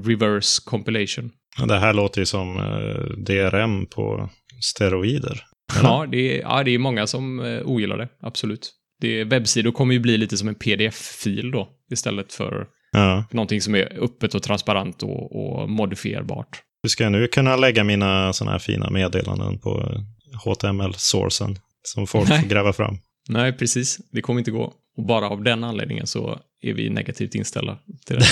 Reverse 0.05 0.61
compilation. 0.65 1.31
Det 1.67 1.79
här 1.79 1.93
låter 1.93 2.21
ju 2.21 2.25
som 2.25 2.57
eh, 2.57 3.17
DRM 3.17 3.85
på 3.85 4.29
steroider. 4.61 5.43
Eller? 5.79 5.89
Ja, 5.89 6.05
det 6.11 6.37
är, 6.37 6.41
ja, 6.41 6.63
det 6.63 6.71
är 6.71 6.77
många 6.79 7.07
som 7.07 7.39
eh, 7.39 7.61
ogillar 7.65 7.97
det. 7.97 8.07
Absolut. 8.21 8.71
Det, 9.01 9.23
webbsidor 9.23 9.71
kommer 9.71 9.93
ju 9.93 9.99
bli 9.99 10.17
lite 10.17 10.37
som 10.37 10.47
en 10.47 10.55
pdf-fil 10.55 11.51
då, 11.51 11.69
istället 11.91 12.33
för 12.33 12.67
Ja. 12.91 13.25
någonting 13.31 13.61
som 13.61 13.75
är 13.75 14.03
öppet 14.03 14.35
och 14.35 14.43
transparent 14.43 15.03
och, 15.03 15.35
och 15.35 15.69
modifierbart. 15.69 16.61
Hur 16.83 16.89
ska 16.89 17.03
jag 17.03 17.11
nu 17.11 17.27
kunna 17.27 17.55
lägga 17.55 17.83
mina 17.83 18.33
sådana 18.33 18.51
här 18.51 18.59
fina 18.59 18.89
meddelanden 18.89 19.59
på 19.59 20.01
HTML-sourcen 20.45 21.55
som 21.83 22.07
folk 22.07 22.29
Nej. 22.29 22.41
får 22.41 22.49
gräva 22.49 22.73
fram? 22.73 22.97
Nej, 23.29 23.53
precis. 23.53 23.97
Det 24.11 24.21
kommer 24.21 24.39
inte 24.39 24.51
gå. 24.51 24.73
Och 24.97 25.05
bara 25.05 25.29
av 25.29 25.43
den 25.43 25.63
anledningen 25.63 26.07
så 26.07 26.39
är 26.61 26.73
vi 26.73 26.89
negativt 26.89 27.35
inställda 27.35 27.77
till 28.05 28.15
det. 28.15 28.25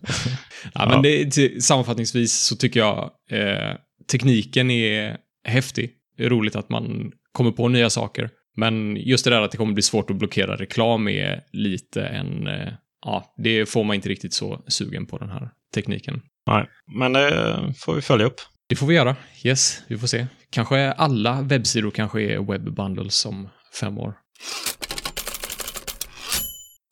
ja, 0.74 0.88
men 0.88 1.02
det, 1.02 1.30
till, 1.30 1.62
sammanfattningsvis 1.62 2.32
så 2.32 2.56
tycker 2.56 2.80
jag 2.80 3.10
eh, 3.30 3.76
tekniken 4.10 4.70
är 4.70 5.16
häftig. 5.44 5.90
Det 6.16 6.24
är 6.24 6.30
roligt 6.30 6.56
att 6.56 6.68
man 6.68 7.12
kommer 7.32 7.50
på 7.50 7.68
nya 7.68 7.90
saker. 7.90 8.30
Men 8.56 8.96
just 8.96 9.24
det 9.24 9.30
där 9.30 9.42
att 9.42 9.50
det 9.50 9.56
kommer 9.56 9.72
bli 9.72 9.82
svårt 9.82 10.10
att 10.10 10.16
blockera 10.16 10.56
reklam 10.56 11.08
är 11.08 11.40
lite 11.52 12.06
en... 12.06 12.46
Eh, 12.46 12.72
ja, 13.04 13.34
det 13.36 13.66
får 13.66 13.84
man 13.84 13.96
inte 13.96 14.08
riktigt 14.08 14.34
så 14.34 14.64
sugen 14.68 15.06
på 15.06 15.18
den 15.18 15.30
här 15.30 15.50
tekniken. 15.74 16.22
Nej, 16.46 16.66
men 16.98 17.12
det 17.12 17.74
får 17.78 17.94
vi 17.94 18.00
följa 18.00 18.26
upp. 18.26 18.40
Det 18.68 18.76
får 18.76 18.86
vi 18.86 18.94
göra. 18.94 19.16
Yes, 19.44 19.82
vi 19.88 19.98
får 19.98 20.06
se. 20.06 20.26
Kanske 20.50 20.92
alla 20.92 21.42
webbsidor 21.42 21.90
kanske 21.90 22.22
är 22.22 22.38
webbundles 22.38 23.26
om 23.26 23.48
fem 23.80 23.98
år. 23.98 24.14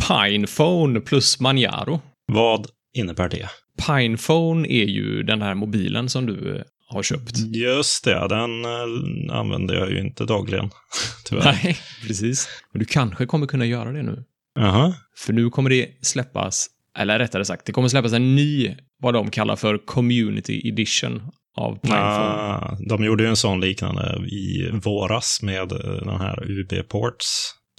Pinephone 0.09 1.01
plus 1.01 1.41
Manjaro. 1.41 2.01
Vad 2.33 2.67
innebär 2.95 3.29
det? 3.29 3.49
Pinephone 3.87 4.69
är 4.69 4.85
ju 4.85 5.23
den 5.23 5.43
här 5.43 5.55
mobilen 5.55 6.09
som 6.09 6.27
du 6.27 6.57
eh, 6.57 6.63
har 6.89 7.03
köpt. 7.03 7.39
Just 7.39 8.05
det, 8.05 8.29
den 8.29 8.65
eh, 8.65 9.39
använder 9.39 9.75
jag 9.75 9.91
ju 9.91 10.01
inte 10.01 10.25
dagligen. 10.25 10.71
Tyvärr. 11.25 11.45
Nej, 11.45 11.79
precis. 12.07 12.49
Men 12.73 12.81
du 12.81 12.85
kanske 12.85 13.27
kommer 13.27 13.47
kunna 13.47 13.67
göra 13.67 13.93
det 13.93 14.03
nu. 14.03 14.25
Jaha. 14.55 14.95
För 15.17 15.33
nu 15.33 15.51
kommer 15.51 15.71
det 15.71 15.89
släppas, 16.03 16.67
eller 16.99 17.19
rättare 17.19 17.45
sagt, 17.45 17.67
det 17.67 17.73
kommer 17.73 17.89
släppas 17.89 18.13
en 18.13 18.35
ny, 18.35 18.75
vad 19.03 19.15
de 19.15 19.31
kallar 19.31 19.57
för 19.57 19.79
Community 19.87 20.69
Edition 20.69 21.23
av 21.57 21.79
Pinephone. 21.79 22.03
Ah, 22.05 22.77
de 22.89 23.05
gjorde 23.05 23.23
ju 23.23 23.29
en 23.29 23.37
sån 23.37 23.61
liknande 23.61 24.27
i 24.27 24.71
våras 24.73 25.43
med 25.43 25.73
eh, 25.73 25.79
den 25.79 26.21
här 26.21 26.51
UB-ports. 26.51 27.27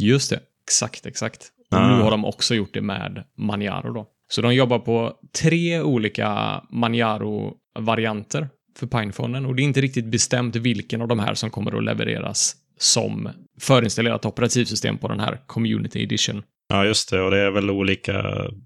Just 0.02 0.30
det, 0.30 0.40
exakt, 0.66 1.06
exakt. 1.06 1.52
Och 1.72 1.78
Ah. 1.78 1.98
nu 1.98 2.04
har 2.04 2.12
de 2.12 2.26
också 2.26 2.56
gjort 2.56 2.74
det 2.74 2.82
med 2.82 3.24
Manjaro 3.38 3.94
då. 3.94 4.08
Så 4.30 4.42
de 4.42 4.56
jobbar 4.56 4.80
på 4.80 5.14
tre 5.42 5.82
olika 5.82 6.62
Manjaro-varianter 6.72 8.50
för 8.80 8.88
Pinephonen 8.88 9.46
och 9.46 9.56
det 9.56 9.62
är 9.62 9.64
inte 9.64 9.82
riktigt 9.82 10.06
bestämt 10.06 10.56
vilken 10.56 11.02
av 11.02 11.08
de 11.08 11.20
här 11.20 11.34
som 11.34 11.50
kommer 11.50 11.78
att 11.78 11.84
levereras 11.84 12.56
som 12.80 13.30
förinstallerat 13.62 14.26
operativsystem 14.26 14.98
på 14.98 15.08
den 15.08 15.20
här 15.20 15.40
Community 15.48 16.04
Edition. 16.04 16.44
Ja, 16.70 16.86
just 16.86 17.10
det. 17.12 17.22
Och 17.22 17.32
det 17.32 17.38
är 17.40 17.52
väl 17.52 17.70
olika 17.70 18.24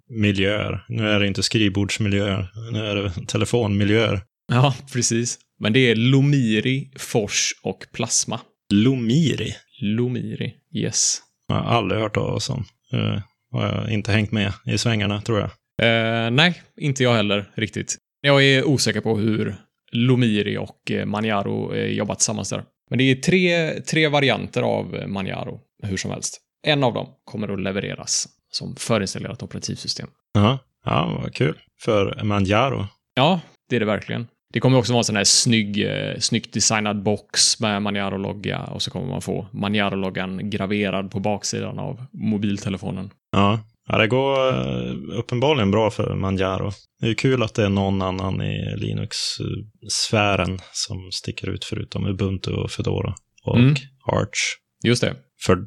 miljöer. 0.09 0.85
Nu 0.89 1.09
är 1.09 1.19
det 1.19 1.27
inte 1.27 1.43
skrivbordsmiljöer. 1.43 2.51
Nu 2.71 2.85
är 2.85 2.95
det 2.95 3.11
telefonmiljöer. 3.27 4.21
Ja, 4.47 4.75
precis. 4.93 5.39
Men 5.59 5.73
det 5.73 5.79
är 5.79 5.95
Lomiri, 5.95 6.91
Fors 6.99 7.49
och 7.63 7.85
Plasma. 7.93 8.39
Lomiri. 8.73 9.53
Lomiri, 9.81 10.53
yes. 10.75 11.17
Jag 11.47 11.55
har 11.55 11.77
aldrig 11.77 12.01
hört 12.01 12.13
talas 12.13 12.49
om. 12.49 12.65
Uh, 12.93 13.19
har 13.51 13.65
jag 13.67 13.91
inte 13.91 14.11
hängt 14.11 14.31
med 14.31 14.53
i 14.65 14.77
svängarna, 14.77 15.21
tror 15.21 15.39
jag. 15.39 15.49
Eh, 15.81 16.31
nej, 16.31 16.61
inte 16.77 17.03
jag 17.03 17.13
heller 17.13 17.51
riktigt. 17.55 17.97
Jag 18.21 18.43
är 18.43 18.63
osäker 18.63 19.01
på 19.01 19.17
hur 19.17 19.55
Lomiri 19.91 20.57
och 20.57 20.91
eh, 20.91 21.05
Manjaro 21.05 21.73
eh, 21.73 21.85
jobbat 21.85 22.19
tillsammans 22.19 22.49
där. 22.49 22.63
Men 22.89 22.97
det 22.97 23.03
är 23.03 23.15
tre, 23.15 23.81
tre 23.81 24.07
varianter 24.07 24.61
av 24.61 24.95
eh, 24.95 25.07
Manjaro, 25.07 25.59
hur 25.83 25.97
som 25.97 26.11
helst. 26.11 26.41
En 26.67 26.83
av 26.83 26.93
dem 26.93 27.07
kommer 27.23 27.53
att 27.53 27.61
levereras 27.61 28.27
som 28.51 28.75
förinstallerat 28.75 29.43
operativsystem. 29.43 30.07
Ja, 30.33 30.59
ja 30.85 31.19
vad 31.21 31.33
kul. 31.33 31.59
För 31.81 32.23
Manjaro. 32.23 32.87
Ja, 33.13 33.39
det 33.69 33.75
är 33.75 33.79
det 33.79 33.85
verkligen. 33.85 34.27
Det 34.53 34.59
kommer 34.59 34.77
också 34.77 34.93
vara 34.93 34.99
en 34.99 35.03
sån 35.03 35.15
här 35.15 35.23
snygg, 35.23 35.83
eh, 35.83 36.19
snyggt 36.19 36.53
designad 36.53 37.03
box 37.03 37.59
med 37.59 37.81
Manjaro-logga 37.81 38.59
och 38.63 38.81
så 38.81 38.91
kommer 38.91 39.07
man 39.07 39.21
få 39.21 39.47
Manjaro-loggan 39.51 40.49
graverad 40.49 41.11
på 41.11 41.19
baksidan 41.19 41.79
av 41.79 42.05
mobiltelefonen. 42.11 43.09
Ja. 43.31 43.59
ja, 43.87 43.97
det 43.97 44.07
går 44.07 44.49
eh, 44.49 44.93
uppenbarligen 45.19 45.71
bra 45.71 45.91
för 45.91 46.15
Manjaro. 46.15 46.71
Det 47.01 47.07
är 47.07 47.13
kul 47.13 47.43
att 47.43 47.53
det 47.53 47.65
är 47.65 47.69
någon 47.69 48.01
annan 48.01 48.41
i 48.41 48.75
Linux-sfären 48.77 50.59
som 50.71 51.11
sticker 51.11 51.49
ut 51.49 51.65
förutom 51.65 52.05
Ubuntu 52.05 52.51
och 52.51 52.71
Fedora 52.71 53.15
och 53.43 53.57
Mm. 53.57 53.75
Arch. 54.05 54.57
Just 54.83 55.01
det. 55.01 55.15
För 55.45 55.65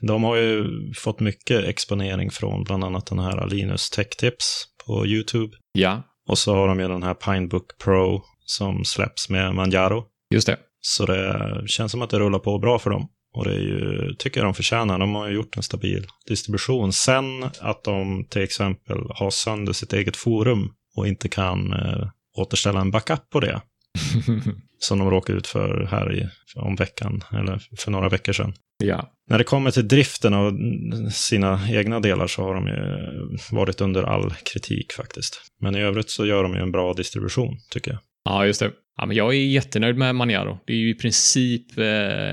de 0.00 0.24
har 0.24 0.36
ju 0.36 0.64
fått 0.94 1.20
mycket 1.20 1.64
exponering 1.64 2.30
från 2.30 2.64
bland 2.64 2.84
annat 2.84 3.06
den 3.06 3.18
här 3.18 3.46
Linus 3.50 3.90
Tech 3.90 4.08
Tips 4.08 4.64
på 4.86 5.06
YouTube. 5.06 5.56
Ja, 5.72 6.02
Och 6.28 6.38
så 6.38 6.54
har 6.54 6.68
de 6.68 6.80
ju 6.80 6.88
den 6.88 7.02
här 7.02 7.14
Pinebook 7.14 7.78
Pro 7.84 8.22
som 8.44 8.84
släpps 8.84 9.28
med 9.28 9.54
Manjaro. 9.54 10.04
just 10.34 10.46
det. 10.46 10.56
Så 10.80 11.06
det 11.06 11.62
känns 11.66 11.92
som 11.92 12.02
att 12.02 12.10
det 12.10 12.18
rullar 12.18 12.38
på 12.38 12.58
bra 12.58 12.78
för 12.78 12.90
dem. 12.90 13.08
Och 13.34 13.44
det 13.44 13.50
är 13.50 13.60
ju, 13.60 14.14
tycker 14.18 14.40
jag 14.40 14.46
de 14.46 14.54
förtjänar. 14.54 14.98
De 14.98 15.14
har 15.14 15.28
ju 15.28 15.34
gjort 15.34 15.56
en 15.56 15.62
stabil 15.62 16.06
distribution. 16.26 16.92
Sen 16.92 17.44
att 17.60 17.84
de 17.84 18.24
till 18.24 18.42
exempel 18.42 18.98
har 19.10 19.30
sönder 19.30 19.72
sitt 19.72 19.92
eget 19.92 20.16
forum 20.16 20.72
och 20.96 21.08
inte 21.08 21.28
kan 21.28 21.72
eh, 21.72 22.08
återställa 22.36 22.80
en 22.80 22.90
backup 22.90 23.30
på 23.30 23.40
det. 23.40 23.60
Som 24.78 24.98
de 24.98 25.10
råkade 25.10 25.38
ut 25.38 25.46
för 25.46 25.88
här 25.90 26.14
i, 26.14 26.28
om 26.56 26.76
veckan, 26.76 27.24
eller 27.32 27.62
för 27.78 27.90
några 27.90 28.08
veckor 28.08 28.32
sedan. 28.32 28.54
ja. 28.84 29.14
När 29.30 29.38
det 29.38 29.44
kommer 29.44 29.70
till 29.70 29.88
driften 29.88 30.34
av 30.34 30.58
sina 31.10 31.60
egna 31.70 32.00
delar 32.00 32.26
så 32.26 32.42
har 32.42 32.54
de 32.54 32.66
ju 32.66 33.38
varit 33.56 33.80
under 33.80 34.02
all 34.02 34.34
kritik 34.52 34.92
faktiskt. 34.92 35.40
Men 35.60 35.76
i 35.76 35.80
övrigt 35.80 36.10
så 36.10 36.26
gör 36.26 36.42
de 36.42 36.54
ju 36.54 36.60
en 36.60 36.72
bra 36.72 36.92
distribution, 36.92 37.56
tycker 37.70 37.90
jag. 37.90 38.00
Ja, 38.24 38.46
just 38.46 38.60
det. 38.60 38.70
Ja, 38.96 39.06
men 39.06 39.16
jag 39.16 39.34
är 39.34 39.38
jättenöjd 39.38 39.96
med 39.96 40.14
Manjaro. 40.14 40.58
Det 40.66 40.72
är 40.72 40.76
ju 40.76 40.90
i 40.90 40.94
princip 40.94 41.78
eh, 41.78 41.84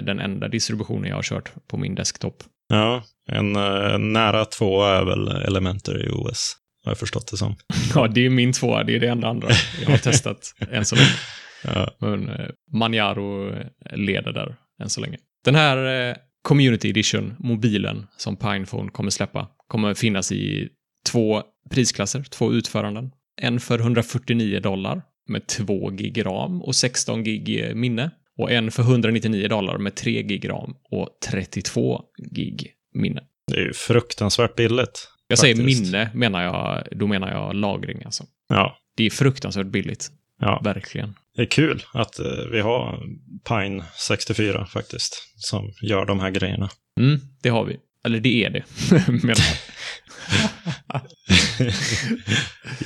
den 0.06 0.20
enda 0.20 0.48
distributionen 0.48 1.10
jag 1.10 1.16
har 1.16 1.24
kört 1.24 1.52
på 1.68 1.78
min 1.78 1.96
desktop. 1.96 2.44
Ja, 2.70 3.04
en 3.32 3.56
eh, 3.56 3.98
nära 4.00 4.46
två 4.46 4.84
är 4.84 5.06
väl 5.06 5.28
Elementor 5.28 6.02
i 6.06 6.10
OS, 6.12 6.58
har 6.84 6.92
jag 6.92 6.98
förstått 6.98 7.28
det 7.32 7.38
som. 7.38 7.56
Ja, 7.96 8.08
det 8.08 8.26
är 8.26 8.30
min 8.30 8.54
tvåa. 8.54 8.84
Det 8.84 8.96
är 8.96 9.00
det 9.00 9.08
enda 9.08 9.28
andra 9.28 9.48
jag 9.84 9.90
har 9.90 9.98
testat 9.98 10.54
än 10.72 10.86
så 10.86 10.96
länge. 10.96 11.08
Ja, 11.66 11.92
Men 12.00 12.30
eh, 12.30 12.48
Manjaro 12.72 13.54
leder 13.92 14.34
där 14.34 14.56
än 14.82 14.90
så 14.90 15.02
länge. 15.02 15.18
Den 15.46 15.56
här 15.56 16.10
eh, 16.10 16.16
Community 16.42 16.90
Edition, 16.90 17.36
mobilen 17.40 18.08
som 18.18 18.36
Pinephone 18.36 18.92
kommer 18.92 19.10
släppa, 19.12 19.48
kommer 19.68 19.94
finnas 19.94 20.32
i 20.32 20.70
två 21.12 21.44
prisklasser, 21.70 22.24
två 22.24 22.54
utföranden. 22.54 23.12
En 23.42 23.60
för 23.60 23.80
149 23.80 24.60
dollar 24.60 25.02
med 25.28 25.48
2 25.48 25.90
gig 25.90 26.26
ram 26.26 26.62
och 26.62 26.76
16 26.76 27.24
gig 27.24 27.66
eh, 27.66 27.76
minne. 27.76 28.12
Och 28.38 28.52
en 28.52 28.72
för 28.72 28.84
199 28.84 29.48
dollar 29.48 29.78
med 29.78 29.96
3 29.96 30.24
gig 30.24 30.50
ram 30.50 30.76
och 30.92 31.10
32 31.30 32.02
gig 32.32 32.72
minne. 32.94 33.22
det 33.52 33.58
är 33.58 33.66
ju 33.66 33.74
fruktansvärt 33.74 34.56
billigt. 34.56 35.10
Jag 35.28 35.40
säger 35.40 35.56
Faktiskt. 35.56 35.82
minne, 35.82 36.10
menar 36.14 36.44
jag, 36.44 36.84
då 36.92 37.08
menar 37.08 37.32
jag 37.32 37.56
lagring 37.56 38.02
alltså. 38.06 38.24
Ja, 38.50 38.78
Det 38.98 39.06
är 39.06 39.10
fruktansvärt 39.10 39.68
billigt, 39.68 40.10
ja. 40.40 40.62
verkligen. 40.64 41.16
Det 41.36 41.42
är 41.42 41.46
kul 41.46 41.84
att 41.94 42.20
eh, 42.20 42.46
vi 42.52 42.60
har 42.62 43.04
Pine 43.50 43.84
64 44.08 44.66
faktiskt, 44.66 45.24
som 45.36 45.72
gör 45.82 46.06
de 46.06 46.20
här 46.20 46.32
grejerna. 46.32 46.70
Mm, 47.00 47.20
det 47.42 47.50
har 47.50 47.66
vi. 47.66 47.80
Eller 48.06 48.20
det 48.20 48.46
är 48.46 48.50
det, 48.50 48.64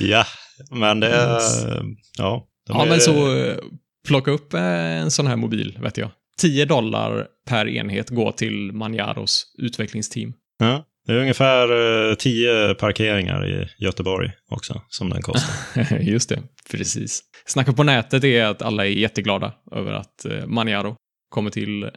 ja, 0.00 0.24
men 0.70 1.00
det 1.00 1.08
är... 1.08 1.40
Ja, 2.18 2.46
de 2.66 2.76
Ja, 2.76 2.84
är, 2.84 2.88
men 2.88 3.00
så 3.00 3.36
eh, 3.36 3.56
plocka 4.08 4.30
upp 4.30 4.54
eh, 4.54 4.62
en 5.00 5.10
sån 5.10 5.26
här 5.26 5.36
mobil, 5.36 5.78
vet 5.82 5.96
jag. 5.96 6.10
10 6.38 6.64
dollar 6.64 7.26
per 7.46 7.68
enhet 7.68 8.10
går 8.10 8.32
till 8.32 8.72
Manjaros 8.72 9.54
utvecklingsteam. 9.58 10.32
Ja, 10.58 10.84
det 11.10 11.16
är 11.16 11.20
ungefär 11.20 12.08
eh, 12.10 12.14
tio 12.14 12.74
parkeringar 12.74 13.48
i 13.48 13.68
Göteborg 13.78 14.30
också, 14.48 14.82
som 14.88 15.10
den 15.10 15.22
kostar. 15.22 16.00
Just 16.00 16.28
det, 16.28 16.42
precis. 16.70 17.22
Snacket 17.46 17.76
på 17.76 17.82
nätet 17.82 18.24
är 18.24 18.44
att 18.44 18.62
alla 18.62 18.86
är 18.86 18.90
jätteglada 18.90 19.52
över 19.72 19.92
att 19.92 20.24
eh, 20.24 20.46
Manjaro 20.46 20.96
kommer 21.28 21.50
till 21.50 21.90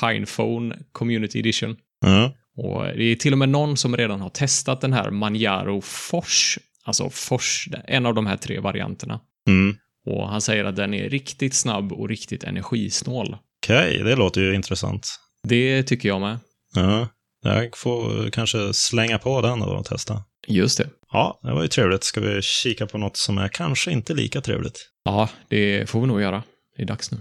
Pinephone 0.00 0.78
Community 0.92 1.38
Edition. 1.38 1.76
ja. 2.00 2.34
Och 2.56 2.84
det 2.84 3.02
är 3.04 3.16
till 3.16 3.32
och 3.32 3.38
med 3.38 3.48
någon 3.48 3.76
som 3.76 3.96
redan 3.96 4.20
har 4.20 4.28
testat 4.28 4.80
den 4.80 4.92
här 4.92 5.10
Manjaro 5.10 5.80
Fors, 5.80 6.58
alltså 6.84 7.10
Fors, 7.10 7.68
en 7.84 8.06
av 8.06 8.14
de 8.14 8.26
här 8.26 8.36
tre 8.36 8.60
varianterna. 8.60 9.20
Mm. 9.48 9.76
Och 10.06 10.28
han 10.28 10.40
säger 10.40 10.64
att 10.64 10.76
den 10.76 10.94
är 10.94 11.08
riktigt 11.08 11.54
snabb 11.54 11.92
och 11.92 12.08
riktigt 12.08 12.44
energisnål. 12.44 13.36
Okej, 13.62 14.02
det 14.04 14.16
låter 14.16 14.40
ju 14.40 14.54
intressant. 14.54 15.06
Det 15.48 15.82
tycker 15.82 16.08
jag 16.08 16.20
med. 16.20 16.38
Ja, 16.74 17.08
jag 17.42 17.76
får 17.76 18.30
kanske 18.30 18.74
slänga 18.74 19.18
på 19.18 19.40
den 19.40 19.60
då 19.60 19.66
och 19.66 19.84
testa. 19.86 20.24
Just 20.46 20.78
det. 20.78 20.88
Ja, 21.12 21.40
det 21.42 21.52
var 21.52 21.62
ju 21.62 21.68
trevligt. 21.68 22.04
Ska 22.04 22.20
vi 22.20 22.42
kika 22.42 22.86
på 22.86 22.98
något 22.98 23.16
som 23.16 23.38
är 23.38 23.48
kanske 23.48 23.92
inte 23.92 24.14
lika 24.14 24.40
trevligt? 24.40 24.90
Ja, 25.04 25.28
det 25.48 25.90
får 25.90 26.00
vi 26.00 26.06
nog 26.06 26.20
göra. 26.20 26.42
Det 26.76 26.82
är 26.82 26.86
dags 26.86 27.10
nu. 27.10 27.18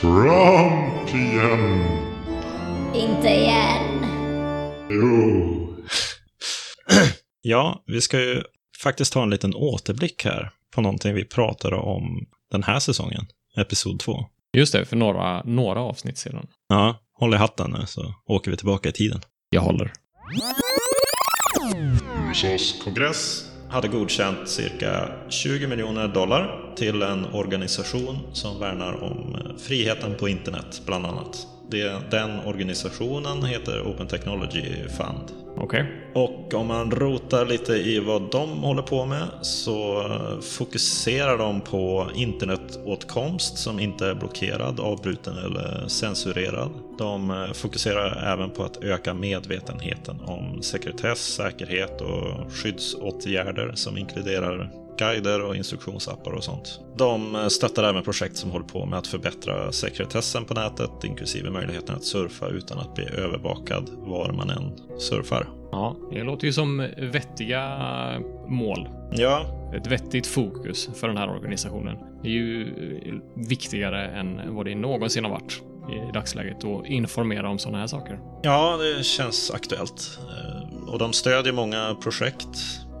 Trump 0.00 1.14
igen. 1.14 1.86
Inte 2.94 3.28
igen. 3.28 4.04
Jo. 4.90 5.74
Ja, 7.40 7.82
vi 7.86 8.00
ska 8.00 8.20
ju 8.20 8.42
faktiskt 8.82 9.12
ta 9.12 9.22
en 9.22 9.30
liten 9.30 9.54
återblick 9.54 10.24
här 10.24 10.50
på 10.74 10.80
någonting 10.80 11.14
vi 11.14 11.24
pratade 11.24 11.76
om 11.76 12.26
den 12.50 12.62
här 12.62 12.78
säsongen, 12.78 13.26
episod 13.56 14.00
2. 14.00 14.24
Just 14.56 14.72
det, 14.72 14.84
för 14.84 14.96
några, 14.96 15.42
några 15.42 15.80
avsnitt 15.80 16.18
sedan. 16.18 16.46
Ja, 16.68 16.98
håll 17.14 17.34
i 17.34 17.36
hatten 17.36 17.70
nu 17.70 17.86
så 17.86 18.14
åker 18.26 18.50
vi 18.50 18.56
tillbaka 18.56 18.88
i 18.88 18.92
tiden. 18.92 19.20
Jag 19.50 19.60
håller. 19.60 19.92
USAs 22.30 22.82
kongress. 22.84 23.44
hade 23.70 23.88
godkänt 23.88 24.48
cirka 24.48 25.08
20 25.28 25.66
miljoner 25.66 26.08
dollar 26.08 26.74
till 26.76 27.02
en 27.02 27.24
organisation 27.24 28.18
som 28.32 28.60
värnar 28.60 29.02
om 29.02 29.36
friheten 29.58 30.14
på 30.14 30.28
internet, 30.28 30.82
bland 30.86 31.06
annat. 31.06 31.46
Det, 31.70 32.10
den 32.10 32.40
organisationen 32.40 33.44
heter 33.44 33.82
Open 33.82 34.06
Technology 34.06 34.88
Fund. 34.96 35.48
Okej. 35.56 35.86
Och 36.14 36.54
om 36.54 36.66
man 36.66 36.90
rotar 36.90 37.46
lite 37.46 37.72
i 37.72 38.00
vad 38.00 38.30
de 38.30 38.62
håller 38.62 38.82
på 38.82 39.06
med 39.06 39.28
så 39.42 40.04
fokuserar 40.42 41.38
de 41.38 41.60
på 41.60 42.10
internetåtkomst 42.14 43.58
som 43.58 43.80
inte 43.80 44.06
är 44.06 44.14
blockerad, 44.14 44.80
avbruten 44.80 45.38
eller 45.38 45.88
censurerad. 45.88 46.70
De 46.98 47.30
eh, 47.30 47.52
fokuserar 47.52 48.32
även 48.32 48.50
på 48.50 48.64
att 48.64 48.84
öka 48.84 49.14
medvetenheten 49.14 50.20
om 50.20 50.62
sekretess, 50.62 51.18
säkerhet 51.18 52.00
och 52.00 52.52
skyddsåtgärder 52.52 53.72
som 53.74 53.98
inkluderar 53.98 54.70
guider 54.98 55.42
och 55.42 55.56
instruktionsappar 55.56 56.30
och 56.32 56.44
sånt. 56.44 56.80
De 56.96 57.34
eh, 57.34 57.46
stöttar 57.48 57.84
även 57.84 58.02
projekt 58.02 58.36
som 58.36 58.50
håller 58.50 58.66
på 58.66 58.86
med 58.86 58.98
att 58.98 59.06
förbättra 59.06 59.72
sekretessen 59.72 60.44
på 60.44 60.54
nätet, 60.54 60.90
inklusive 61.04 61.50
möjligheten 61.50 61.94
att 61.94 62.04
surfa 62.04 62.48
utan 62.48 62.78
att 62.78 62.94
bli 62.94 63.04
övervakad 63.04 63.90
var 63.96 64.32
man 64.32 64.50
än 64.50 64.72
surfar. 64.98 65.48
Ja, 65.72 65.96
det 66.12 66.22
låter 66.22 66.46
ju 66.46 66.52
som 66.52 66.88
vettiga 66.98 67.78
mål. 68.48 68.88
Ja, 69.12 69.44
Ett 69.76 69.86
vettigt 69.86 70.26
fokus 70.26 70.88
för 70.94 71.08
den 71.08 71.16
här 71.16 71.30
organisationen. 71.30 71.96
Det 72.22 72.28
är 72.28 72.32
ju 72.32 72.66
viktigare 73.48 74.06
än 74.08 74.54
vad 74.54 74.66
det 74.66 74.74
någonsin 74.74 75.24
har 75.24 75.30
varit 75.30 75.62
i 75.90 76.12
dagsläget 76.14 76.64
att 76.64 76.86
informera 76.86 77.48
om 77.50 77.58
sådana 77.58 77.78
här 77.78 77.86
saker. 77.86 78.18
Ja, 78.42 78.76
det 78.76 79.04
känns 79.04 79.50
aktuellt. 79.50 80.18
Eh, 80.18 80.88
Och 80.92 80.98
de 80.98 81.12
stödjer 81.12 81.52
många 81.52 81.96
projekt. 82.02 82.48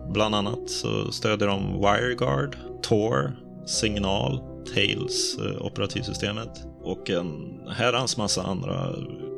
Bland 0.08 0.34
annat 0.34 0.70
så 0.70 1.12
stödjer 1.12 1.48
de 1.48 1.80
WireGuard, 1.80 2.56
Tor, 2.82 3.36
Signal, 3.66 4.40
Tails, 4.74 5.38
eh, 5.38 5.66
operativsystemet 5.66 6.50
och 6.82 7.10
en 7.10 7.60
herrans 7.76 8.16
massa 8.16 8.42
andra 8.42 8.94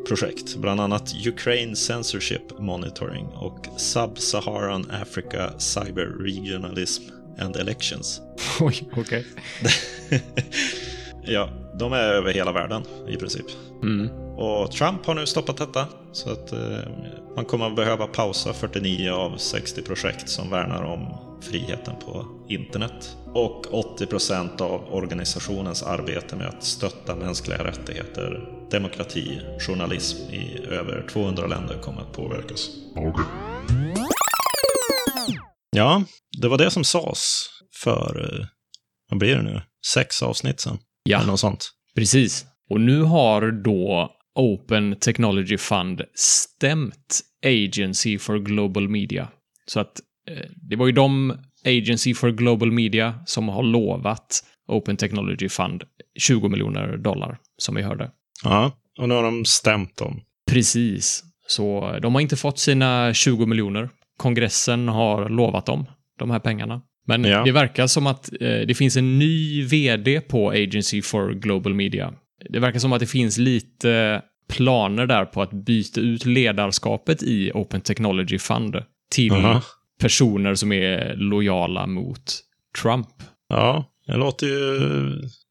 projekt. 0.08 0.56
Bland 0.56 0.80
annat 0.80 1.14
Ukraine 1.26 1.76
Censorship 1.76 2.58
Monitoring 2.58 3.26
och 3.26 3.66
Sub-Saharan 3.76 4.90
Africa 5.02 5.50
Cyber 5.58 6.06
Regionalism 6.06 7.02
and 7.38 7.56
Elections. 7.56 8.20
Oj, 8.60 8.88
okej. 8.96 9.26
ja, 11.22 11.48
de 11.80 11.92
är 11.92 12.12
över 12.12 12.32
hela 12.32 12.52
världen 12.52 12.82
i 13.08 13.16
princip. 13.16 13.46
Mm. 13.82 14.10
Och 14.36 14.72
Trump 14.72 15.06
har 15.06 15.14
nu 15.14 15.26
stoppat 15.26 15.56
detta. 15.56 15.86
Så 16.12 16.30
att 16.30 16.52
eh, 16.52 16.58
man 17.36 17.44
kommer 17.44 17.66
att 17.66 17.76
behöva 17.76 18.06
pausa 18.06 18.52
49 18.52 19.10
av 19.10 19.36
60 19.36 19.82
projekt 19.82 20.28
som 20.28 20.50
värnar 20.50 20.82
om 20.82 21.30
friheten 21.42 21.94
på 22.04 22.26
internet. 22.48 23.16
Och 23.34 23.66
80% 23.98 24.62
av 24.62 24.94
organisationens 24.94 25.82
arbete 25.82 26.36
med 26.36 26.46
att 26.46 26.64
stötta 26.64 27.16
mänskliga 27.16 27.64
rättigheter, 27.64 28.48
demokrati, 28.70 29.40
journalism 29.66 30.32
i 30.32 30.66
över 30.68 31.06
200 31.12 31.46
länder 31.46 31.78
kommer 31.82 32.00
att 32.00 32.12
påverkas. 32.12 32.70
Okej. 32.96 33.24
Ja, 35.76 36.04
det 36.40 36.48
var 36.48 36.58
det 36.58 36.70
som 36.70 36.84
sades 36.84 37.46
för, 37.74 38.40
eh, 38.40 38.46
vad 39.10 39.18
blir 39.18 39.36
det 39.36 39.42
nu, 39.42 39.62
sex 39.94 40.22
avsnitt 40.22 40.60
sen? 40.60 40.78
Ja. 41.02 41.26
Något 41.26 41.40
sånt. 41.40 41.70
Precis. 41.94 42.46
Och 42.70 42.80
nu 42.80 43.02
har 43.02 43.50
då 43.50 44.10
Open 44.34 44.96
Technology 44.96 45.58
Fund 45.58 46.02
stämt 46.14 47.20
Agency 47.46 48.18
for 48.18 48.38
Global 48.38 48.88
Media. 48.88 49.28
Så 49.66 49.80
att 49.80 50.00
eh, 50.30 50.46
det 50.70 50.76
var 50.76 50.86
ju 50.86 50.92
de, 50.92 51.38
Agency 51.64 52.14
for 52.14 52.30
Global 52.30 52.72
Media, 52.72 53.14
som 53.26 53.48
har 53.48 53.62
lovat 53.62 54.44
Open 54.68 54.96
Technology 54.96 55.48
Fund 55.48 55.84
20 56.18 56.48
miljoner 56.48 56.96
dollar, 56.96 57.38
som 57.56 57.74
vi 57.74 57.82
hörde. 57.82 58.10
Ja, 58.44 58.72
och 58.98 59.08
nu 59.08 59.14
har 59.14 59.22
de 59.22 59.44
stämt 59.44 59.96
dem. 59.96 60.20
Precis. 60.50 61.24
Så 61.46 61.98
de 62.02 62.14
har 62.14 62.20
inte 62.20 62.36
fått 62.36 62.58
sina 62.58 63.14
20 63.14 63.46
miljoner. 63.46 63.88
Kongressen 64.16 64.88
har 64.88 65.28
lovat 65.28 65.66
dem 65.66 65.86
de 66.18 66.30
här 66.30 66.38
pengarna. 66.38 66.82
Men 67.18 67.24
Ja. 67.30 67.44
det 67.44 67.52
verkar 67.52 67.86
som 67.86 68.06
att 68.06 68.32
eh, 68.32 68.38
det 68.60 68.74
finns 68.76 68.96
en 68.96 69.18
ny 69.18 69.62
vd 69.64 70.20
på 70.20 70.50
Agency 70.50 71.02
for 71.02 71.32
Global 71.32 71.74
Media. 71.74 72.12
Det 72.50 72.58
verkar 72.58 72.78
som 72.78 72.92
att 72.92 73.00
det 73.00 73.06
finns 73.06 73.38
lite 73.38 74.22
planer 74.48 75.06
där 75.06 75.24
på 75.24 75.42
att 75.42 75.50
byta 75.52 76.00
ut 76.00 76.26
ledarskapet 76.26 77.22
i 77.22 77.50
Open 77.54 77.80
Technology 77.80 78.38
Fund 78.38 78.76
till 79.12 79.32
Aha. 79.32 79.62
personer 80.00 80.54
som 80.54 80.72
är 80.72 81.14
lojala 81.16 81.86
mot 81.86 82.22
Trump. 82.82 83.08
Ja, 83.48 83.84
det 84.06 84.16
låter 84.16 84.46
ju 84.46 84.80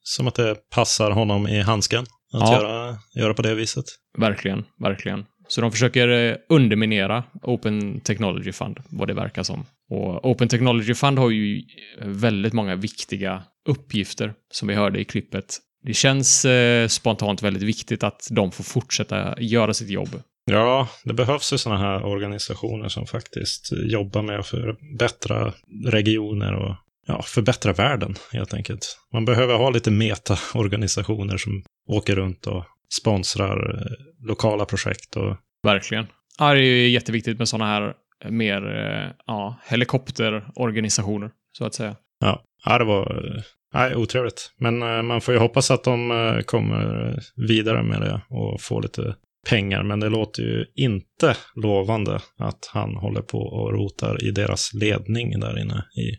som 0.03 0.27
att 0.27 0.35
det 0.35 0.55
passar 0.75 1.11
honom 1.11 1.47
i 1.47 1.61
handsken 1.61 2.01
att 2.33 2.41
Ja. 2.51 2.53
göra, 2.61 2.97
göra 3.15 3.33
på 3.33 3.41
det 3.41 3.55
viset. 3.55 3.85
Verkligen, 4.17 4.63
verkligen. 4.79 5.25
Så 5.49 5.61
de 5.61 5.71
försöker 5.71 6.07
eh, 6.07 6.35
underminera 6.49 7.23
Open 7.43 7.99
Technology 7.99 8.51
Fund, 8.51 8.79
vad 8.89 9.07
det 9.07 9.13
verkar 9.13 9.43
som. 9.43 9.65
Och 9.89 10.29
Open 10.29 10.47
Technology 10.47 10.93
Fund 10.93 11.19
har 11.19 11.29
ju 11.29 11.57
eh, 11.57 12.07
väldigt 12.07 12.53
många 12.53 12.75
viktiga 12.75 13.43
uppgifter, 13.67 14.33
som 14.51 14.67
vi 14.67 14.73
hörde 14.73 14.99
i 14.99 15.05
klippet. 15.05 15.57
Det 15.83 15.93
känns 15.93 16.45
eh, 16.45 16.87
spontant 16.87 17.43
väldigt 17.43 17.63
viktigt 17.63 18.03
att 18.03 18.27
de 18.31 18.51
får 18.51 18.63
fortsätta 18.63 19.41
göra 19.41 19.73
sitt 19.73 19.89
jobb. 19.89 20.21
Ja, 20.45 20.87
det 21.03 21.13
behövs 21.13 21.53
ju 21.53 21.57
sådana 21.57 21.79
här 21.81 22.05
organisationer 22.05 22.87
som 22.87 23.05
faktiskt 23.05 23.71
jobbar 23.71 24.21
med 24.21 24.39
att 24.39 24.47
förbättra 24.47 25.53
regioner 25.85 26.53
och 26.53 26.75
ja, 27.07 27.21
förbättra 27.21 27.73
världen 27.73 28.15
helt 28.31 28.53
enkelt. 28.53 28.97
Man 29.13 29.25
behöver 29.25 29.57
ha 29.57 29.69
lite 29.69 29.91
meta-organisationer 29.91 31.37
som 31.37 31.63
åker 31.87 32.15
runt 32.15 32.47
och 32.47 32.65
sponsrar 32.89 33.75
eh, 33.75 34.27
lokala 34.27 34.65
projekt 34.65 35.15
och 35.15 35.37
Verkligen. 35.63 36.07
Ja, 36.39 36.53
det 36.53 36.59
är 36.59 36.63
ju 36.63 36.89
jätteviktigt 36.89 37.37
med 37.37 37.49
sådana 37.49 37.71
här 37.71 37.93
eh, 38.25 38.31
mer 38.31 38.75
eh, 38.75 39.11
ja, 39.25 39.59
helikopterorganisationer, 39.65 41.31
så 41.51 41.65
att 41.65 41.73
säga. 41.73 41.95
Ja, 42.19 42.43
ja 42.65 42.77
det 42.77 42.85
var 42.85 43.43
nej, 43.73 43.95
otrevligt. 43.95 44.51
Men 44.57 45.05
man 45.05 45.21
får 45.21 45.33
ju 45.33 45.39
hoppas 45.39 45.71
att 45.71 45.83
de 45.83 46.43
kommer 46.45 47.13
vidare 47.35 47.83
med 47.83 48.01
det 48.01 48.21
och 48.29 48.61
får 48.61 48.81
lite 48.81 49.15
pengar. 49.49 49.83
Men 49.83 49.99
det 49.99 50.09
låter 50.09 50.43
ju 50.43 50.65
inte 50.75 51.35
lovande 51.55 52.19
att 52.37 52.69
han 52.73 52.95
håller 52.95 53.21
på 53.21 53.37
och 53.37 53.73
rotar 53.73 54.23
i 54.23 54.31
deras 54.31 54.73
ledning 54.73 55.39
där 55.39 55.59
inne 55.59 55.85
i 55.97 56.17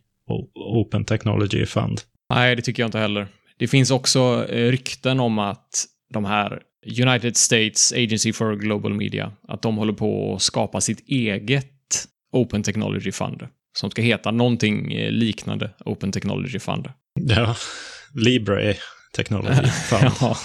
Open 0.54 1.04
Technology 1.04 1.66
Fund. 1.66 2.00
Nej, 2.34 2.56
det 2.56 2.62
tycker 2.62 2.82
jag 2.82 2.88
inte 2.88 2.98
heller. 2.98 3.28
Det 3.58 3.68
finns 3.68 3.90
också 3.90 4.46
rykten 4.48 5.20
om 5.20 5.38
att 5.38 5.86
de 6.10 6.24
här 6.24 6.62
United 7.06 7.36
States 7.36 7.92
Agency 7.92 8.32
for 8.32 8.56
Global 8.56 8.94
Media, 8.94 9.32
att 9.48 9.62
de 9.62 9.76
håller 9.76 9.92
på 9.92 10.34
att 10.34 10.42
skapa 10.42 10.80
sitt 10.80 11.08
eget 11.08 11.66
Open 12.32 12.62
Technology 12.62 13.12
Fund, 13.12 13.46
som 13.78 13.90
ska 13.90 14.02
heta 14.02 14.30
någonting 14.30 14.92
eh, 14.92 15.10
liknande 15.12 15.70
Open 15.84 16.12
Technology 16.12 16.58
Fund. 16.58 16.88
Ja, 17.20 17.56
Libre 18.14 18.74
Technology 19.16 19.62
Fund. 19.90 20.12
ja, 20.20 20.36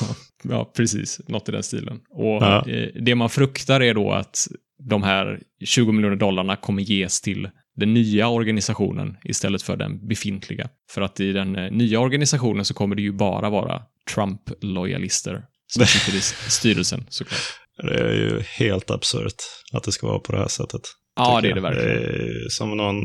ja, 0.44 0.72
precis. 0.78 1.22
Något 1.28 1.50
i 1.50 1.52
den 1.52 1.64
stilen. 1.64 2.00
Och 2.10 2.26
Ja. 2.44 2.68
eh, 2.70 2.90
det 3.02 3.16
man 3.16 3.30
fruktar 3.30 3.82
är 3.82 3.94
då 3.94 4.12
att 4.12 4.48
de 4.84 5.04
här 5.04 5.40
20 5.66 5.92
miljoner 5.92 6.16
dollarna 6.16 6.56
kommer 6.56 6.82
ges 6.82 7.22
till 7.22 7.50
den 7.76 7.94
nya 7.94 8.28
organisationen 8.28 9.18
istället 9.24 9.62
för 9.62 9.78
den 9.78 10.08
befintliga. 10.08 10.70
För 10.92 11.02
att 11.02 11.20
i 11.20 11.32
den 11.34 11.56
eh, 11.56 11.72
nya 11.72 12.00
organisationen 12.00 12.66
så 12.66 12.74
kommer 12.74 12.96
det 12.96 13.02
ju 13.02 13.12
bara 13.12 13.50
vara 13.50 13.82
Trump-lojalister 14.16 15.44
som 15.68 15.86
sitter 15.86 16.18
i 16.18 16.22
styrelsen 16.52 17.06
såklart. 17.10 17.40
Det 17.84 17.94
är 18.00 18.14
ju 18.14 18.42
helt 18.42 18.92
absurt 18.92 19.36
att 19.74 19.84
det 19.84 19.92
ska 19.92 20.08
vara 20.08 20.20
på 20.20 20.32
det 20.32 20.38
här 20.38 20.48
sättet. 20.48 20.82
Ja, 21.16 21.42
det 21.42 21.50
är 21.50 21.56
det 21.56 21.62
verkligen. 21.62 21.90
är 21.98 22.50
som 22.50 22.78
någon 22.78 22.96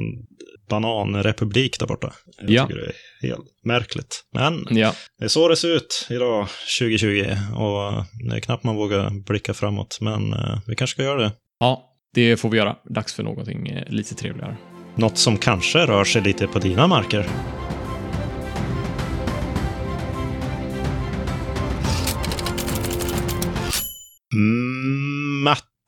bananrepublik 0.68 1.78
där 1.80 1.86
borta. 1.86 2.12
Jag 2.40 2.50
Ja. 2.50 2.66
tycker 2.66 2.80
det 2.80 2.86
är 2.86 3.28
helt 3.28 3.44
märkligt. 3.64 4.24
Men 4.34 4.66
Ja, 4.78 4.94
det 5.18 5.24
är 5.24 5.28
så 5.28 5.48
det 5.48 5.56
ser 5.56 5.68
ut 5.76 6.06
idag, 6.10 6.48
2020. 6.78 7.36
Och 7.56 8.04
det 8.30 8.36
är 8.36 8.40
knappt 8.40 8.64
man 8.64 8.76
vågar 8.76 9.24
blicka 9.26 9.54
framåt. 9.54 9.98
Men 10.00 10.32
eh, 10.32 10.58
vi 10.66 10.76
kanske 10.76 10.94
ska 10.94 11.02
göra 11.02 11.20
det. 11.22 11.32
ja, 11.60 11.86
det 12.14 12.36
får 12.36 12.50
vi 12.50 12.58
göra. 12.58 12.76
Dags 12.94 13.14
för 13.14 13.22
någonting 13.22 13.68
eh, 13.68 13.88
lite 13.88 14.14
trevligare. 14.14 14.56
Något 14.96 15.18
som 15.18 15.38
kanske 15.38 15.78
rör 15.86 16.04
sig 16.04 16.22
lite 16.22 16.46
på 16.46 16.58
dina 16.58 16.86
marker. 16.86 17.26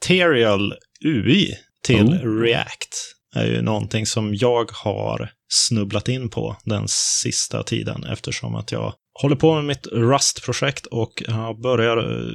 Material 0.02 0.74
UI 1.04 1.54
till 1.84 2.08
Oh. 2.08 2.40
React 2.40 3.14
är 3.34 3.46
ju 3.46 3.62
någonting 3.62 4.06
som 4.06 4.34
jag 4.34 4.70
har 4.72 5.30
snubblat 5.48 6.08
in 6.08 6.30
på 6.30 6.56
den 6.64 6.84
sista 7.22 7.62
tiden 7.62 8.04
eftersom 8.04 8.54
att 8.54 8.72
jag 8.72 8.94
håller 9.22 9.36
på 9.36 9.54
med 9.54 9.64
mitt 9.64 9.86
Rust-projekt 9.86 10.86
och 10.86 11.22
jag 11.26 11.60
börjar 11.60 11.96
eh, 11.96 12.32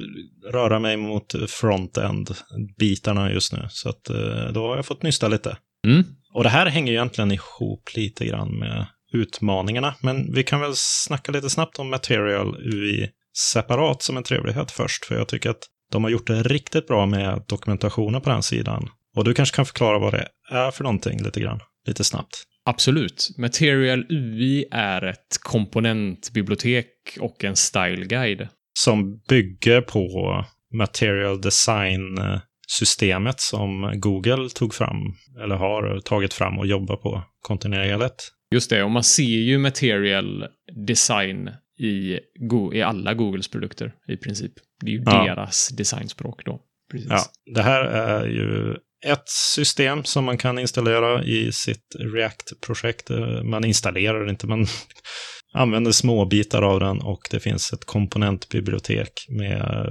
röra 0.52 0.78
mig 0.78 0.96
mot 0.96 1.50
front-end-bitarna 1.50 3.32
just 3.32 3.52
nu. 3.52 3.66
Så 3.70 3.88
att 3.88 4.10
eh, 4.10 4.52
då 4.52 4.68
har 4.68 4.76
jag 4.76 4.86
fått 4.86 5.02
nysta 5.02 5.28
lite. 5.28 5.56
Mm. 5.86 6.04
Och 6.34 6.42
det 6.42 6.50
här 6.50 6.66
hänger 6.66 6.92
ju 6.92 6.98
egentligen 6.98 7.32
ihop 7.32 7.90
lite 7.94 8.26
grann 8.26 8.58
med 8.58 8.86
utmaningarna, 9.12 9.94
men 10.00 10.34
vi 10.34 10.44
kan 10.44 10.60
väl 10.60 10.72
snacka 10.74 11.32
lite 11.32 11.50
snabbt 11.50 11.78
om 11.78 11.90
Material 11.90 12.56
UI 12.56 13.08
separat 13.52 14.02
som 14.02 14.16
en 14.16 14.22
trevlighet 14.22 14.70
först, 14.70 15.04
för 15.04 15.14
jag 15.14 15.28
tycker 15.28 15.50
att 15.50 15.62
de 15.92 16.04
har 16.04 16.10
gjort 16.10 16.26
det 16.26 16.42
riktigt 16.42 16.86
bra 16.86 17.06
med 17.06 17.42
dokumentationen 17.48 18.20
på 18.20 18.30
den 18.30 18.42
sidan. 18.42 18.88
Och 19.16 19.24
du 19.24 19.34
kanske 19.34 19.56
kan 19.56 19.66
förklara 19.66 19.98
vad 19.98 20.12
det 20.12 20.28
är 20.50 20.70
för 20.70 20.84
någonting 20.84 21.22
lite 21.22 21.40
grann, 21.40 21.60
lite 21.86 22.04
snabbt. 22.04 22.42
Absolut. 22.64 23.28
Material 23.38 24.06
UI 24.10 24.64
är 24.70 25.04
ett 25.04 25.38
komponentbibliotek 25.40 26.86
och 27.20 27.44
en 27.44 27.56
style 27.56 28.04
guide. 28.04 28.48
Som 28.78 29.20
bygger 29.28 29.80
på 29.80 30.44
Material 30.74 31.40
Design-systemet 31.40 33.40
som 33.40 33.92
Google 33.94 34.48
tog 34.54 34.74
fram, 34.74 35.14
eller 35.42 35.56
har 35.56 36.00
tagit 36.00 36.34
fram 36.34 36.58
och 36.58 36.66
jobbar 36.66 36.96
på 36.96 37.22
kontinuerligt. 37.42 38.32
Just 38.50 38.70
det, 38.70 38.82
och 38.82 38.90
man 38.90 39.04
ser 39.04 39.22
ju 39.22 39.58
material 39.58 40.44
design 40.86 41.50
i, 41.78 42.20
Go- 42.40 42.74
i 42.74 42.82
alla 42.82 43.14
Googles 43.14 43.48
produkter 43.48 43.92
i 44.08 44.16
princip. 44.16 44.52
Det 44.80 44.86
är 44.86 44.92
ju 44.94 45.02
Ja. 45.06 45.24
deras 45.24 45.68
designspråk 45.68 46.44
då. 46.44 46.60
Precis. 46.92 47.08
Ja, 47.10 47.20
det 47.54 47.62
här 47.62 47.84
är 47.84 48.26
ju 48.26 48.76
ett 49.06 49.28
system 49.28 50.04
som 50.04 50.24
man 50.24 50.38
kan 50.38 50.58
installera 50.58 51.24
i 51.24 51.52
sitt 51.52 51.96
React-projekt. 52.14 53.10
Man 53.44 53.64
installerar 53.64 54.24
det 54.24 54.30
inte, 54.30 54.46
man 54.46 54.66
använder 55.54 55.92
små 55.92 56.24
bitar 56.26 56.62
av 56.62 56.80
den 56.80 57.00
och 57.00 57.20
det 57.30 57.40
finns 57.40 57.72
ett 57.72 57.84
komponentbibliotek 57.84 59.12
med 59.28 59.88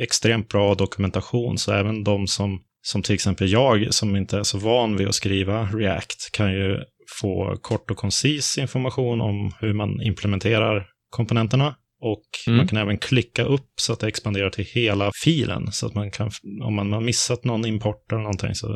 extremt 0.00 0.48
bra 0.48 0.74
dokumentation. 0.74 1.58
Så 1.58 1.72
även 1.72 2.04
de 2.04 2.26
som, 2.26 2.60
som 2.82 3.02
till 3.02 3.14
exempel 3.14 3.50
jag, 3.52 3.94
som 3.94 4.16
inte 4.16 4.38
är 4.38 4.42
så 4.42 4.58
van 4.58 4.96
vid 4.96 5.08
att 5.08 5.14
skriva 5.14 5.64
React, 5.64 6.30
kan 6.32 6.52
ju 6.52 6.78
få 7.20 7.56
kort 7.62 7.90
och 7.90 7.96
koncis 7.96 8.58
information 8.58 9.20
om 9.20 9.52
hur 9.60 9.72
man 9.72 10.02
implementerar 10.02 10.86
komponenterna. 11.12 11.74
Och 12.04 12.22
Mm. 12.46 12.56
man 12.56 12.66
kan 12.68 12.78
även 12.78 12.98
klicka 12.98 13.44
upp 13.44 13.70
så 13.80 13.92
att 13.92 14.00
det 14.00 14.06
expanderar 14.08 14.50
till 14.50 14.64
hela 14.64 15.10
filen. 15.24 15.72
Så 15.72 15.86
att 15.86 15.94
man 15.94 16.10
kan, 16.10 16.30
om 16.62 16.74
man 16.74 16.92
har 16.92 17.00
missat 17.00 17.44
någon 17.44 17.66
import 17.66 18.12
eller 18.12 18.22
någonting 18.22 18.54
så 18.54 18.68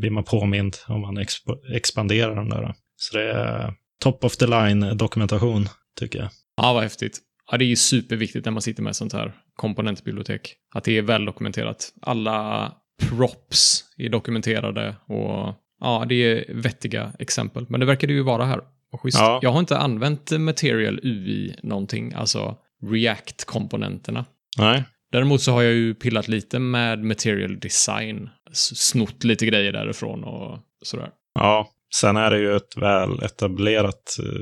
blir 0.00 0.10
man 0.10 0.24
påmind 0.24 0.76
om 0.88 1.00
man 1.00 1.18
exp- 1.18 1.74
expanderar 1.74 2.34
den 2.36 2.48
där. 2.48 2.74
Så 2.96 3.16
det 3.18 3.32
är 3.32 3.74
top 4.02 4.24
of 4.24 4.36
the 4.36 4.46
line 4.46 4.96
dokumentation, 4.96 5.66
tycker 6.00 6.18
jag. 6.18 6.28
Ja, 6.56 6.72
vad 6.72 6.82
häftigt. 6.82 7.18
Ja, 7.50 7.56
det 7.58 7.64
är 7.64 7.66
ju 7.66 7.76
superviktigt 7.76 8.44
när 8.44 8.52
man 8.52 8.62
sitter 8.62 8.82
med 8.82 8.96
sånt 8.96 9.12
här 9.12 9.32
komponentbibliotek. 9.56 10.54
Att 10.74 10.84
det 10.84 10.98
är 10.98 11.02
väl 11.02 11.24
dokumenterat. 11.24 11.88
Alla 12.02 12.72
props 13.08 13.84
är 13.96 14.08
dokumenterade 14.08 14.96
och 15.06 15.54
ja, 15.80 16.04
det 16.08 16.14
är 16.14 16.54
vettiga 16.54 17.12
exempel. 17.18 17.66
Men 17.68 17.80
det 17.80 17.86
verkar 17.86 18.08
det 18.08 18.14
ju 18.14 18.22
vara 18.22 18.44
här. 18.44 18.60
Schysst. 18.92 19.18
Ja. 19.18 19.38
Jag 19.42 19.50
har 19.50 19.60
inte 19.60 19.78
använt 19.78 20.30
Material 20.30 21.00
UI 21.02 21.54
någonting, 21.62 22.12
alltså 22.12 22.56
React-komponenterna. 22.82 24.24
Nej, 24.58 24.84
Däremot 25.12 25.42
så 25.42 25.52
har 25.52 25.62
jag 25.62 25.72
ju 25.72 25.94
pillat 25.94 26.28
lite 26.28 26.58
med 26.58 27.04
Material 27.04 27.60
Design. 27.60 28.28
Snott 28.52 29.24
lite 29.24 29.46
grejer 29.46 29.72
därifrån 29.72 30.24
och 30.24 30.58
sådär. 30.82 31.10
ja. 31.34 31.70
Sen 31.94 32.16
är 32.16 32.30
det 32.30 32.38
ju 32.38 32.56
ett 32.56 32.76
väl 32.76 33.22
etablerat 33.22 34.18
eh, 34.18 34.40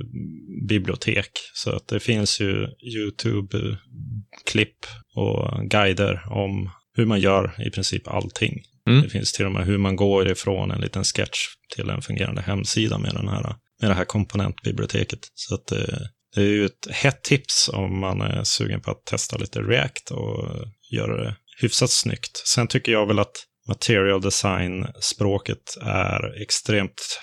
bibliotek. 0.68 1.30
Så 1.54 1.70
att 1.70 1.88
det 1.88 2.00
finns 2.00 2.40
ju 2.40 2.66
YouTube-klipp 2.96 4.87
och 5.14 5.70
guider 5.70 6.22
om 6.30 6.70
hur 6.96 7.06
man 7.06 7.20
gör 7.20 7.66
i 7.66 7.70
princip 7.70 8.09
allting. 8.09 8.62
Mm. 8.88 9.02
Det 9.02 9.09
finns 9.09 9.32
till 9.32 9.46
och 9.46 9.52
med 9.52 9.66
hur 9.66 9.78
man 9.78 9.96
går 9.96 10.28
ifrån 10.30 10.70
en 10.70 10.80
liten 10.80 11.04
sketch 11.04 11.38
till 11.74 11.90
en 11.90 12.02
fungerande 12.02 12.42
hemsida 12.42 12.98
med, 12.98 13.14
den 13.14 13.28
här, 13.28 13.54
med 13.81 13.91
det 13.91 13.95
här 13.95 14.05
komponentbiblioteket. 14.05 15.19
Så 15.35 15.55
att 15.55 15.67
det, 15.67 16.11
det 16.35 16.41
är 16.41 16.45
ju 16.45 16.67
ett 16.67 16.89
hett 16.91 17.23
tips 17.23 17.71
om 17.73 18.01
man 18.01 18.21
är 18.21 18.45
sugen 18.45 18.81
på 18.81 18.91
att 18.91 19.05
testa 19.05 19.37
lite 19.37 19.61
React 19.61 20.11
och 20.11 20.49
göra 20.93 21.25
det 21.25 21.37
hyfsat 21.61 21.91
snyggt. 21.91 22.43
Sen 22.45 22.67
tycker 22.67 22.93
jag 22.93 23.07
väl 23.07 23.19
att 23.19 23.37
material 23.69 24.21
design-språket 24.21 25.77
är 25.83 26.43
extremt, 26.43 27.21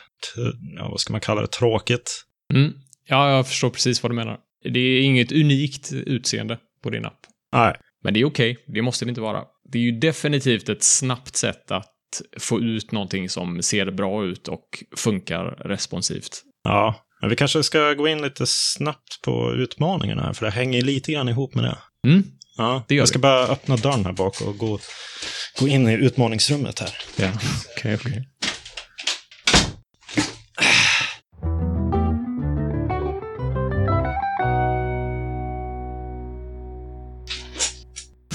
ja, 0.77 0.89
vad 0.89 0.99
ska 0.99 1.13
man 1.13 1.21
kalla 1.21 1.41
det, 1.41 1.47
tråkigt. 1.47 2.23
Mm. 2.53 2.73
Ja, 3.07 3.31
jag 3.31 3.47
förstår 3.47 3.69
precis 3.69 4.03
vad 4.03 4.11
du 4.11 4.15
menar. 4.15 4.37
Det 4.73 4.79
är 4.79 5.01
inget 5.01 5.31
unikt 5.31 5.93
utseende 5.93 6.59
på 6.83 6.89
din 6.89 7.05
app. 7.05 7.19
Nej, 7.51 7.75
Men 8.03 8.13
det 8.13 8.19
är 8.19 8.25
okej, 8.25 8.57
det 8.67 8.81
måste 8.81 9.05
det 9.05 9.09
inte 9.09 9.21
vara. 9.21 9.43
Det 9.71 9.77
är 9.77 9.81
ju 9.81 9.99
definitivt 9.99 10.69
ett 10.69 10.83
snabbt 10.83 11.35
sätt 11.35 11.71
att 11.71 11.92
få 12.39 12.59
ut 12.59 12.91
någonting 12.91 13.29
som 13.29 13.61
ser 13.63 13.91
bra 13.91 14.25
ut 14.25 14.47
och 14.47 14.83
funkar 14.97 15.43
responsivt. 15.45 16.41
ja. 16.63 16.95
Men 17.21 17.29
vi 17.29 17.35
kanske 17.35 17.63
ska 17.63 17.93
gå 17.93 18.07
in 18.07 18.21
lite 18.21 18.43
snabbt 18.47 19.21
på 19.21 19.53
utmaningarna 19.53 20.21
här, 20.23 20.33
för 20.33 20.45
det 20.45 20.51
hänger 20.51 20.81
lite 20.81 21.11
grann 21.11 21.29
ihop 21.29 21.55
med 21.55 21.63
det. 21.63 21.77
Mm, 22.09 22.23
Ja, 22.57 22.83
Det 22.87 22.95
gör 22.95 23.01
jag 23.01 23.07
ska 23.07 23.17
vi. 23.17 23.21
bara 23.21 23.47
öppna 23.47 23.75
dörren 23.75 24.05
här 24.05 24.11
bak 24.13 24.41
och 24.41 24.57
gå, 24.57 24.79
gå 25.59 25.67
in 25.67 25.89
i 25.89 25.93
utmaningsrummet 25.93 26.79
här. 26.79 26.89
ja. 27.15 27.29
Okej, 27.77 27.95
okej. 27.95 28.27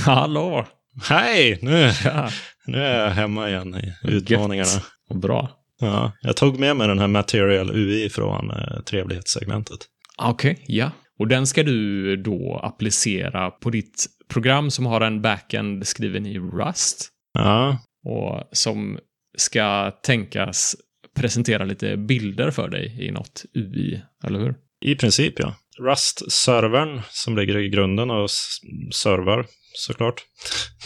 Hallå! 0.04 0.66
Hej! 1.08 1.58
Nu, 1.62 1.92
Ja, 2.04 2.30
nu 2.68 2.78
är 2.78 3.04
jag 3.04 3.10
hemma 3.10 3.48
igen 3.48 3.74
i 3.74 3.94
utmaningarna. 4.02 4.70
Gött. 5.10 5.20
bra. 5.20 5.50
Ja, 5.80 6.12
jag 6.20 6.36
tog 6.36 6.58
med 6.58 6.76
mig 6.76 6.88
den 6.88 6.98
här 6.98 7.06
Material 7.06 7.70
UI 7.70 8.08
från 8.08 8.50
eh, 8.50 8.80
trevlighetssegmentet. 8.80 9.78
Okej, 10.18 10.64
ja. 10.66 10.90
Och 11.18 11.28
den 11.28 11.46
ska 11.46 11.62
du 11.62 12.16
då 12.16 12.60
applicera 12.62 13.50
på 13.50 13.70
ditt 13.70 14.06
program 14.28 14.70
som 14.70 14.86
har 14.86 15.00
en 15.00 15.22
backend 15.22 15.86
skriven 15.86 16.26
i 16.26 16.38
Rust 16.38 17.08
Ja, 17.32 17.78
och 18.04 18.48
som 18.52 18.98
ska 19.36 19.90
tänkas 19.90 20.76
presentera 21.16 21.64
lite 21.64 21.96
bilder 21.96 22.50
för 22.50 22.68
dig 22.68 23.06
i 23.08 23.10
något 23.10 23.44
UI, 23.54 24.02
eller 24.24 24.38
hur? 24.38 24.54
i 24.80 24.94
princip 24.94 25.34
ja. 25.36 25.54
Rust-servern 25.80 27.00
som 27.10 27.36
ligger 27.36 27.58
i 27.58 27.68
grunden 27.68 28.10
och 28.10 28.24
s- 28.24 28.58
servar 28.94 29.46
såklart. 29.74 30.22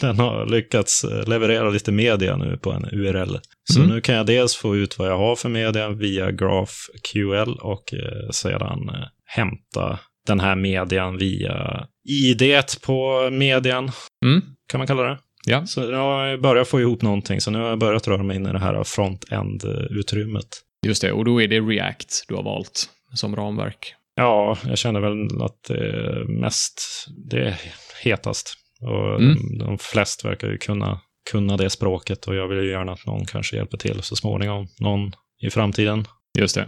Den 0.01 0.19
har 0.19 0.45
lyckats 0.45 1.03
eh, 1.03 1.27
leverera 1.29 1.69
lite 1.69 1.91
media 1.91 2.37
nu 2.37 2.57
på 2.57 2.71
en 2.71 2.85
URL. 2.85 3.37
Så 3.71 3.79
Mm. 3.79 3.91
nu 3.95 4.01
kan 4.01 4.15
jag 4.15 4.25
dels 4.25 4.55
få 4.55 4.75
ut 4.75 4.99
vad 4.99 5.07
jag 5.09 5.17
har 5.17 5.35
för 5.35 5.49
media 5.49 5.89
via 5.89 6.31
GraphQL 6.31 7.53
och 7.61 7.93
eh, 7.93 8.29
sedan 8.31 8.89
eh, 8.89 9.05
hämta 9.25 9.99
den 10.27 10.39
här 10.39 10.55
median 10.55 11.17
via 11.17 11.85
ID 12.09 12.43
på 12.85 13.29
median, 13.31 13.91
Mm. 14.25 14.41
kan 14.71 14.77
man 14.77 14.87
kalla 14.87 15.03
det. 15.03 15.17
Ja. 15.45 15.65
Så 15.65 15.81
nu 15.81 15.95
har 15.95 16.25
jag 16.25 16.41
börjat 16.41 16.67
få 16.67 16.81
ihop 16.81 17.01
någonting, 17.01 17.41
så 17.41 17.51
nu 17.51 17.59
har 17.59 17.69
jag 17.69 17.79
börjat 17.79 18.07
röra 18.07 18.23
mig 18.23 18.35
in 18.35 18.45
i 18.47 18.51
det 18.51 18.59
här 18.59 18.83
front-end-utrymmet. 18.83 20.47
Just 20.85 21.01
det, 21.01 21.11
och 21.11 21.25
då 21.25 21.41
är 21.41 21.47
det 21.47 21.59
React 21.59 22.25
du 22.27 22.35
har 22.35 22.43
valt 22.43 22.89
som 23.13 23.35
ramverk. 23.35 23.93
Ja, 24.15 24.57
jag 24.65 24.77
känner 24.77 24.99
väl 24.99 25.41
att 25.43 25.63
det 25.67 25.77
är 25.89 26.25
mest, 26.41 27.05
det 27.29 27.39
är 27.39 27.61
hetast. 28.03 28.53
Och 28.81 29.15
Mm. 29.21 29.35
de, 29.35 29.65
de 29.65 29.77
flest 29.77 30.25
verkar 30.25 30.47
ju 30.47 30.57
kunna, 30.57 31.01
kunna 31.31 31.57
det 31.57 31.69
språket 31.69 32.27
och 32.27 32.35
jag 32.35 32.47
vill 32.47 32.57
ju 32.63 32.69
gärna 32.71 32.91
att 32.91 33.05
någon 33.05 33.25
kanske 33.25 33.55
hjälper 33.55 33.77
till 33.77 34.01
så 34.01 34.15
småningom. 34.15 34.67
Någon 34.79 35.11
i 35.41 35.49
framtiden. 35.49 36.05
Just 36.39 36.55
det. 36.55 36.67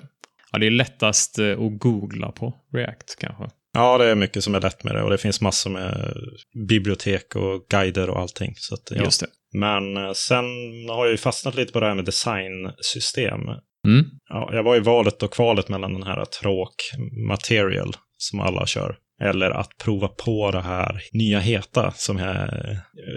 Ja, 0.52 0.60
det 0.60 0.66
är 0.68 0.72
lättast 0.72 1.40
eh, 1.40 1.52
att 1.52 1.80
googla 1.80 2.32
på 2.32 2.54
React 2.74 3.16
kanske. 3.20 3.44
Ja, 3.74 3.98
det 3.98 4.06
är 4.06 4.16
mycket 4.16 4.44
som 4.44 4.56
är 4.56 4.62
lätt 4.62 4.84
med 4.84 4.96
det 4.96 5.02
och 5.04 5.10
det 5.10 5.18
finns 5.18 5.42
massor 5.42 5.70
med 5.70 6.14
bibliotek 6.68 7.36
och 7.36 7.66
guider 7.70 8.10
och 8.10 8.20
allting. 8.20 8.54
Så 8.56 8.74
att, 8.76 8.92
ja. 8.92 9.04
Just 9.04 9.20
det. 9.22 9.28
Men 9.54 9.98
eh, 9.98 10.12
sen 10.14 10.46
har 10.90 11.06
jag 11.06 11.12
ju 11.12 11.18
fastnat 11.18 11.56
lite 11.56 11.74
på 11.74 11.80
det 11.80 11.86
här 11.88 11.96
med 11.96 12.06
designsystem. 12.06 13.40
Mm. 13.86 14.06
Ja, 14.30 14.50
jag 14.54 14.64
var 14.64 14.76
i 14.76 14.80
valet 14.80 15.24
och 15.24 15.34
kvalet 15.34 15.70
mellan 15.70 15.94
den 15.94 16.04
här 16.04 16.26
tråk 16.26 16.76
material 17.28 17.96
som 18.18 18.40
alla 18.40 18.66
kör. 18.66 18.98
Eller 19.22 19.52
att 19.52 19.70
prova 19.84 20.08
på 20.08 20.52
det 20.52 20.62
här 20.62 21.02
nya 21.14 21.40
heta 21.40 21.92
som 21.92 22.18
jag, 22.18 22.36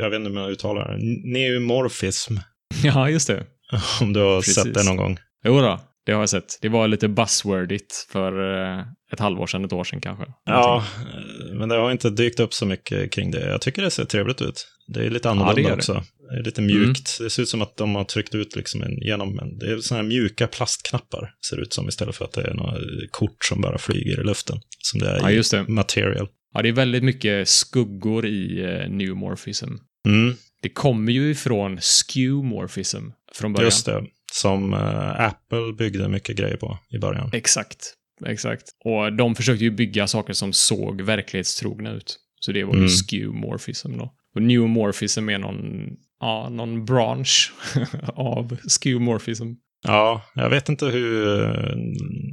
jag 0.00 0.10
vet 0.10 0.16
inte 0.16 0.30
om 0.30 0.36
jag 0.36 0.50
uttalar 0.50 0.88
det, 0.92 0.98
neumorphism. 1.32 2.34
Ja, 2.84 3.10
just 3.10 3.28
det. 3.28 3.44
Om 4.00 4.12
du 4.12 4.20
har 4.20 4.36
Precis. 4.40 4.54
sett 4.54 4.74
det 4.74 4.84
någon 4.84 4.96
gång. 4.96 5.18
Jo 5.44 5.60
då, 5.60 5.80
det 6.06 6.12
har 6.12 6.20
jag 6.20 6.28
sett. 6.28 6.58
Det 6.62 6.68
var 6.68 6.88
lite 6.88 7.08
buzzwordigt 7.08 8.06
för 8.12 8.54
eh, 8.54 8.84
ett 9.12 9.20
halvår 9.20 9.46
sedan, 9.46 9.64
ett 9.64 9.72
år 9.72 9.84
sedan 9.84 10.00
kanske. 10.00 10.24
Ja, 10.44 10.84
eh, 10.96 11.54
men 11.54 11.68
det 11.68 11.76
har 11.76 11.90
inte 11.90 12.10
dykt 12.10 12.40
upp 12.40 12.54
så 12.54 12.66
mycket 12.66 13.12
kring 13.12 13.30
det. 13.30 13.48
Jag 13.48 13.60
tycker 13.60 13.82
det 13.82 13.90
ser 13.90 14.04
trevligt 14.04 14.42
ut. 14.42 14.66
Det 14.94 15.06
är 15.06 15.10
lite 15.10 15.30
annorlunda 15.30 15.54
det 15.54 15.60
gör 15.62 15.70
det. 15.70 15.76
också. 15.76 16.02
Det 16.30 16.38
är 16.40 16.44
lite 16.44 16.62
mjukt. 16.62 17.18
Det 17.20 17.30
ser 17.30 17.42
ut 17.42 17.48
som 17.48 17.62
att 17.62 17.76
de 17.76 17.94
har 17.94 18.04
tryckt 18.04 18.34
ut 18.34 18.56
liksom 18.56 18.82
en, 18.82 18.96
genom 19.00 19.38
en... 19.38 19.58
Det 19.58 19.72
är 19.72 19.78
sådana 19.78 20.02
här 20.02 20.08
mjuka 20.08 20.46
plastknappar, 20.46 21.30
ser 21.48 21.56
det 21.56 21.62
ut 21.62 21.72
som, 21.72 21.88
istället 21.88 22.16
för 22.16 22.24
att 22.24 22.32
det 22.32 22.42
är 22.42 22.54
några 22.54 22.78
kort 23.10 23.44
som 23.44 23.60
bara 23.60 23.78
flyger 23.78 24.20
i 24.20 24.24
luften. 24.24 24.60
Som 24.78 25.00
det 25.00 25.08
är 25.10 25.18
Ja, 25.20 25.30
i 25.30 25.34
just 25.34 25.50
det. 25.50 25.68
material. 25.68 26.28
Ja, 26.54 26.62
det 26.62 26.68
är 26.68 26.72
väldigt 26.72 27.04
mycket 27.04 27.48
skuggor 27.48 28.26
i 28.26 28.60
eh, 28.64 28.90
newmorphism. 28.90 29.68
Mm, 30.08 30.34
Det 30.62 30.68
kommer 30.68 31.12
ju 31.12 31.30
ifrån 31.30 31.78
skewmorphism 31.80 33.04
från 33.34 33.52
början. 33.52 33.66
just 33.66 33.86
det. 33.86 34.04
Som 34.32 34.72
eh, 34.74 35.20
Apple 35.20 35.72
byggde 35.78 36.08
mycket 36.08 36.36
grejer 36.36 36.56
på 36.56 36.78
i 36.90 36.98
början. 36.98 37.30
Exakt. 37.32 37.94
Exakt. 38.26 38.62
Och 38.84 39.12
de 39.12 39.34
försökte 39.34 39.64
ju 39.64 39.70
bygga 39.70 40.06
saker 40.06 40.32
som 40.32 40.52
såg 40.52 41.00
verklighetstrogna 41.02 41.92
ut. 41.92 42.16
Så 42.40 42.52
det 42.52 42.64
var 42.64 42.72
ju 42.74 42.78
Mm. 42.78 42.88
skewmorphism 42.88 43.96
då. 43.98 44.14
Och 44.34 44.42
newmorphism 44.42 45.28
är 45.28 45.38
någon, 45.38 45.86
ja, 46.20 46.48
någon 46.48 46.84
bransch 46.84 47.52
av 48.14 48.56
skewmorphism. 48.56 49.52
Ja, 49.86 50.22
jag 50.34 50.50
vet 50.50 50.68
inte 50.68 50.86
hur 50.86 51.44
eh, 51.44 51.74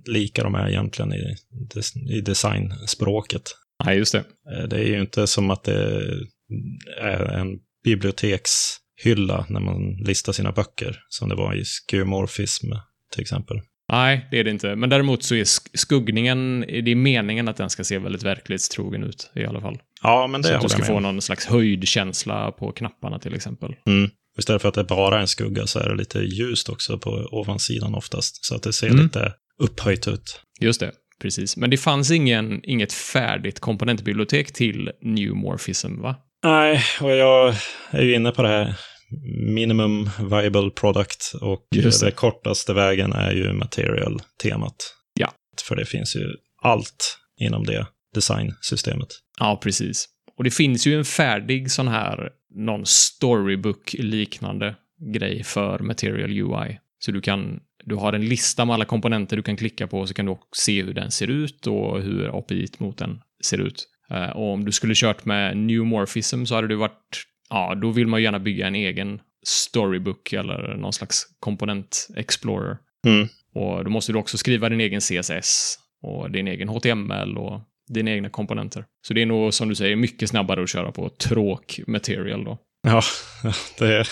lika 0.05 0.43
de 0.43 0.55
är 0.55 0.69
egentligen 0.69 1.13
i, 1.13 1.35
i 2.17 2.21
designspråket. 2.21 3.41
Nej, 3.85 3.97
just 3.97 4.11
det. 4.11 4.23
Eh, 4.57 4.63
Det 4.67 4.75
är 4.77 4.83
ju 4.87 4.99
inte 5.01 5.27
som 5.27 5.49
att 5.49 5.63
det 5.63 6.03
är 7.01 7.21
en 7.23 7.47
bibliotekshylla 7.83 9.45
när 9.49 9.59
man 9.59 9.91
listar 10.05 10.33
sina 10.33 10.51
böcker, 10.51 10.99
som 11.09 11.29
det 11.29 11.35
var 11.35 11.55
i 11.55 11.63
skeuomorfism 11.65 12.67
till 13.13 13.21
exempel. 13.21 13.57
Nej, 13.91 14.27
det 14.31 14.39
är 14.39 14.43
det 14.43 14.51
inte. 14.51 14.75
Men 14.75 14.89
däremot 14.89 15.23
så 15.23 15.35
är 15.35 15.43
sk- 15.43 15.69
skuggningen, 15.73 16.61
det 16.61 16.91
är 16.91 16.95
meningen 16.95 17.47
att 17.47 17.57
den 17.57 17.69
ska 17.69 17.83
se 17.83 17.97
väldigt 17.97 18.23
verklighetstrogen 18.23 19.03
ut 19.03 19.31
i 19.35 19.45
alla 19.45 19.61
fall. 19.61 19.77
Ja, 20.03 20.27
men 20.27 20.41
det 20.41 20.47
Så 20.47 20.55
att 20.55 20.61
du 20.61 20.69
ska 20.69 20.83
få 20.83 20.99
någon 20.99 21.21
slags 21.21 21.45
höjdkänsla 21.45 22.51
på 22.51 22.71
knapparna 22.71 23.19
till 23.19 23.35
exempel. 23.35 23.75
Mm. 23.87 24.09
Istället 24.39 24.61
för 24.61 24.69
att 24.69 24.75
det 24.75 24.83
bara 24.83 25.15
är 25.17 25.21
en 25.21 25.27
skugga 25.27 25.67
så 25.67 25.79
är 25.79 25.89
det 25.89 25.95
lite 25.95 26.19
ljust 26.19 26.69
också 26.69 26.97
på 26.97 27.09
ovansidan 27.31 27.95
oftast, 27.95 28.45
så 28.45 28.55
att 28.55 28.63
det 28.63 28.73
ser 28.73 28.89
Mm. 28.89 29.03
lite 29.03 29.33
upphöjt 29.63 30.07
ut. 30.07 30.41
Just 30.61 30.79
det, 30.79 30.91
precis. 31.21 31.57
Men 31.57 31.69
det 31.69 31.77
fanns 31.77 32.11
ingen, 32.11 32.59
inget 32.65 32.93
färdigt 32.93 33.59
komponentbibliotek 33.59 34.53
till 34.53 34.91
newmorphism, 35.01 36.01
va? 36.01 36.15
Nej, 36.43 36.81
och 37.01 37.11
jag 37.15 37.55
är 37.91 38.01
ju 38.01 38.15
inne 38.15 38.31
på 38.31 38.41
det 38.41 38.47
här 38.47 38.75
minimum 39.53 40.09
viable 40.29 40.69
product 40.69 41.31
och 41.41 41.67
Just 41.75 42.01
det. 42.01 42.11
kortaste 42.11 42.73
vägen 42.73 43.13
är 43.13 43.31
ju 43.31 43.53
material-temat. 43.53 44.75
Ja. 45.19 45.31
För 45.67 45.75
det 45.75 45.85
finns 45.85 46.15
ju 46.15 46.27
allt 46.61 47.17
inom 47.39 47.63
det 47.63 47.87
designsystemet. 48.13 49.07
Ja, 49.39 49.59
precis. 49.63 50.05
Och 50.37 50.43
det 50.43 50.51
finns 50.51 50.87
ju 50.87 50.97
en 50.97 51.05
färdig 51.05 51.71
sån 51.71 51.87
här, 51.87 52.29
någon 52.55 52.85
storybook-liknande 53.65 54.75
grej 55.13 55.43
för 55.43 55.79
Material 55.79 56.31
UI. 56.31 56.79
Så 56.99 57.11
du 57.11 57.21
kan, 57.21 57.59
du 57.83 57.95
har 57.95 58.13
en 58.13 58.25
lista 58.25 58.65
med 58.65 58.73
alla 58.73 58.85
komponenter 58.85 59.37
du 59.37 59.43
kan 59.43 59.57
klicka 59.57 59.87
på, 59.87 60.07
så 60.07 60.13
kan 60.13 60.25
du 60.25 60.31
också 60.31 60.47
se 60.55 60.83
hur 60.83 60.93
den 60.93 61.11
ser 61.11 61.27
ut 61.29 61.67
och 61.67 62.01
hur 62.01 62.37
API 62.39 62.67
mot 62.77 62.97
den 62.97 63.19
ser 63.45 63.57
ut. 63.61 63.87
Eh, 64.11 64.29
Och 64.29 64.53
om 64.53 64.65
du 64.65 64.71
skulle 64.71 64.93
kört 64.95 65.25
med 65.25 65.57
Newmorphism 65.57 66.45
så 66.45 66.55
hade 66.55 66.67
det 66.67 66.75
varit, 66.75 67.23
ja, 67.49 67.75
då 67.75 67.91
vill 67.91 68.07
man 68.07 68.19
ju 68.19 68.23
gärna 68.23 68.39
bygga 68.39 68.67
en 68.67 68.75
egen 68.75 69.19
storybook 69.45 70.33
eller 70.33 70.75
någon 70.77 70.93
slags 70.93 71.25
komponent 71.39 72.07
explorer. 72.15 72.77
Mm. 73.07 73.27
Och 73.53 73.83
då 73.83 73.89
måste 73.89 74.11
du 74.11 74.19
också 74.19 74.37
skriva 74.37 74.69
din 74.69 74.81
egen 74.81 75.01
CSS 75.01 75.79
och 76.01 76.31
din 76.31 76.47
egen 76.47 76.69
HTML 76.69 77.37
och 77.37 77.61
dina 77.89 78.11
egna 78.11 78.29
komponenter. 78.29 78.85
Så 79.07 79.13
det 79.13 79.21
är 79.21 79.25
nog, 79.25 79.53
som 79.53 79.69
du 79.69 79.75
säger, 79.75 79.95
mycket 79.95 80.29
snabbare 80.29 80.63
att 80.63 80.69
köra 80.69 80.91
på 80.91 81.09
tråk 81.09 81.79
material 81.87 82.43
då. 82.43 82.57
Ja, 82.83 83.01
det 83.79 83.85
är... 83.95 84.07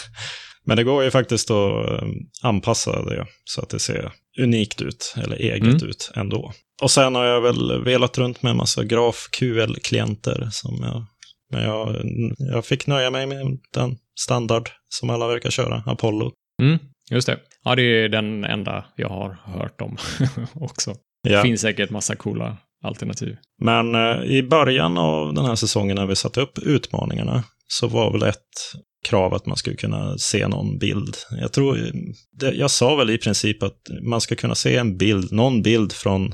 Men 0.66 0.78
det 0.78 0.84
går 0.84 1.04
ju 1.04 1.12
faktiskt 1.12 1.52
att 1.52 1.90
eh, 1.90 2.08
anpassa 2.42 3.06
det 3.06 3.26
så 3.44 3.62
att 3.62 3.70
det 3.70 3.80
ser 3.80 4.12
unikt 4.40 4.82
ut, 4.82 5.16
eller 5.24 5.36
eget 5.36 5.64
Mm. 5.64 5.90
ut 5.90 6.12
ändå. 6.16 6.54
Och 6.82 6.92
sen 6.92 7.16
har 7.16 7.26
jag 7.26 7.42
väl 7.42 7.84
velat 7.84 8.18
runt 8.18 8.44
med 8.44 8.50
en 8.50 8.58
massa 8.58 8.84
GraphQL-klienter 8.84 10.48
som 10.52 10.80
jag... 10.82 11.06
Men 11.54 11.64
jag, 11.64 11.96
jag 12.38 12.66
fick 12.66 12.88
nöja 12.88 13.12
mig 13.12 13.26
med 13.26 13.58
den 13.74 13.98
standard 14.20 14.70
som 14.90 15.10
alla 15.10 15.28
verkar 15.28 15.50
köra, 15.50 15.84
Apollo. 15.86 16.32
Mm, 16.62 16.80
just 17.12 17.28
det. 17.28 17.40
Ja, 17.64 17.76
det 17.76 17.84
är 17.84 18.10
den 18.10 18.44
enda 18.44 18.86
jag 18.96 19.10
har 19.10 19.38
hört 19.46 19.82
om 19.82 19.98
också. 20.54 20.96
Ja. 21.28 21.42
Finns 21.42 21.62
säkert 21.62 21.90
massa 21.90 22.16
coola 22.16 22.58
alternativ. 22.84 23.38
Men 23.62 23.96
eh, 23.96 24.24
i 24.24 24.44
början 24.44 24.98
av 24.98 25.34
den 25.34 25.46
här 25.46 25.56
säsongen 25.56 25.96
när 25.96 26.06
vi 26.06 26.16
satte 26.16 26.42
upp 26.42 26.60
utmaningarna 26.60 27.44
så 27.68 27.88
var 27.88 28.12
väl 28.12 28.24
ett 28.24 28.38
krav 29.04 29.34
att 29.34 29.46
man 29.46 29.58
skulle 29.58 29.76
kunna 29.76 30.18
se 30.18 30.48
någon 30.48 30.78
bild. 30.78 31.18
Jag 31.42 31.52
tror, 31.52 31.92
det, 32.40 32.52
jag 32.52 32.72
sa 32.72 32.96
väl 32.96 33.10
i 33.10 33.18
princip 33.18 33.64
att 33.64 33.80
man 34.02 34.22
ska 34.22 34.36
kunna 34.36 34.56
se 34.56 34.78
en 34.78 34.98
bild, 34.98 35.32
någon 35.32 35.62
bild 35.62 35.92
från 35.92 36.34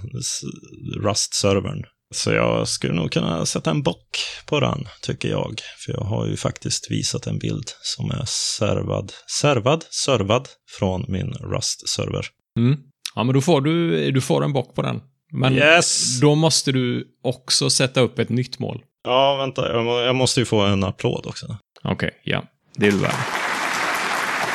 Rust-servern. 1.03 1.83
Så 2.15 2.31
jag 2.31 2.67
skulle 2.67 2.93
nog 2.93 3.11
kunna 3.11 3.45
sätta 3.45 3.69
en 3.69 3.81
bock 3.83 4.17
på 4.45 4.59
den, 4.59 4.87
tycker 5.01 5.29
jag. 5.29 5.61
För 5.85 5.91
jag 5.93 6.01
har 6.01 6.25
ju 6.27 6.37
faktiskt 6.37 6.91
visat 6.91 7.27
en 7.27 7.39
bild 7.39 7.71
som 7.81 8.11
är 8.11 8.23
servad, 8.27 9.11
servad, 9.41 9.83
servad 9.89 10.47
från 10.77 11.05
min 11.07 11.33
Rust-server. 11.33 12.25
Mm. 12.57 12.79
Ja, 13.15 13.23
men 13.23 13.35
då 13.35 13.41
får 13.41 13.61
du, 13.61 14.11
du 14.11 14.21
får 14.21 14.43
en 14.43 14.53
bock 14.53 14.75
på 14.75 14.81
den. 14.81 15.01
Men 15.31 15.53
Yes! 15.53 16.19
då 16.19 16.35
måste 16.35 16.71
du 16.71 17.07
också 17.23 17.69
sätta 17.69 18.01
upp 18.01 18.19
ett 18.19 18.29
nytt 18.29 18.59
mål. 18.59 18.81
Ja, 19.03 19.35
vänta, 19.35 19.73
jag, 19.73 19.85
må, 19.85 19.99
jag 19.99 20.15
måste 20.15 20.39
ju 20.39 20.45
få 20.45 20.61
en 20.61 20.83
applåd 20.83 21.25
också. 21.25 21.57
Okej, 21.83 22.21
ja. 22.23 22.43
Det 22.75 22.87
är 22.87 22.91
du 22.91 22.97
värd. 22.97 23.15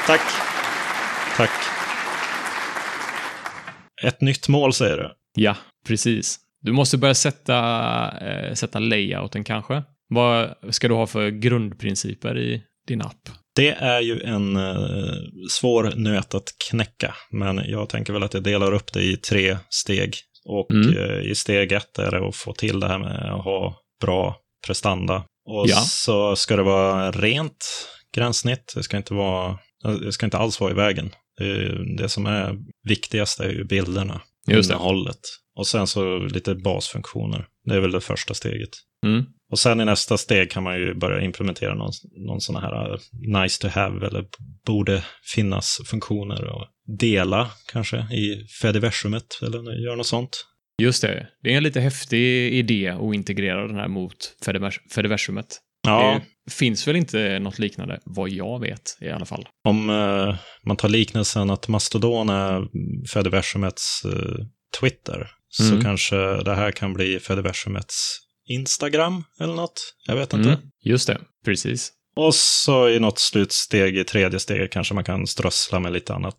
Tack. 0.06 0.20
Tack. 1.36 1.50
Ett 4.02 4.20
nytt 4.20 4.48
mål 4.48 4.72
säger 4.72 4.96
du? 4.96 5.10
Ja, 5.34 5.56
precis. 5.86 6.38
Du 6.64 6.72
måste 6.72 6.98
börja 6.98 7.14
sätta, 7.14 7.58
eh, 8.20 8.54
sätta 8.54 8.78
layouten 8.78 9.44
kanske. 9.44 9.82
Vad 10.08 10.54
ska 10.70 10.88
du 10.88 10.94
ha 10.94 11.06
för 11.06 11.28
grundprinciper 11.30 12.38
i 12.38 12.62
din 12.88 13.02
app? 13.02 13.28
Det 13.56 13.68
är 13.70 14.00
ju 14.00 14.20
en 14.20 14.56
eh, 14.56 15.14
svår 15.50 15.92
nöt 15.96 16.34
att 16.34 16.48
knäcka, 16.70 17.14
men 17.30 17.60
jag 17.66 17.88
tänker 17.88 18.12
väl 18.12 18.22
att 18.22 18.34
jag 18.34 18.42
delar 18.42 18.72
upp 18.72 18.92
det 18.92 19.02
i 19.02 19.16
tre 19.16 19.56
steg. 19.70 20.14
Och 20.48 20.70
Mm. 20.70 20.96
eh, 20.98 21.18
i 21.30 21.34
steg 21.34 21.72
ett 21.72 21.98
är 21.98 22.10
det 22.10 22.28
att 22.28 22.36
få 22.36 22.52
till 22.52 22.80
det 22.80 22.88
här 22.88 22.98
med 22.98 23.32
att 23.34 23.44
ha 23.44 23.76
bra 24.00 24.36
prestanda. 24.66 25.16
Och 25.46 25.66
Ja. 25.68 25.76
så 25.76 26.36
ska 26.36 26.56
det 26.56 26.62
vara 26.62 27.10
rent 27.10 27.66
gränssnitt. 28.14 28.72
Det 28.76 28.82
ska 28.82 28.96
inte 28.96 29.14
vara, 29.14 29.58
det 30.04 30.12
ska 30.12 30.26
inte 30.26 30.38
alls 30.38 30.60
vara 30.60 30.70
i 30.70 30.74
vägen. 30.74 31.10
Det, 31.38 31.96
det 31.96 32.08
som 32.08 32.26
är 32.26 32.56
viktigast 32.88 33.40
är 33.40 33.50
ju 33.50 33.64
bilderna, 33.64 34.20
Just 34.46 34.68
det. 34.68 34.74
innehållet. 34.74 35.20
Och 35.56 35.66
sen 35.66 35.86
så 35.86 36.18
lite 36.18 36.54
basfunktioner. 36.54 37.46
Det 37.64 37.74
är 37.74 37.80
väl 37.80 37.92
det 37.92 38.00
första 38.00 38.34
steget. 38.34 38.70
Mm. 39.06 39.24
Och 39.50 39.58
sen 39.58 39.80
i 39.80 39.84
nästa 39.84 40.16
steg 40.16 40.50
kan 40.50 40.62
man 40.62 40.76
ju 40.76 40.94
börja 40.94 41.24
implementera 41.24 41.74
någon, 41.74 41.92
någon 42.26 42.40
sån 42.40 42.56
här 42.56 42.92
uh, 42.92 42.98
nice 43.42 43.60
to 43.60 43.68
have 43.68 44.06
eller 44.06 44.24
borde 44.66 45.04
finnas 45.34 45.80
funktioner 45.86 46.44
och 46.44 46.66
dela 46.98 47.50
kanske 47.72 47.96
i 47.96 48.46
Fediversumet 48.62 49.26
eller 49.42 49.84
göra 49.84 49.96
något 49.96 50.06
sånt. 50.06 50.46
Just 50.82 51.02
det. 51.02 51.28
Det 51.42 51.52
är 51.52 51.56
en 51.56 51.62
lite 51.62 51.80
häftig 51.80 52.52
idé 52.52 52.88
att 52.88 53.14
integrera 53.14 53.66
den 53.66 53.76
här 53.76 53.88
mot 53.88 54.36
Fedivers- 54.46 54.92
Fediversumet. 54.94 55.46
Ja, 55.84 56.20
Det 56.46 56.52
finns 56.52 56.88
väl 56.88 56.96
inte 56.96 57.38
något 57.38 57.58
liknande, 57.58 58.00
vad 58.04 58.28
jag 58.30 58.60
vet 58.60 58.82
i 59.00 59.08
alla 59.10 59.26
fall. 59.26 59.48
om 59.68 59.90
eh, 59.90 60.36
man 60.66 60.76
tar 60.76 60.88
liknelsen 60.88 61.50
att 61.50 61.68
Mastodon 61.68 62.28
är 62.28 62.62
Fediversumets 63.12 64.04
eh, 64.04 64.44
Twitter 64.80 65.30
så 65.48 65.70
Mm. 65.72 65.84
kanske 65.84 66.16
det 66.42 66.54
här 66.54 66.70
kan 66.70 66.92
bli 66.94 67.20
Fediversumets 67.20 68.18
Instagram 68.48 69.24
eller 69.40 69.54
något. 69.54 69.94
Jag 70.06 70.16
vet 70.16 70.32
inte. 70.32 70.48
Mm. 70.48 70.60
Just 70.84 71.06
det, 71.06 71.20
precis. 71.44 71.92
Och 72.16 72.34
så 72.34 72.88
i 72.88 73.00
något 73.00 73.18
slutsteg, 73.18 73.96
i 73.98 74.04
tredje 74.04 74.38
steget, 74.38 74.72
kanske 74.72 74.94
man 74.94 75.04
kan 75.04 75.26
strössla 75.26 75.80
med 75.80 75.92
lite 75.92 76.14
annat 76.14 76.36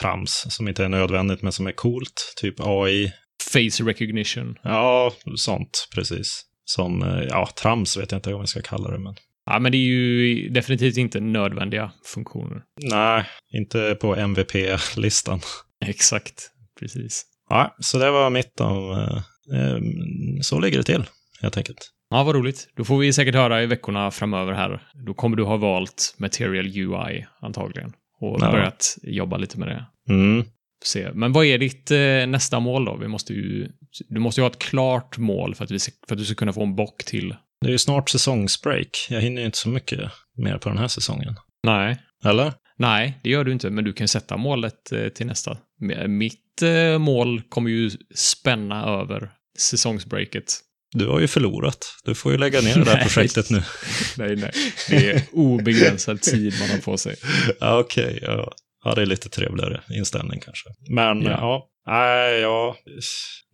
trams 0.00 0.46
som 0.48 0.68
inte 0.68 0.84
är 0.84 0.88
nödvändigt 0.88 1.42
men 1.42 1.52
som 1.52 1.66
är 1.66 1.72
coolt. 1.72 2.32
Typ 2.40 2.54
AI. 2.60 3.12
Face 3.52 3.84
recognition. 3.84 4.54
Ja, 4.62 5.12
sånt 5.36 5.88
precis. 5.94 6.42
Som, 6.68 7.02
eh, 7.02 7.22
ja, 7.28 7.48
trams 7.62 7.96
vet 7.96 8.12
jag 8.12 8.18
inte 8.18 8.34
om 8.34 8.40
jag 8.40 8.48
ska 8.48 8.62
kalla 8.62 8.90
det, 8.90 8.98
men 8.98 9.14
Ja, 9.50 9.58
men 9.58 9.72
det 9.72 9.78
är 9.78 9.88
ju 9.88 10.48
definitivt 10.48 10.96
inte 10.96 11.20
nödvändiga 11.20 11.92
funktioner. 12.04 12.62
Nej, 12.82 13.24
inte 13.54 13.96
på 14.00 14.16
MVP-listan. 14.16 15.40
Exakt, 15.86 16.50
precis. 16.80 17.24
Ja, 17.48 17.76
så 17.80 17.98
det 17.98 18.10
var 18.10 18.30
mitt 18.30 18.60
om... 18.60 18.90
Eh, 18.90 19.60
eh, 19.60 19.78
så 20.42 20.60
ligger 20.60 20.78
det 20.78 20.84
till, 20.84 21.04
helt 21.42 21.56
enkelt. 21.56 21.92
Ja, 22.10 22.24
vad 22.24 22.34
roligt. 22.34 22.68
Då 22.76 22.84
får 22.84 22.98
vi 22.98 23.12
säkert 23.12 23.34
höra 23.34 23.62
i 23.62 23.66
veckorna 23.66 24.10
framöver 24.10 24.52
här. 24.52 24.82
Då 25.06 25.14
kommer 25.14 25.36
du 25.36 25.44
ha 25.44 25.56
valt 25.56 26.14
Material 26.18 26.66
UI 26.66 27.26
antagligen 27.40 27.92
och 28.20 28.38
Ja. 28.40 28.50
börjat 28.50 28.96
jobba 29.02 29.36
lite 29.36 29.58
med 29.58 29.68
det. 29.68 29.86
Mm. 30.14 30.44
Se. 30.84 31.10
Men 31.14 31.32
vad 31.32 31.44
är 31.44 31.58
ditt 31.58 31.90
eh, 31.90 32.26
nästa 32.26 32.60
mål 32.60 32.84
då? 32.84 32.96
Vi 32.96 33.08
måste 33.08 33.32
ju, 33.32 33.68
du 34.08 34.20
måste 34.20 34.40
ju 34.40 34.42
ha 34.42 34.50
ett 34.50 34.58
klart 34.58 35.18
mål 35.18 35.54
för 35.54 35.64
att, 35.64 35.70
vi 35.70 35.78
för 35.78 36.14
att 36.14 36.18
du 36.18 36.24
ska 36.24 36.34
kunna 36.34 36.52
få 36.52 36.62
en 36.62 36.76
bock 36.76 37.04
till. 37.04 37.34
Det 37.60 37.66
är 37.66 37.72
ju 37.72 37.78
snart 37.78 38.10
säsongsbreak. 38.10 39.06
Jag 39.10 39.20
hinner 39.20 39.40
ju 39.40 39.46
inte 39.46 39.58
så 39.58 39.68
mycket 39.68 40.00
mer 40.36 40.58
på 40.58 40.68
den 40.68 40.78
här 40.78 40.88
säsongen. 40.88 41.36
Nej. 41.62 41.98
Eller? 42.24 42.52
Nej, 42.78 43.18
det 43.22 43.30
gör 43.30 43.44
du 43.44 43.52
inte, 43.52 43.70
men 43.70 43.84
du 43.84 43.92
kan 43.92 44.08
sätta 44.08 44.36
målet 44.36 44.92
eh, 44.92 45.08
till 45.08 45.26
nästa. 45.26 45.56
Mitt 46.08 46.62
eh, 46.62 46.98
mål 46.98 47.42
kommer 47.48 47.70
ju 47.70 47.90
spänna 48.14 48.84
över 48.84 49.30
säsongsbreaket. 49.58 50.60
Du 50.92 51.06
har 51.06 51.20
ju 51.20 51.28
förlorat. 51.28 51.78
Du 52.04 52.14
får 52.14 52.32
ju 52.32 52.38
lägga 52.38 52.60
ner 52.60 52.74
det 52.74 52.84
där 52.84 52.96
projektet 53.02 53.50
nu. 53.50 53.62
Nej, 54.16 54.36
nej. 54.36 54.52
Det 54.88 55.10
är 55.10 55.22
obegränsad 55.32 56.22
tid 56.22 56.54
man 56.60 56.70
har 56.70 56.78
på 56.78 56.96
sig. 56.96 57.16
Okej, 57.60 58.18
ja. 58.22 58.52
Ja. 58.88 58.94
det 58.94 59.02
är 59.02 59.06
lite 59.06 59.28
trevligare 59.28 59.80
inställning 59.90 60.40
kanske. 60.40 60.68
Men 60.90 61.22
Ja. 61.22 61.30
ja, 61.30 61.68
nej, 61.86 62.40
ja. 62.40 62.76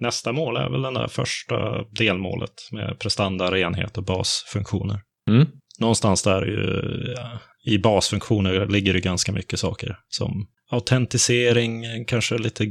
Nästa 0.01 0.33
mål 0.33 0.57
är 0.57 0.70
väl 0.70 0.83
den 0.83 0.95
där 0.95 1.09
första 1.09 1.85
delmålet 1.85 2.53
med 2.72 2.99
prestanda, 2.99 3.51
renhet 3.51 3.99
och 3.99 4.05
basfunktioner. 4.05 5.01
Mm. 5.30 5.47
Någonstans 5.80 6.22
där 6.22 6.43
är 6.43 6.47
ju, 6.47 7.14
ja, 7.16 7.39
i 7.64 7.78
basfunktioner 7.78 8.66
ligger 8.66 8.93
det 8.93 9.01
ganska 9.01 9.33
mycket 9.33 9.59
saker 9.59 9.97
som 10.09 10.47
autentisering, 10.70 11.85
kanske 12.05 12.39
lite 12.39 12.64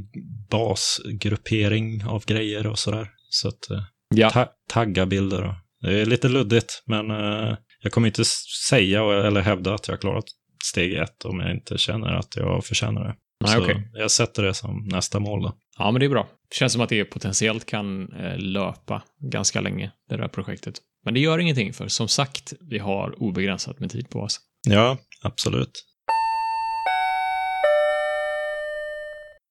basgruppering 0.49 2.05
av 2.05 2.25
grejer 2.25 2.67
och 2.67 2.79
sådär. 2.79 3.07
Så 3.29 3.47
att 3.47 3.69
eh, 3.71 3.83
Ja. 4.15 4.29
ta 4.29 4.47
tagga 4.69 5.05
bilder. 5.05 5.43
Och, 5.43 5.53
det 5.81 6.01
är 6.01 6.05
lite 6.05 6.29
luddigt, 6.29 6.83
men 6.85 7.11
eh, 7.11 7.55
jag 7.83 7.91
kommer 7.91 8.07
inte 8.07 8.23
säga 8.69 9.01
eller 9.03 9.41
hävda 9.41 9.73
att 9.73 9.87
jag 9.87 9.93
har 9.93 9.99
klarat 9.99 10.23
steg 10.65 10.93
ett 10.93 11.25
om 11.25 11.39
jag 11.39 11.51
inte 11.51 11.77
känner 11.77 12.13
att 12.13 12.35
jag 12.35 12.65
förtjänar 12.65 13.03
det. 13.03 13.15
Nej, 13.43 13.53
Så 13.53 13.81
jag 13.93 14.11
sätter 14.11 14.43
det 14.43 14.53
som 14.53 14.87
nästa 14.91 15.19
mål 15.19 15.41
då. 15.41 15.53
Ja, 15.77 15.91
men 15.91 15.99
det 15.99 16.05
är 16.05 16.09
bra. 16.09 16.27
Det 16.49 16.55
känns 16.55 16.73
som 16.73 16.81
att 16.81 16.89
det 16.89 17.05
potentiellt 17.05 17.65
kan 17.65 18.13
eh, 18.13 18.37
löpa 18.37 19.03
ganska 19.31 19.61
länge, 19.61 19.91
det 20.09 20.17
där 20.17 20.27
projektet. 20.27 20.75
Men 21.05 21.13
det 21.13 21.19
gör 21.19 21.39
ingenting, 21.39 21.73
för 21.73 21.87
som 21.87 22.07
sagt, 22.07 22.53
vi 22.59 22.79
har 22.79 23.23
obegränsat 23.23 23.79
med 23.79 23.91
tid 23.91 24.09
på 24.09 24.19
oss. 24.19 24.39
Ja, 24.67 24.97
absolut. 25.21 25.85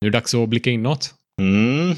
Nu 0.01 0.09
är 0.09 0.11
det 0.11 0.19
dags 0.19 0.35
att 0.35 0.49
blicka 0.49 0.71
inåt. 0.71 1.15
Mm. 1.41 1.97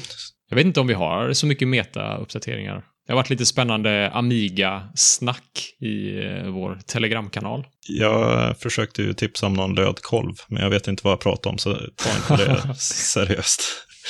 Jag 0.49 0.55
vet 0.55 0.65
inte 0.65 0.79
om 0.79 0.87
vi 0.87 0.93
har 0.93 1.33
så 1.33 1.45
mycket 1.47 1.67
meta-uppdateringar. 1.67 2.83
Det 3.07 3.11
har 3.13 3.15
varit 3.17 3.29
lite 3.29 3.45
spännande 3.45 4.11
Amiga-snack 4.11 5.73
i 5.79 6.23
eh, 6.25 6.47
vår 6.47 6.79
Telegramkanal. 6.87 7.67
Jag 7.87 8.57
försökte 8.57 9.01
ju 9.03 9.13
tipsa 9.13 9.45
om 9.45 9.53
någon 9.53 9.75
lödkolv, 9.75 10.33
men 10.47 10.63
jag 10.63 10.69
vet 10.69 10.87
inte 10.87 11.01
vad 11.03 11.11
jag 11.11 11.19
pratar 11.19 11.49
om, 11.49 11.57
så 11.57 11.73
ta 11.73 12.33
inte 12.33 12.45
det 12.45 12.75
seriöst. 12.79 13.61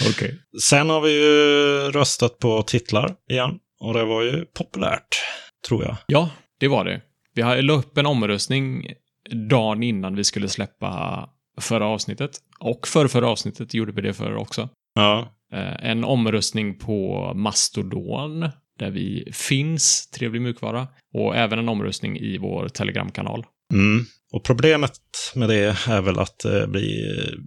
Okej. 0.09 0.39
Sen 0.69 0.89
har 0.89 1.01
vi 1.01 1.11
ju 1.11 1.91
röstat 1.91 2.39
på 2.39 2.61
titlar 2.63 3.15
igen, 3.29 3.59
och 3.79 3.93
det 3.93 4.03
var 4.05 4.21
ju 4.21 4.45
populärt, 4.45 5.15
tror 5.67 5.83
jag. 5.83 5.95
Ja, 6.07 6.29
det 6.59 6.67
var 6.67 6.85
det. 6.85 7.01
Vi 7.35 7.41
har- 7.41 7.61
la 7.61 7.73
upp 7.73 7.97
en 7.97 8.05
omröstning 8.05 8.85
dagen 9.49 9.83
innan 9.83 10.15
vi 10.15 10.23
skulle 10.23 10.47
släppa 10.47 11.29
förra 11.61 11.85
avsnittet. 11.87 12.31
Och 12.59 12.87
för 12.87 13.07
förra 13.07 13.27
avsnittet 13.29 13.73
gjorde 13.73 13.91
vi 13.91 14.01
det 14.01 14.13
för 14.13 14.35
också. 14.35 14.69
Ja, 14.95 15.29
Eh, 15.53 15.89
En 15.89 16.03
omröstning 16.03 16.77
på 16.79 17.31
Mastodon, 17.35 18.49
där 18.83 18.91
vi 18.91 19.31
finns, 19.33 20.07
trevlig 20.07 20.41
mjukvara. 20.41 20.87
Och 21.13 21.35
även 21.35 21.59
en 21.59 21.69
omröstning 21.69 22.17
i 22.17 22.37
vår 22.37 22.69
Telegramkanal. 22.69 23.45
Mm. 23.73 24.05
Och 24.33 24.43
problemet 24.43 24.99
med 25.35 25.49
det 25.49 25.77
är 25.87 26.01
väl 26.01 26.19
att 26.19 26.39
det 26.39 26.67
blir, 26.67 27.37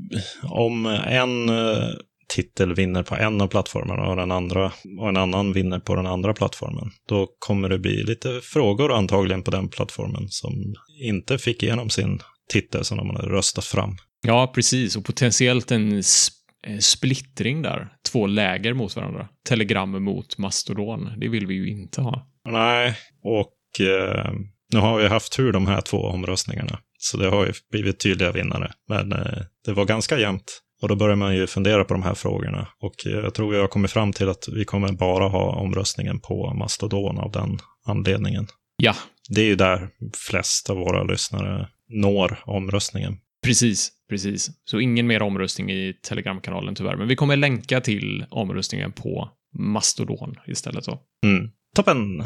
om 0.42 0.86
en 0.86 1.48
eh, 1.48 1.88
titel 2.28 2.74
vinner 2.74 3.02
på 3.02 3.14
en 3.14 3.40
av 3.40 3.48
plattformarna 3.48 4.08
och, 4.08 4.16
den 4.16 4.32
andra, 4.32 4.72
och 5.00 5.08
en 5.08 5.16
annan 5.16 5.52
vinner 5.52 5.78
på 5.78 5.94
den 5.94 6.06
andra 6.06 6.34
plattformen, 6.34 6.90
då 7.08 7.28
kommer 7.38 7.68
det 7.68 7.78
bli 7.78 8.02
lite 8.02 8.40
frågor 8.42 8.92
antagligen 8.92 9.42
på 9.42 9.50
den 9.50 9.68
plattformen 9.68 10.28
som 10.28 10.74
inte 11.02 11.38
fick 11.38 11.62
igenom 11.62 11.90
sin 11.90 12.20
titel 12.52 12.84
som 12.84 12.98
de 12.98 13.10
hade 13.10 13.28
röstat 13.28 13.64
fram. 13.64 13.96
Ja, 14.26 14.52
precis. 14.54 14.96
Och 14.96 15.04
potentiellt 15.04 15.70
en 15.70 15.92
eh, 15.92 16.00
splittring 16.80 17.62
där. 17.62 17.88
Två 18.12 18.26
läger 18.26 18.74
mot 18.74 18.96
varandra. 18.96 19.28
Telegram 19.48 20.04
mot 20.04 20.38
Mastodon. 20.38 21.12
Det 21.16 21.28
vill 21.28 21.46
vi 21.46 21.54
ju 21.54 21.68
inte 21.68 22.00
ha. 22.00 22.26
Nej, 22.48 22.96
och 23.22 23.86
eh, 23.86 24.32
nu 24.72 24.78
har 24.78 24.98
vi 24.98 25.08
haft 25.08 25.36
tur 25.36 25.52
de 25.52 25.66
här 25.66 25.80
två 25.80 25.98
omröstningarna. 25.98 26.78
Så 26.98 27.16
det 27.16 27.28
har 27.28 27.46
ju 27.46 27.52
blivit 27.70 28.00
tydliga 28.00 28.32
vinnare. 28.32 28.72
Men 28.88 29.12
eh, 29.12 29.42
det 29.64 29.72
var 29.72 29.84
ganska 29.84 30.18
jämnt. 30.18 30.62
Och 30.82 30.88
då 30.88 30.96
börjar 30.96 31.16
man 31.16 31.36
ju 31.36 31.46
fundera 31.46 31.84
på 31.84 31.94
de 31.94 32.02
här 32.02 32.14
frågorna. 32.14 32.68
Och 32.80 33.06
eh, 33.06 33.12
jag 33.12 33.34
tror 33.34 33.50
vi 33.50 33.58
har 33.58 33.68
kommit 33.68 33.90
fram 33.90 34.12
till 34.12 34.28
att 34.28 34.48
vi 34.52 34.64
kommer 34.64 34.92
bara 34.92 35.28
ha 35.28 35.56
omröstningen 35.56 36.20
på 36.20 36.54
Mastodon 36.54 37.18
av 37.18 37.32
den 37.32 37.58
anledningen. 37.86 38.46
Ja, 38.76 38.94
Det 39.28 39.40
är 39.40 39.44
ju 39.44 39.56
där 39.56 39.88
flest 40.30 40.70
av 40.70 40.76
våra 40.76 41.02
lyssnare 41.02 41.68
når 41.88 42.38
omröstningen. 42.44 43.16
Precis, 43.44 43.92
precis. 44.08 44.50
Så 44.64 44.80
ingen 44.80 45.06
mer 45.06 45.22
omröstning 45.22 45.70
i 45.70 45.94
Telegramkanalen 46.02 46.74
tyvärr. 46.74 46.96
Men 46.96 47.08
vi 47.08 47.16
kommer 47.16 47.36
länka 47.36 47.80
till 47.80 48.24
omröstningen 48.30 48.92
på 48.92 49.30
Mastodon 49.58 50.34
istället 50.46 50.84
då. 50.84 51.00
Mm. 51.26 51.50
Toppen! 51.76 52.24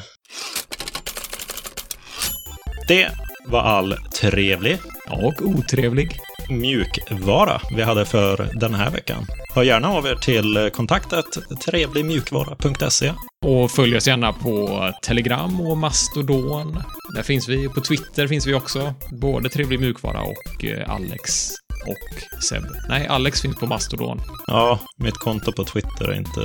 Det 2.88 3.10
var 3.46 3.60
all 3.60 3.94
trevlig 4.20 4.78
Och 5.06 5.42
otrevlig. 5.42 6.10
Mjukvara 6.50 7.60
vi 7.76 7.82
hade 7.82 8.04
för 8.04 8.48
den 8.54 8.74
här 8.74 8.90
veckan. 8.90 9.26
Hör 9.54 9.62
gärna 9.62 9.88
av 9.88 10.06
er 10.06 10.14
till 10.14 10.70
kontaktet 10.74 11.24
trevligmjukvara.se. 11.64 13.12
Och 13.46 13.70
följ 13.70 13.96
oss 13.96 14.06
gärna 14.06 14.32
på 14.32 14.90
Telegram 15.02 15.60
och 15.60 15.78
Mastodon. 15.78 16.82
Där 17.14 17.22
finns 17.22 17.48
vi. 17.48 17.68
På 17.68 17.80
Twitter 17.80 18.26
finns 18.26 18.46
vi 18.46 18.54
också. 18.54 18.94
Både 19.10 19.48
Trevlig 19.48 19.80
Mjukvara 19.80 20.20
och 20.20 20.64
eh, 20.64 20.90
Alex 20.90 21.50
och 21.86 22.42
Seb. 22.42 22.64
Nej, 22.88 23.06
Alex 23.06 23.42
finns 23.42 23.56
på 23.56 23.66
Mastodon. 23.66 24.20
Ja, 24.46 24.78
mitt 24.96 25.14
konto 25.14 25.52
på 25.52 25.64
Twitter 25.64 26.08
är 26.08 26.14
inte, 26.14 26.40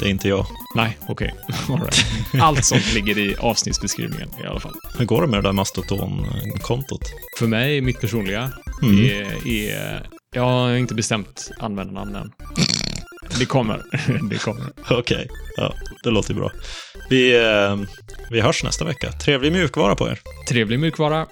det 0.00 0.06
är 0.06 0.10
inte 0.10 0.28
jag. 0.28 0.46
Nej, 0.76 0.98
okej. 1.08 1.34
All 1.68 1.78
right. 1.80 2.04
Allt 2.40 2.64
sånt 2.64 2.94
ligger 2.94 3.18
i 3.18 3.36
avsnittsbeskrivningen 3.36 4.28
i 4.44 4.46
alla 4.46 4.60
fall. 4.60 4.74
Hur 4.98 5.04
går 5.04 5.22
det 5.22 5.28
med 5.28 5.38
det 5.38 5.48
där 5.48 5.52
Mastodon-kontot? 5.52 7.02
För 7.38 7.46
mig, 7.46 7.80
mitt 7.80 8.00
personliga, 8.00 8.52
Mm. 8.82 9.04
är, 9.04 9.48
är... 9.48 10.06
Jag 10.34 10.42
har 10.42 10.74
inte 10.74 10.94
bestämt 10.94 11.50
användarnamn 11.58 12.14
än. 12.14 12.32
Det 13.38 13.46
kommer. 13.46 13.82
Det 14.30 14.38
kommer. 14.38 14.66
Okej, 14.90 15.28
ja, 15.56 15.74
det 16.02 16.10
låter 16.10 16.34
bra. 16.34 16.52
Vi, 17.10 17.36
eh, 17.36 17.76
vi 18.30 18.40
hörs 18.40 18.64
nästa 18.64 18.84
vecka. 18.84 19.12
Trevlig 19.12 19.52
mjukvara 19.52 19.94
på 19.94 20.08
er. 20.08 20.18
Trevlig 20.48 20.80
mjukvara. 20.80 21.26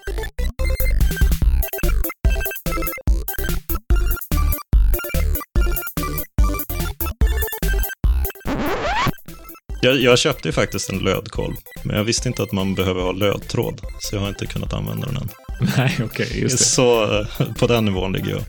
Jag, 9.82 9.96
jag 9.96 10.18
köpte 10.18 10.48
ju 10.48 10.52
faktiskt 10.52 10.90
en 10.90 10.98
lödkolv, 10.98 11.54
men 11.84 11.96
jag 11.96 12.04
visste 12.04 12.28
inte 12.28 12.42
att 12.42 12.52
man 12.52 12.74
behöver 12.74 13.02
ha 13.02 13.12
lödtråd, 13.12 13.80
så 13.98 14.16
jag 14.16 14.20
har 14.20 14.28
inte 14.28 14.46
kunnat 14.46 14.72
använda 14.72 15.06
den 15.06 15.16
än. 15.16 15.28
Nej, 15.76 15.98
okej, 16.04 16.40
just 16.40 16.58
det. 16.58 16.64
Så 16.64 17.20
eh, 17.20 17.26
på 17.58 17.66
den 17.66 17.84
nivån 17.84 18.12
ligger 18.12 18.30
jag. 18.30 18.42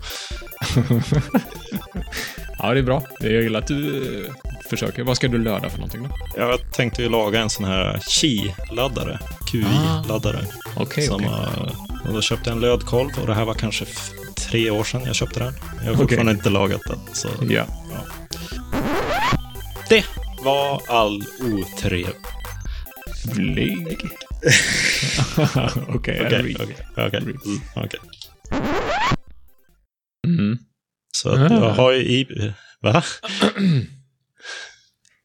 Ja, 2.62 2.74
det 2.74 2.80
är 2.80 2.84
bra. 2.84 3.04
Jag 3.20 3.32
gillar 3.32 3.60
att 3.60 3.68
du 3.68 4.04
eh, 4.26 4.32
försöker. 4.70 5.04
Vad 5.04 5.16
ska 5.18 5.28
du 5.28 5.38
löda 5.38 5.70
för 5.70 5.78
någonting 5.78 6.04
då? 6.04 6.10
Jag 6.38 6.72
tänkte 6.72 7.02
ju 7.04 7.10
laga 7.10 7.40
en 7.42 7.50
sån 7.50 7.66
här 7.66 7.98
Qi-laddare, 8.10 9.20
QI-laddare. 9.52 10.46
Okej, 10.76 11.04
som, 11.08 11.16
okej. 11.16 11.30
eh, 11.30 12.08
och 12.08 12.14
då 12.14 12.22
köpte 12.22 12.50
jag 12.50 12.56
en 12.56 12.62
lödkolv 12.62 13.10
och 13.22 13.28
det 13.28 13.34
här 13.34 13.46
var 13.46 13.54
kanske 13.54 13.86
tre 14.38 14.70
år 14.72 14.84
sedan 14.84 15.02
jag 15.06 15.16
köpte 15.16 15.40
den. 15.40 15.54
Jag 15.78 15.84
har 15.86 15.92
Okej. 15.92 15.98
fortfarande 15.98 16.32
inte 16.32 16.50
lagat 16.50 16.82
den. 16.88 17.00
Så 17.14 17.28
Ja. 17.50 17.66
det 19.90 20.06
var 20.44 20.82
all 20.88 21.24
otrevlig. 21.42 22.16
Okej, 25.88 26.22
okay, 26.26 26.56
okej, 26.56 26.76
okej. 26.98 27.20
Rig. 27.26 27.36
Mm, 30.28 30.40
mm. 30.40 30.58
Så 31.12 31.30
att 31.30 31.52
jag 31.52 31.64
Ah. 31.64 31.72
har 31.72 31.92
ju 31.92 32.00
i... 32.00 32.54
Va? 32.82 33.04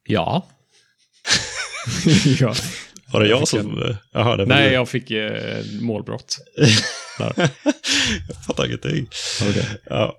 Ja. 0.07 0.47
ja. 2.39 2.53
Var 3.13 3.19
det 3.21 3.27
jag, 3.29 3.39
fick 3.39 3.47
som... 3.49 3.81
eh, 3.81 3.95
Jaha, 4.11 4.35
det 4.37 4.45
var 4.45 4.55
Nej, 4.55 4.67
du. 4.69 4.73
jag 4.73 4.89
fick 4.89 5.11
eh, 5.11 5.63
målbrott. 5.81 6.37
jag 7.19 7.33
fattar 8.47 8.65
ingenting. 8.65 9.07
Okay. 9.49 9.63
Ja. 9.85 10.15